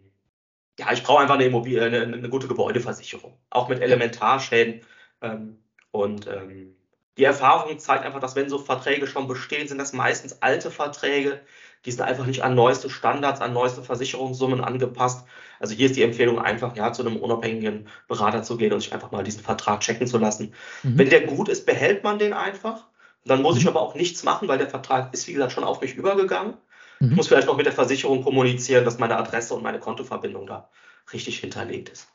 ja, 0.80 0.91
ich 0.91 1.04
brauche 1.04 1.21
einfach 1.21 1.36
eine, 1.36 1.45
Immobilie, 1.45 1.84
eine, 1.84 2.02
eine, 2.02 2.30
gute 2.30 2.47
Gebäudeversicherung, 2.47 3.38
auch 3.49 3.69
mit 3.69 3.80
Elementarschäden. 3.80 4.82
Ähm, 5.21 5.60
und 5.91 6.28
ähm, 6.28 6.76
die 7.17 7.23
Erfahrung 7.23 7.78
zeigt 7.78 8.06
einfach, 8.06 8.19
dass 8.19 8.36
wenn 8.36 8.49
so 8.49 8.58
Verträge 8.58 9.06
schon 9.06 9.28
bestehen, 9.28 9.67
sind 9.67 9.78
das 9.78 9.93
meistens 9.93 10.41
alte 10.41 10.71
Verträge. 10.71 11.41
Die 11.86 11.91
sind 11.91 12.02
einfach 12.02 12.26
nicht 12.26 12.43
an 12.43 12.56
neueste 12.56 12.89
Standards, 12.89 13.41
an 13.41 13.54
neueste 13.54 13.84
Versicherungssummen 13.84 14.62
angepasst. 14.62 15.28
Also 15.60 15.76
hier 15.76 15.88
ist 15.88 15.95
die 15.95 16.02
Empfehlung 16.02 16.39
einfach, 16.39 16.76
ja, 16.76 16.91
zu 16.91 17.06
einem 17.06 17.17
unabhängigen 17.17 17.88
Berater 18.08 18.41
zu 18.41 18.58
gehen 18.58 18.73
und 18.73 18.80
sich 18.80 18.93
einfach 18.93 19.12
mal 19.12 19.23
diesen 19.23 19.43
Vertrag 19.43 19.82
checken 19.82 20.08
zu 20.08 20.17
lassen. 20.17 20.54
Mhm. 20.82 20.97
Wenn 20.97 21.10
der 21.10 21.21
gut 21.21 21.49
ist, 21.49 21.65
behält 21.65 22.04
man 22.04 22.17
den 22.17 22.34
einfach. 22.34 22.88
Dann 23.26 23.41
muss 23.41 23.58
ich 23.58 23.63
mhm. 23.63 23.69
aber 23.69 23.82
auch 23.82 23.95
nichts 23.95 24.23
machen, 24.23 24.47
weil 24.47 24.58
der 24.58 24.69
Vertrag 24.69 25.13
ist, 25.13 25.28
wie 25.28 25.34
gesagt, 25.34 25.52
schon 25.52 25.63
auf 25.63 25.82
mich 25.82 25.95
übergegangen. 25.95 26.56
Mhm. 26.99 27.12
Ich 27.12 27.15
muss 27.15 27.27
vielleicht 27.27 27.47
noch 27.47 27.58
mit 27.58 27.65
der 27.65 27.73
Versicherung 27.73 28.23
kommunizieren, 28.23 28.86
dass 28.86 28.99
meine 28.99 29.17
Adresse 29.17 29.53
und 29.53 29.63
meine 29.63 29.79
Kontoverbindung 29.79 30.47
da 30.47 30.69
richtig 31.12 31.39
hinterlegt 31.39 31.89
ist. 31.89 32.08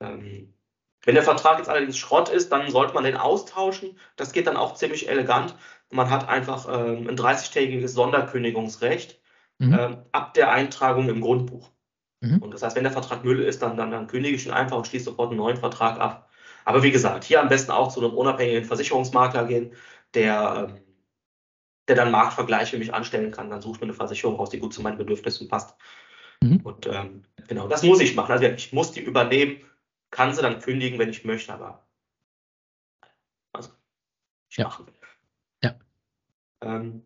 Ähm, 0.00 0.54
wenn 1.04 1.14
der 1.14 1.24
Vertrag 1.24 1.58
jetzt 1.58 1.68
allerdings 1.68 1.98
Schrott 1.98 2.28
ist, 2.30 2.50
dann 2.50 2.70
sollte 2.70 2.94
man 2.94 3.04
den 3.04 3.16
austauschen. 3.16 3.98
Das 4.16 4.32
geht 4.32 4.46
dann 4.46 4.56
auch 4.56 4.74
ziemlich 4.74 5.08
elegant. 5.08 5.54
Man 5.90 6.10
hat 6.10 6.28
einfach 6.28 6.66
ähm, 6.66 7.08
ein 7.08 7.16
30-tägiges 7.16 7.88
Sonderkündigungsrecht 7.88 9.20
mhm. 9.58 9.78
ähm, 9.78 9.96
ab 10.12 10.34
der 10.34 10.50
Eintragung 10.50 11.08
im 11.08 11.20
Grundbuch. 11.20 11.70
Mhm. 12.20 12.38
Und 12.38 12.54
das 12.54 12.62
heißt, 12.62 12.74
wenn 12.74 12.84
der 12.84 12.92
Vertrag 12.92 13.24
Müll 13.24 13.40
ist, 13.40 13.62
dann, 13.62 13.76
dann, 13.76 13.90
dann 13.90 14.06
kündige 14.06 14.34
ich 14.34 14.46
ihn 14.46 14.52
einfach 14.52 14.78
und 14.78 14.86
schließe 14.86 15.04
sofort 15.04 15.30
einen 15.30 15.38
neuen 15.38 15.58
Vertrag 15.58 16.00
ab. 16.00 16.30
Aber 16.64 16.82
wie 16.82 16.90
gesagt, 16.90 17.24
hier 17.24 17.42
am 17.42 17.48
besten 17.48 17.70
auch 17.70 17.88
zu 17.88 18.00
einem 18.00 18.16
unabhängigen 18.16 18.64
Versicherungsmakler 18.64 19.44
gehen, 19.44 19.72
der 20.14 20.68
ähm, 20.70 20.83
der 21.88 21.96
dann 21.96 22.10
Marktvergleiche 22.10 22.72
für 22.72 22.78
mich 22.78 22.94
anstellen 22.94 23.30
kann. 23.30 23.50
Dann 23.50 23.60
suche 23.60 23.74
ich 23.74 23.80
mir 23.80 23.86
eine 23.86 23.94
Versicherung 23.94 24.36
raus, 24.36 24.50
die 24.50 24.58
gut 24.58 24.72
zu 24.72 24.82
meinen 24.82 24.98
Bedürfnissen 24.98 25.48
passt. 25.48 25.76
Mhm. 26.42 26.60
Und 26.62 26.86
ähm, 26.86 27.24
genau, 27.48 27.68
das 27.68 27.82
muss 27.82 28.00
ich 28.00 28.14
machen. 28.14 28.32
Also 28.32 28.46
ich 28.46 28.72
muss 28.72 28.92
die 28.92 29.00
übernehmen, 29.00 29.60
kann 30.10 30.34
sie 30.34 30.42
dann 30.42 30.60
kündigen, 30.60 30.98
wenn 30.98 31.10
ich 31.10 31.24
möchte, 31.24 31.52
aber 31.52 31.86
also, 33.52 33.70
ich 34.48 34.56
ja. 34.56 34.64
machen. 34.64 34.86
Ja. 35.62 35.74
Ähm, 36.62 37.04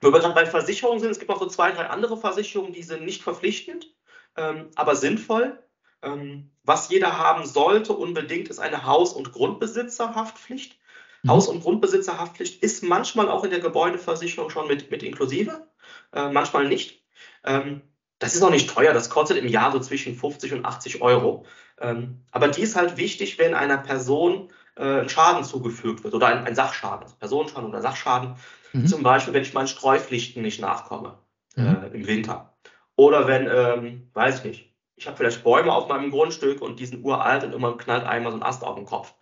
wo 0.00 0.12
wir 0.12 0.20
gerade 0.20 0.34
bei 0.34 0.46
Versicherungen 0.46 1.00
sind, 1.00 1.10
es 1.10 1.18
gibt 1.18 1.30
noch 1.30 1.40
so 1.40 1.46
zwei, 1.46 1.72
drei 1.72 1.86
andere 1.86 2.18
Versicherungen, 2.18 2.74
die 2.74 2.82
sind 2.82 3.04
nicht 3.04 3.22
verpflichtend, 3.22 3.94
ähm, 4.36 4.70
aber 4.74 4.96
sinnvoll. 4.96 5.58
Ähm, 6.02 6.50
was 6.62 6.90
jeder 6.90 7.16
haben 7.18 7.46
sollte 7.46 7.94
unbedingt, 7.94 8.48
ist 8.48 8.58
eine 8.58 8.84
Haus- 8.84 9.14
und 9.14 9.32
Grundbesitzerhaftpflicht. 9.32 10.78
Mhm. 11.24 11.30
Haus- 11.30 11.48
und 11.48 11.62
Grundbesitzerhaftpflicht 11.62 12.62
ist 12.62 12.82
manchmal 12.82 13.28
auch 13.28 13.44
in 13.44 13.50
der 13.50 13.60
Gebäudeversicherung 13.60 14.50
schon 14.50 14.68
mit, 14.68 14.90
mit 14.90 15.02
inklusive, 15.02 15.66
äh, 16.12 16.28
manchmal 16.28 16.68
nicht. 16.68 17.02
Ähm, 17.44 17.82
das 18.18 18.34
ist 18.34 18.42
auch 18.42 18.50
nicht 18.50 18.70
teuer, 18.70 18.92
das 18.92 19.10
kostet 19.10 19.38
im 19.38 19.48
Jahr 19.48 19.72
so 19.72 19.80
zwischen 19.80 20.14
50 20.14 20.52
und 20.52 20.64
80 20.64 21.02
Euro. 21.02 21.44
Ähm, 21.80 22.22
aber 22.30 22.48
die 22.48 22.62
ist 22.62 22.76
halt 22.76 22.96
wichtig, 22.96 23.38
wenn 23.38 23.54
einer 23.54 23.78
Person 23.78 24.50
äh, 24.76 25.08
Schaden 25.08 25.44
zugefügt 25.44 26.04
wird 26.04 26.14
oder 26.14 26.28
ein, 26.28 26.46
ein 26.46 26.54
Sachschaden, 26.54 27.04
also 27.04 27.16
Personenschaden 27.16 27.68
oder 27.68 27.80
Sachschaden. 27.80 28.36
Mhm. 28.72 28.86
Zum 28.86 29.02
Beispiel, 29.02 29.34
wenn 29.34 29.42
ich 29.42 29.54
meinen 29.54 29.66
Streupflichten 29.66 30.42
nicht 30.42 30.60
nachkomme 30.60 31.18
mhm. 31.56 31.66
äh, 31.66 31.86
im 31.94 32.06
Winter. 32.06 32.54
Oder 32.96 33.26
wenn, 33.26 33.48
ähm, 33.50 34.10
weiß 34.14 34.38
ich 34.38 34.44
nicht, 34.44 34.74
ich 34.96 35.06
habe 35.06 35.16
vielleicht 35.16 35.42
Bäume 35.42 35.72
auf 35.72 35.88
meinem 35.88 36.10
Grundstück 36.10 36.62
und 36.62 36.78
die 36.78 36.86
sind 36.86 37.04
uralt 37.04 37.42
und 37.42 37.52
immer 37.52 37.76
knallt 37.76 38.04
einmal 38.04 38.30
so 38.30 38.38
ein 38.38 38.44
Ast 38.44 38.62
auf 38.62 38.76
den 38.76 38.84
Kopf 38.84 39.14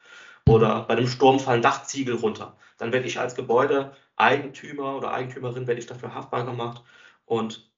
oder 0.48 0.82
bei 0.82 0.96
einem 0.96 1.08
Sturm 1.08 1.38
fallen 1.38 1.62
Dachziegel 1.62 2.16
runter. 2.16 2.56
Dann 2.78 2.92
werde 2.92 3.06
ich 3.06 3.18
als 3.18 3.34
Gebäudeeigentümer 3.34 4.96
oder 4.96 5.12
Eigentümerin 5.12 5.66
werde 5.66 5.80
ich 5.80 5.86
dafür 5.86 6.14
haftbar 6.14 6.44
gemacht. 6.44 6.82
Und 7.24 7.70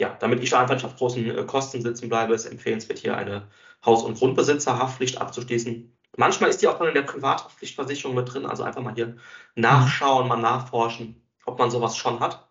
ja, 0.00 0.16
damit 0.20 0.42
ich 0.42 0.50
da 0.50 0.60
einfach 0.60 0.74
nicht 0.74 0.84
auf 0.84 0.96
großen 0.96 1.38
äh, 1.38 1.44
Kosten 1.44 1.82
sitzen 1.82 2.08
bleibe, 2.08 2.34
ist 2.34 2.46
empfehlenswert, 2.46 2.98
hier 2.98 3.16
eine 3.16 3.48
Haus- 3.84 4.04
und 4.04 4.18
Grundbesitzerhaftpflicht 4.18 5.20
abzuschließen. 5.20 5.92
manchmal 6.16 6.50
ist 6.50 6.62
die 6.62 6.68
auch 6.68 6.80
in 6.80 6.94
der 6.94 7.02
Privathaftpflichtversicherung 7.02 8.14
mit 8.14 8.32
drin, 8.32 8.46
also 8.46 8.62
einfach 8.62 8.82
mal 8.82 8.94
hier 8.94 9.16
nachschauen, 9.54 10.28
mal 10.28 10.36
nachforschen, 10.36 11.20
ob 11.46 11.58
man 11.58 11.70
sowas 11.70 11.96
schon 11.96 12.20
hat. 12.20 12.48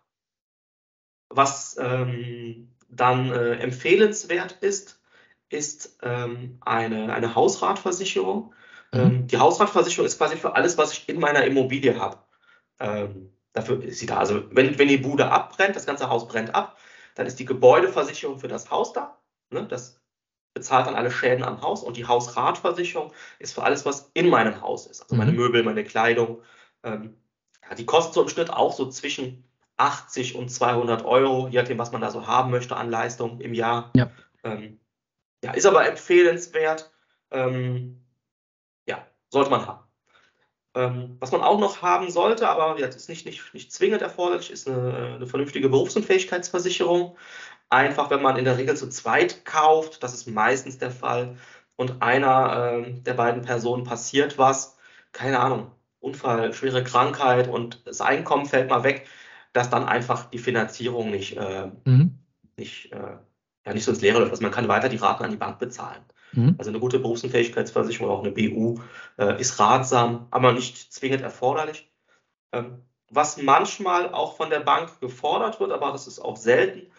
Was 1.30 1.76
ähm, 1.78 2.74
dann 2.88 3.30
äh, 3.30 3.56
empfehlenswert 3.56 4.52
ist, 4.60 5.00
ist 5.50 5.98
ähm, 6.02 6.58
eine, 6.60 7.12
eine 7.12 7.34
Hausratversicherung. 7.34 8.54
Mhm. 8.92 9.00
Ähm, 9.00 9.26
die 9.26 9.38
Hausratversicherung 9.38 10.06
ist 10.06 10.18
quasi 10.18 10.36
für 10.36 10.54
alles, 10.54 10.78
was 10.78 10.92
ich 10.92 11.08
in 11.08 11.20
meiner 11.20 11.44
Immobilie 11.44 11.98
habe. 11.98 12.18
Ähm, 12.80 13.32
dafür 13.52 13.82
ist 13.82 13.98
sie 13.98 14.06
da. 14.06 14.18
Also 14.18 14.44
wenn, 14.50 14.78
wenn 14.78 14.88
die 14.88 14.98
Bude 14.98 15.30
abbrennt, 15.30 15.76
das 15.76 15.86
ganze 15.86 16.08
Haus 16.08 16.28
brennt 16.28 16.54
ab, 16.54 16.76
dann 17.14 17.26
ist 17.26 17.38
die 17.38 17.44
Gebäudeversicherung 17.44 18.38
für 18.38 18.48
das 18.48 18.70
Haus 18.70 18.92
da. 18.92 19.18
Ne? 19.50 19.66
Das 19.66 20.00
bezahlt 20.54 20.86
dann 20.86 20.94
alle 20.94 21.10
Schäden 21.10 21.44
am 21.44 21.62
Haus 21.62 21.82
und 21.82 21.96
die 21.96 22.06
Hausratversicherung 22.06 23.12
ist 23.38 23.54
für 23.54 23.62
alles, 23.62 23.84
was 23.84 24.10
in 24.14 24.28
meinem 24.28 24.60
Haus 24.60 24.86
ist. 24.86 25.02
Also 25.02 25.16
meine 25.16 25.32
mhm. 25.32 25.38
Möbel, 25.38 25.62
meine 25.62 25.84
Kleidung. 25.84 26.42
Ähm, 26.82 27.16
ja, 27.68 27.74
die 27.74 27.86
kostet 27.86 28.14
so 28.14 28.22
im 28.22 28.28
Schnitt 28.28 28.50
auch 28.50 28.72
so 28.72 28.88
zwischen 28.88 29.44
80 29.76 30.34
und 30.34 30.48
200 30.48 31.04
Euro, 31.04 31.48
je 31.48 31.60
nachdem, 31.60 31.78
was 31.78 31.92
man 31.92 32.00
da 32.00 32.10
so 32.10 32.26
haben 32.26 32.50
möchte 32.50 32.76
an 32.76 32.90
Leistung 32.90 33.40
im 33.40 33.54
Jahr. 33.54 33.92
Ja, 33.94 34.10
ähm, 34.42 34.80
ja 35.44 35.52
ist 35.52 35.66
aber 35.66 35.86
empfehlenswert. 35.86 36.90
Ähm, 37.30 38.02
sollte 39.30 39.50
man 39.50 39.66
haben. 39.66 39.84
Ähm, 40.74 41.16
was 41.18 41.32
man 41.32 41.40
auch 41.40 41.58
noch 41.58 41.82
haben 41.82 42.10
sollte, 42.10 42.48
aber 42.48 42.78
jetzt 42.78 42.96
ist 42.96 43.08
nicht, 43.08 43.26
nicht, 43.26 43.54
nicht 43.54 43.72
zwingend 43.72 44.02
erforderlich, 44.02 44.50
ist 44.50 44.68
eine, 44.68 45.14
eine 45.16 45.26
vernünftige 45.26 45.68
Berufsunfähigkeitsversicherung. 45.68 47.16
Einfach, 47.70 48.10
wenn 48.10 48.22
man 48.22 48.36
in 48.36 48.44
der 48.44 48.58
Regel 48.58 48.76
zu 48.76 48.88
zweit 48.88 49.44
kauft, 49.44 50.02
das 50.02 50.14
ist 50.14 50.26
meistens 50.26 50.78
der 50.78 50.90
Fall, 50.90 51.36
und 51.76 52.02
einer 52.02 52.82
äh, 52.86 52.92
der 53.00 53.14
beiden 53.14 53.42
Personen 53.42 53.84
passiert 53.84 54.36
was, 54.36 54.76
keine 55.12 55.38
Ahnung, 55.38 55.70
Unfall, 56.00 56.52
schwere 56.52 56.84
Krankheit 56.84 57.48
und 57.48 57.86
das 57.86 58.00
Einkommen 58.00 58.46
fällt 58.46 58.68
mal 58.68 58.84
weg, 58.84 59.06
dass 59.52 59.70
dann 59.70 59.84
einfach 59.84 60.26
die 60.26 60.38
Finanzierung 60.38 61.10
nicht, 61.10 61.36
äh, 61.36 61.70
mhm. 61.84 62.18
nicht, 62.56 62.92
äh, 62.92 63.16
ja, 63.64 63.74
nicht 63.74 63.84
so 63.84 63.92
ins 63.92 64.00
Leere 64.00 64.18
läuft. 64.18 64.32
Also 64.32 64.42
man 64.42 64.52
kann 64.52 64.68
weiter 64.68 64.88
die 64.88 64.96
Raten 64.96 65.24
an 65.24 65.30
die 65.30 65.36
Bank 65.36 65.58
bezahlen. 65.58 66.04
Mhm. 66.32 66.54
Also 66.58 66.70
eine 66.70 66.80
gute 66.80 66.98
Berufsunfähigkeitsversicherung, 66.98 68.10
auch 68.10 68.22
eine 68.22 68.32
BU, 68.32 68.80
äh, 69.18 69.40
ist 69.40 69.58
ratsam, 69.58 70.26
aber 70.30 70.52
nicht 70.52 70.92
zwingend 70.92 71.22
erforderlich. 71.22 71.90
Ähm, 72.52 72.82
was 73.10 73.40
manchmal 73.40 74.12
auch 74.12 74.36
von 74.36 74.50
der 74.50 74.60
Bank 74.60 75.00
gefordert 75.00 75.60
wird, 75.60 75.72
aber 75.72 75.92
das 75.92 76.06
ist 76.06 76.18
auch 76.18 76.36
selten, 76.36 76.90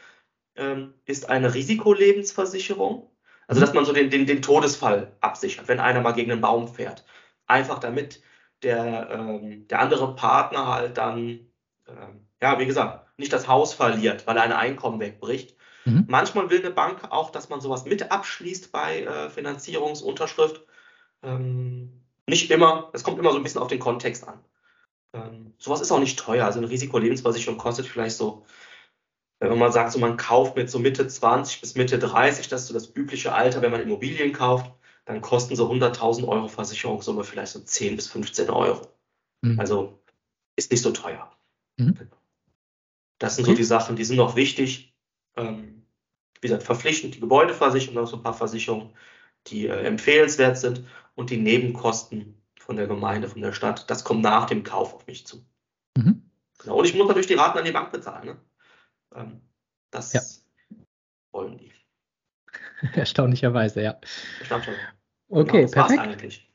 ähm, 0.55 0.93
ist 1.05 1.29
eine 1.29 1.53
Risikolebensversicherung. 1.53 3.09
Also, 3.47 3.61
dass 3.61 3.73
man 3.73 3.83
so 3.83 3.93
den, 3.93 4.11
den, 4.11 4.27
den 4.27 4.43
Todesfall 4.43 5.11
absichert, 5.21 5.67
wenn 5.67 5.79
einer 5.79 6.01
mal 6.01 6.11
gegen 6.11 6.31
einen 6.31 6.41
Baum 6.41 6.67
fährt. 6.67 7.03
Einfach 7.47 7.79
damit 7.79 8.21
der, 8.61 9.09
ähm, 9.09 9.67
der 9.67 9.79
andere 9.79 10.13
Partner 10.15 10.67
halt 10.67 10.97
dann, 10.97 11.47
ähm, 11.87 12.27
ja, 12.39 12.59
wie 12.59 12.67
gesagt, 12.67 13.07
nicht 13.17 13.33
das 13.33 13.47
Haus 13.47 13.73
verliert, 13.73 14.27
weil 14.27 14.37
er 14.37 14.43
ein 14.43 14.53
Einkommen 14.53 14.99
wegbricht. 14.99 15.55
Mhm. 15.85 16.05
Manchmal 16.07 16.49
will 16.49 16.59
eine 16.59 16.71
Bank 16.71 17.11
auch, 17.11 17.31
dass 17.31 17.49
man 17.49 17.61
sowas 17.61 17.85
mit 17.85 18.11
abschließt 18.11 18.71
bei 18.71 19.03
äh, 19.03 19.29
Finanzierungsunterschrift. 19.29 20.61
Ähm, 21.23 22.01
nicht 22.27 22.51
immer, 22.51 22.89
es 22.93 23.03
kommt 23.03 23.19
immer 23.19 23.31
so 23.31 23.37
ein 23.37 23.43
bisschen 23.43 23.61
auf 23.61 23.67
den 23.67 23.79
Kontext 23.79 24.27
an. 24.27 24.39
Ähm, 25.13 25.53
sowas 25.57 25.81
ist 25.81 25.91
auch 25.91 25.99
nicht 25.99 26.19
teuer. 26.19 26.45
Also 26.45 26.59
eine 26.59 26.69
Risikolebensversicherung 26.69 27.57
kostet 27.57 27.87
vielleicht 27.87 28.17
so 28.17 28.45
wenn 29.39 29.57
man 29.57 29.71
sagt, 29.71 29.93
so 29.93 29.99
man 29.99 30.17
kauft 30.17 30.55
mit 30.55 30.69
so 30.69 30.79
Mitte 30.79 31.07
20 31.07 31.61
bis 31.61 31.75
Mitte 31.75 31.97
30, 31.97 32.49
das 32.49 32.61
ist 32.61 32.67
so 32.67 32.73
das 32.73 32.93
übliche 32.95 33.33
Alter, 33.33 33.61
wenn 33.61 33.71
man 33.71 33.81
Immobilien 33.81 34.33
kauft, 34.33 34.69
dann 35.05 35.21
kosten 35.21 35.55
so 35.55 35.71
100.000 35.71 36.27
Euro 36.27 36.47
Versicherungssumme 36.47 37.23
vielleicht 37.23 37.53
so 37.53 37.59
10 37.59 37.95
bis 37.95 38.07
15 38.07 38.49
Euro. 38.49 38.81
Mhm. 39.41 39.59
Also 39.59 39.99
ist 40.57 40.71
nicht 40.71 40.81
so 40.81 40.91
teuer. 40.91 41.31
Mhm. 41.77 41.97
Das 43.17 43.35
sind 43.35 43.45
okay. 43.45 43.53
so 43.53 43.57
die 43.57 43.63
Sachen, 43.63 43.95
die 43.95 44.03
sind 44.03 44.17
noch 44.17 44.35
wichtig. 44.35 44.93
Ähm, 45.35 45.85
wie 46.41 46.47
gesagt, 46.47 46.63
verpflichtend 46.63 47.15
die 47.15 47.19
Gebäudeversicherung, 47.19 47.95
noch 47.95 48.07
so 48.07 48.17
ein 48.17 48.23
paar 48.23 48.33
Versicherungen, 48.33 48.91
die 49.47 49.67
äh, 49.67 49.83
empfehlenswert 49.83 50.57
sind 50.57 50.85
und 51.15 51.29
die 51.29 51.37
Nebenkosten 51.37 52.41
von 52.59 52.75
der 52.75 52.87
Gemeinde, 52.87 53.27
von 53.27 53.41
der 53.41 53.53
Stadt, 53.53 53.89
das 53.89 54.03
kommt 54.03 54.21
nach 54.21 54.45
dem 54.45 54.63
Kauf 54.63 54.93
auf 54.93 55.07
mich 55.07 55.25
zu. 55.25 55.45
Mhm. 55.97 56.23
Genau. 56.59 56.77
Und 56.77 56.85
ich 56.85 56.95
muss 56.95 57.07
natürlich 57.07 57.27
die 57.27 57.33
Raten 57.35 57.57
an 57.57 57.65
die 57.65 57.71
Bank 57.71 57.91
bezahlen. 57.91 58.25
Ne? 58.25 58.37
Ähm, 59.15 59.41
das 59.91 60.13
ja. 60.13 60.21
wollen 61.31 61.57
die. 61.57 61.71
Erstaunlicherweise, 62.93 63.81
ja. 63.81 63.99
Erstaunlicherweise. 64.39 64.81
Okay, 65.29 65.65
genau, 65.65 65.87
perfekt. 65.87 66.49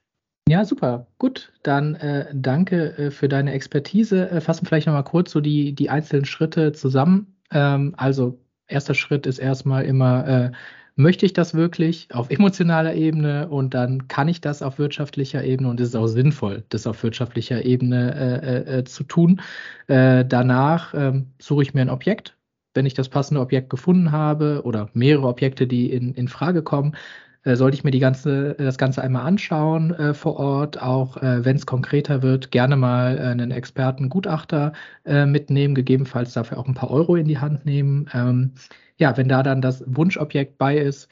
Ja, 0.48 0.64
super. 0.64 1.06
Gut, 1.18 1.52
dann 1.62 1.94
äh, 1.94 2.30
danke 2.34 2.98
äh, 2.98 3.10
für 3.10 3.28
deine 3.28 3.52
Expertise. 3.52 4.30
Äh, 4.30 4.40
fassen 4.40 4.66
vielleicht 4.66 4.86
nochmal 4.86 5.04
kurz 5.04 5.30
so 5.30 5.40
die, 5.40 5.74
die 5.74 5.88
einzelnen 5.88 6.26
Schritte 6.26 6.72
zusammen. 6.72 7.40
Ähm, 7.50 7.94
also, 7.96 8.38
erster 8.66 8.94
Schritt 8.94 9.26
ist 9.26 9.38
erstmal 9.38 9.84
immer 9.84 10.26
äh, 10.26 10.52
möchte 10.96 11.26
ich 11.26 11.32
das 11.32 11.54
wirklich 11.54 12.08
auf 12.12 12.30
emotionaler 12.30 12.94
Ebene 12.94 13.48
und 13.48 13.74
dann 13.74 14.08
kann 14.08 14.28
ich 14.28 14.40
das 14.40 14.62
auf 14.62 14.78
wirtschaftlicher 14.78 15.42
Ebene 15.44 15.68
und 15.68 15.80
es 15.80 15.88
ist 15.88 15.96
auch 15.96 16.06
sinnvoll, 16.06 16.64
das 16.68 16.86
auf 16.86 17.02
wirtschaftlicher 17.02 17.64
Ebene 17.64 18.14
äh, 18.14 18.78
äh, 18.78 18.84
zu 18.84 19.04
tun. 19.04 19.40
Äh, 19.88 20.24
danach 20.24 20.94
ähm, 20.94 21.32
suche 21.40 21.62
ich 21.62 21.74
mir 21.74 21.82
ein 21.82 21.90
Objekt, 21.90 22.36
wenn 22.74 22.86
ich 22.86 22.94
das 22.94 23.08
passende 23.08 23.40
Objekt 23.40 23.70
gefunden 23.70 24.12
habe 24.12 24.62
oder 24.64 24.88
mehrere 24.94 25.26
Objekte, 25.26 25.66
die 25.66 25.90
in, 25.90 26.14
in 26.14 26.28
Frage 26.28 26.62
kommen, 26.62 26.92
äh, 26.92 26.98
sollte 27.44 27.76
ich 27.76 27.84
mir 27.84 27.90
die 27.90 27.98
ganze, 28.00 28.54
das 28.54 28.78
Ganze 28.78 29.02
einmal 29.02 29.26
anschauen 29.26 29.92
äh, 29.94 30.14
vor 30.14 30.36
Ort, 30.36 30.80
auch 30.80 31.16
äh, 31.18 31.44
wenn 31.44 31.56
es 31.56 31.66
konkreter 31.66 32.22
wird, 32.22 32.50
gerne 32.50 32.76
mal 32.76 33.18
äh, 33.18 33.22
einen 33.22 33.50
Experten, 33.50 34.08
Gutachter 34.08 34.72
äh, 35.04 35.26
mitnehmen, 35.26 35.74
gegebenenfalls 35.74 36.32
dafür 36.32 36.58
auch 36.58 36.66
ein 36.66 36.74
paar 36.74 36.90
Euro 36.90 37.16
in 37.16 37.28
die 37.28 37.38
Hand 37.38 37.66
nehmen. 37.66 38.08
Ähm, 38.14 38.52
ja, 38.96 39.16
wenn 39.16 39.28
da 39.28 39.42
dann 39.42 39.60
das 39.60 39.84
Wunschobjekt 39.86 40.58
bei 40.58 40.78
ist, 40.78 41.08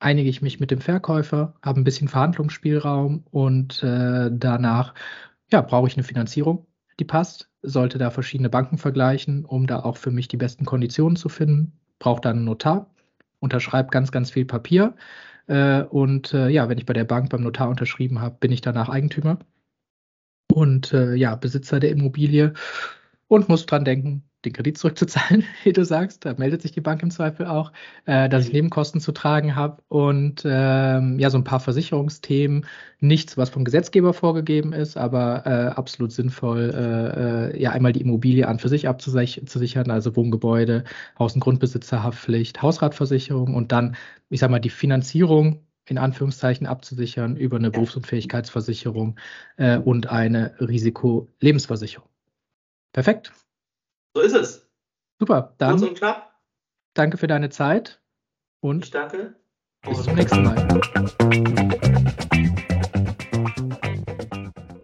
einige 0.00 0.30
ich 0.30 0.42
mich 0.42 0.60
mit 0.60 0.70
dem 0.70 0.80
Verkäufer, 0.80 1.54
habe 1.62 1.80
ein 1.80 1.84
bisschen 1.84 2.08
Verhandlungsspielraum 2.08 3.24
und 3.30 3.82
äh, 3.82 4.30
danach 4.32 4.94
ja, 5.52 5.60
brauche 5.62 5.88
ich 5.88 5.96
eine 5.96 6.04
Finanzierung, 6.04 6.66
die 7.00 7.04
passt 7.04 7.48
sollte 7.62 7.98
da 7.98 8.10
verschiedene 8.10 8.50
Banken 8.50 8.78
vergleichen, 8.78 9.44
um 9.44 9.66
da 9.66 9.80
auch 9.80 9.96
für 9.96 10.10
mich 10.10 10.28
die 10.28 10.36
besten 10.36 10.64
Konditionen 10.64 11.16
zu 11.16 11.28
finden. 11.28 11.72
Braucht 11.98 12.24
dann 12.24 12.36
einen 12.36 12.44
Notar, 12.44 12.90
unterschreibt 13.40 13.90
ganz, 13.90 14.12
ganz 14.12 14.30
viel 14.30 14.44
Papier. 14.44 14.94
Äh, 15.48 15.82
und 15.82 16.32
äh, 16.34 16.48
ja, 16.48 16.68
wenn 16.68 16.78
ich 16.78 16.86
bei 16.86 16.92
der 16.92 17.04
Bank 17.04 17.30
beim 17.30 17.42
Notar 17.42 17.68
unterschrieben 17.68 18.20
habe, 18.20 18.36
bin 18.38 18.52
ich 18.52 18.60
danach 18.60 18.88
Eigentümer. 18.88 19.38
Und 20.52 20.92
äh, 20.92 21.14
ja, 21.14 21.34
Besitzer 21.34 21.80
der 21.80 21.90
Immobilie 21.90 22.54
und 23.28 23.48
muss 23.48 23.66
dran 23.66 23.84
denken, 23.84 24.27
den 24.44 24.52
Kredit 24.52 24.78
zurückzuzahlen, 24.78 25.44
wie 25.64 25.72
du 25.72 25.84
sagst. 25.84 26.24
Da 26.24 26.34
meldet 26.34 26.62
sich 26.62 26.72
die 26.72 26.80
Bank 26.80 27.02
im 27.02 27.10
Zweifel 27.10 27.46
auch, 27.46 27.72
äh, 28.06 28.28
dass 28.28 28.44
ich 28.44 28.50
mhm. 28.50 28.58
Nebenkosten 28.58 29.00
zu 29.00 29.12
tragen 29.12 29.56
habe 29.56 29.82
und 29.88 30.42
ähm, 30.44 31.18
ja, 31.18 31.30
so 31.30 31.38
ein 31.38 31.44
paar 31.44 31.60
Versicherungsthemen. 31.60 32.66
Nichts, 33.00 33.36
was 33.36 33.50
vom 33.50 33.64
Gesetzgeber 33.64 34.12
vorgegeben 34.12 34.72
ist, 34.72 34.96
aber 34.96 35.46
äh, 35.46 35.68
absolut 35.68 36.12
sinnvoll, 36.12 36.72
äh, 36.74 37.56
äh 37.56 37.62
ja, 37.62 37.70
einmal 37.70 37.92
die 37.92 38.00
Immobilie 38.00 38.46
an 38.48 38.58
für 38.58 38.68
sich 38.68 38.88
abzusichern, 38.88 39.90
also 39.90 40.16
Wohngebäude, 40.16 40.84
Haus- 41.18 41.34
und 41.34 41.40
Grundbesitzerhaftpflicht, 41.40 42.62
Hausratversicherung 42.62 43.54
und 43.54 43.72
dann, 43.72 43.96
ich 44.30 44.40
sag 44.40 44.50
mal, 44.50 44.58
die 44.58 44.70
Finanzierung 44.70 45.60
in 45.86 45.98
Anführungszeichen 45.98 46.66
abzusichern 46.66 47.36
über 47.36 47.56
eine 47.56 47.70
Berufsunfähigkeitsversicherung 47.70 49.18
äh, 49.56 49.78
und 49.78 50.08
eine 50.08 50.54
Risikolebensversicherung. 50.60 52.08
Perfekt. 52.92 53.32
So 54.14 54.22
ist 54.22 54.34
es. 54.34 54.70
Super, 55.20 55.54
dann 55.58 55.78
Kurz 55.78 55.82
und 55.88 55.98
knapp. 55.98 56.34
danke 56.94 57.16
für 57.18 57.26
deine 57.26 57.50
Zeit 57.50 58.00
und 58.60 58.84
ich 58.84 58.90
danke. 58.90 59.34
bis 59.82 60.02
zum 60.02 60.14
nächsten 60.14 60.42
Mal. 60.44 60.68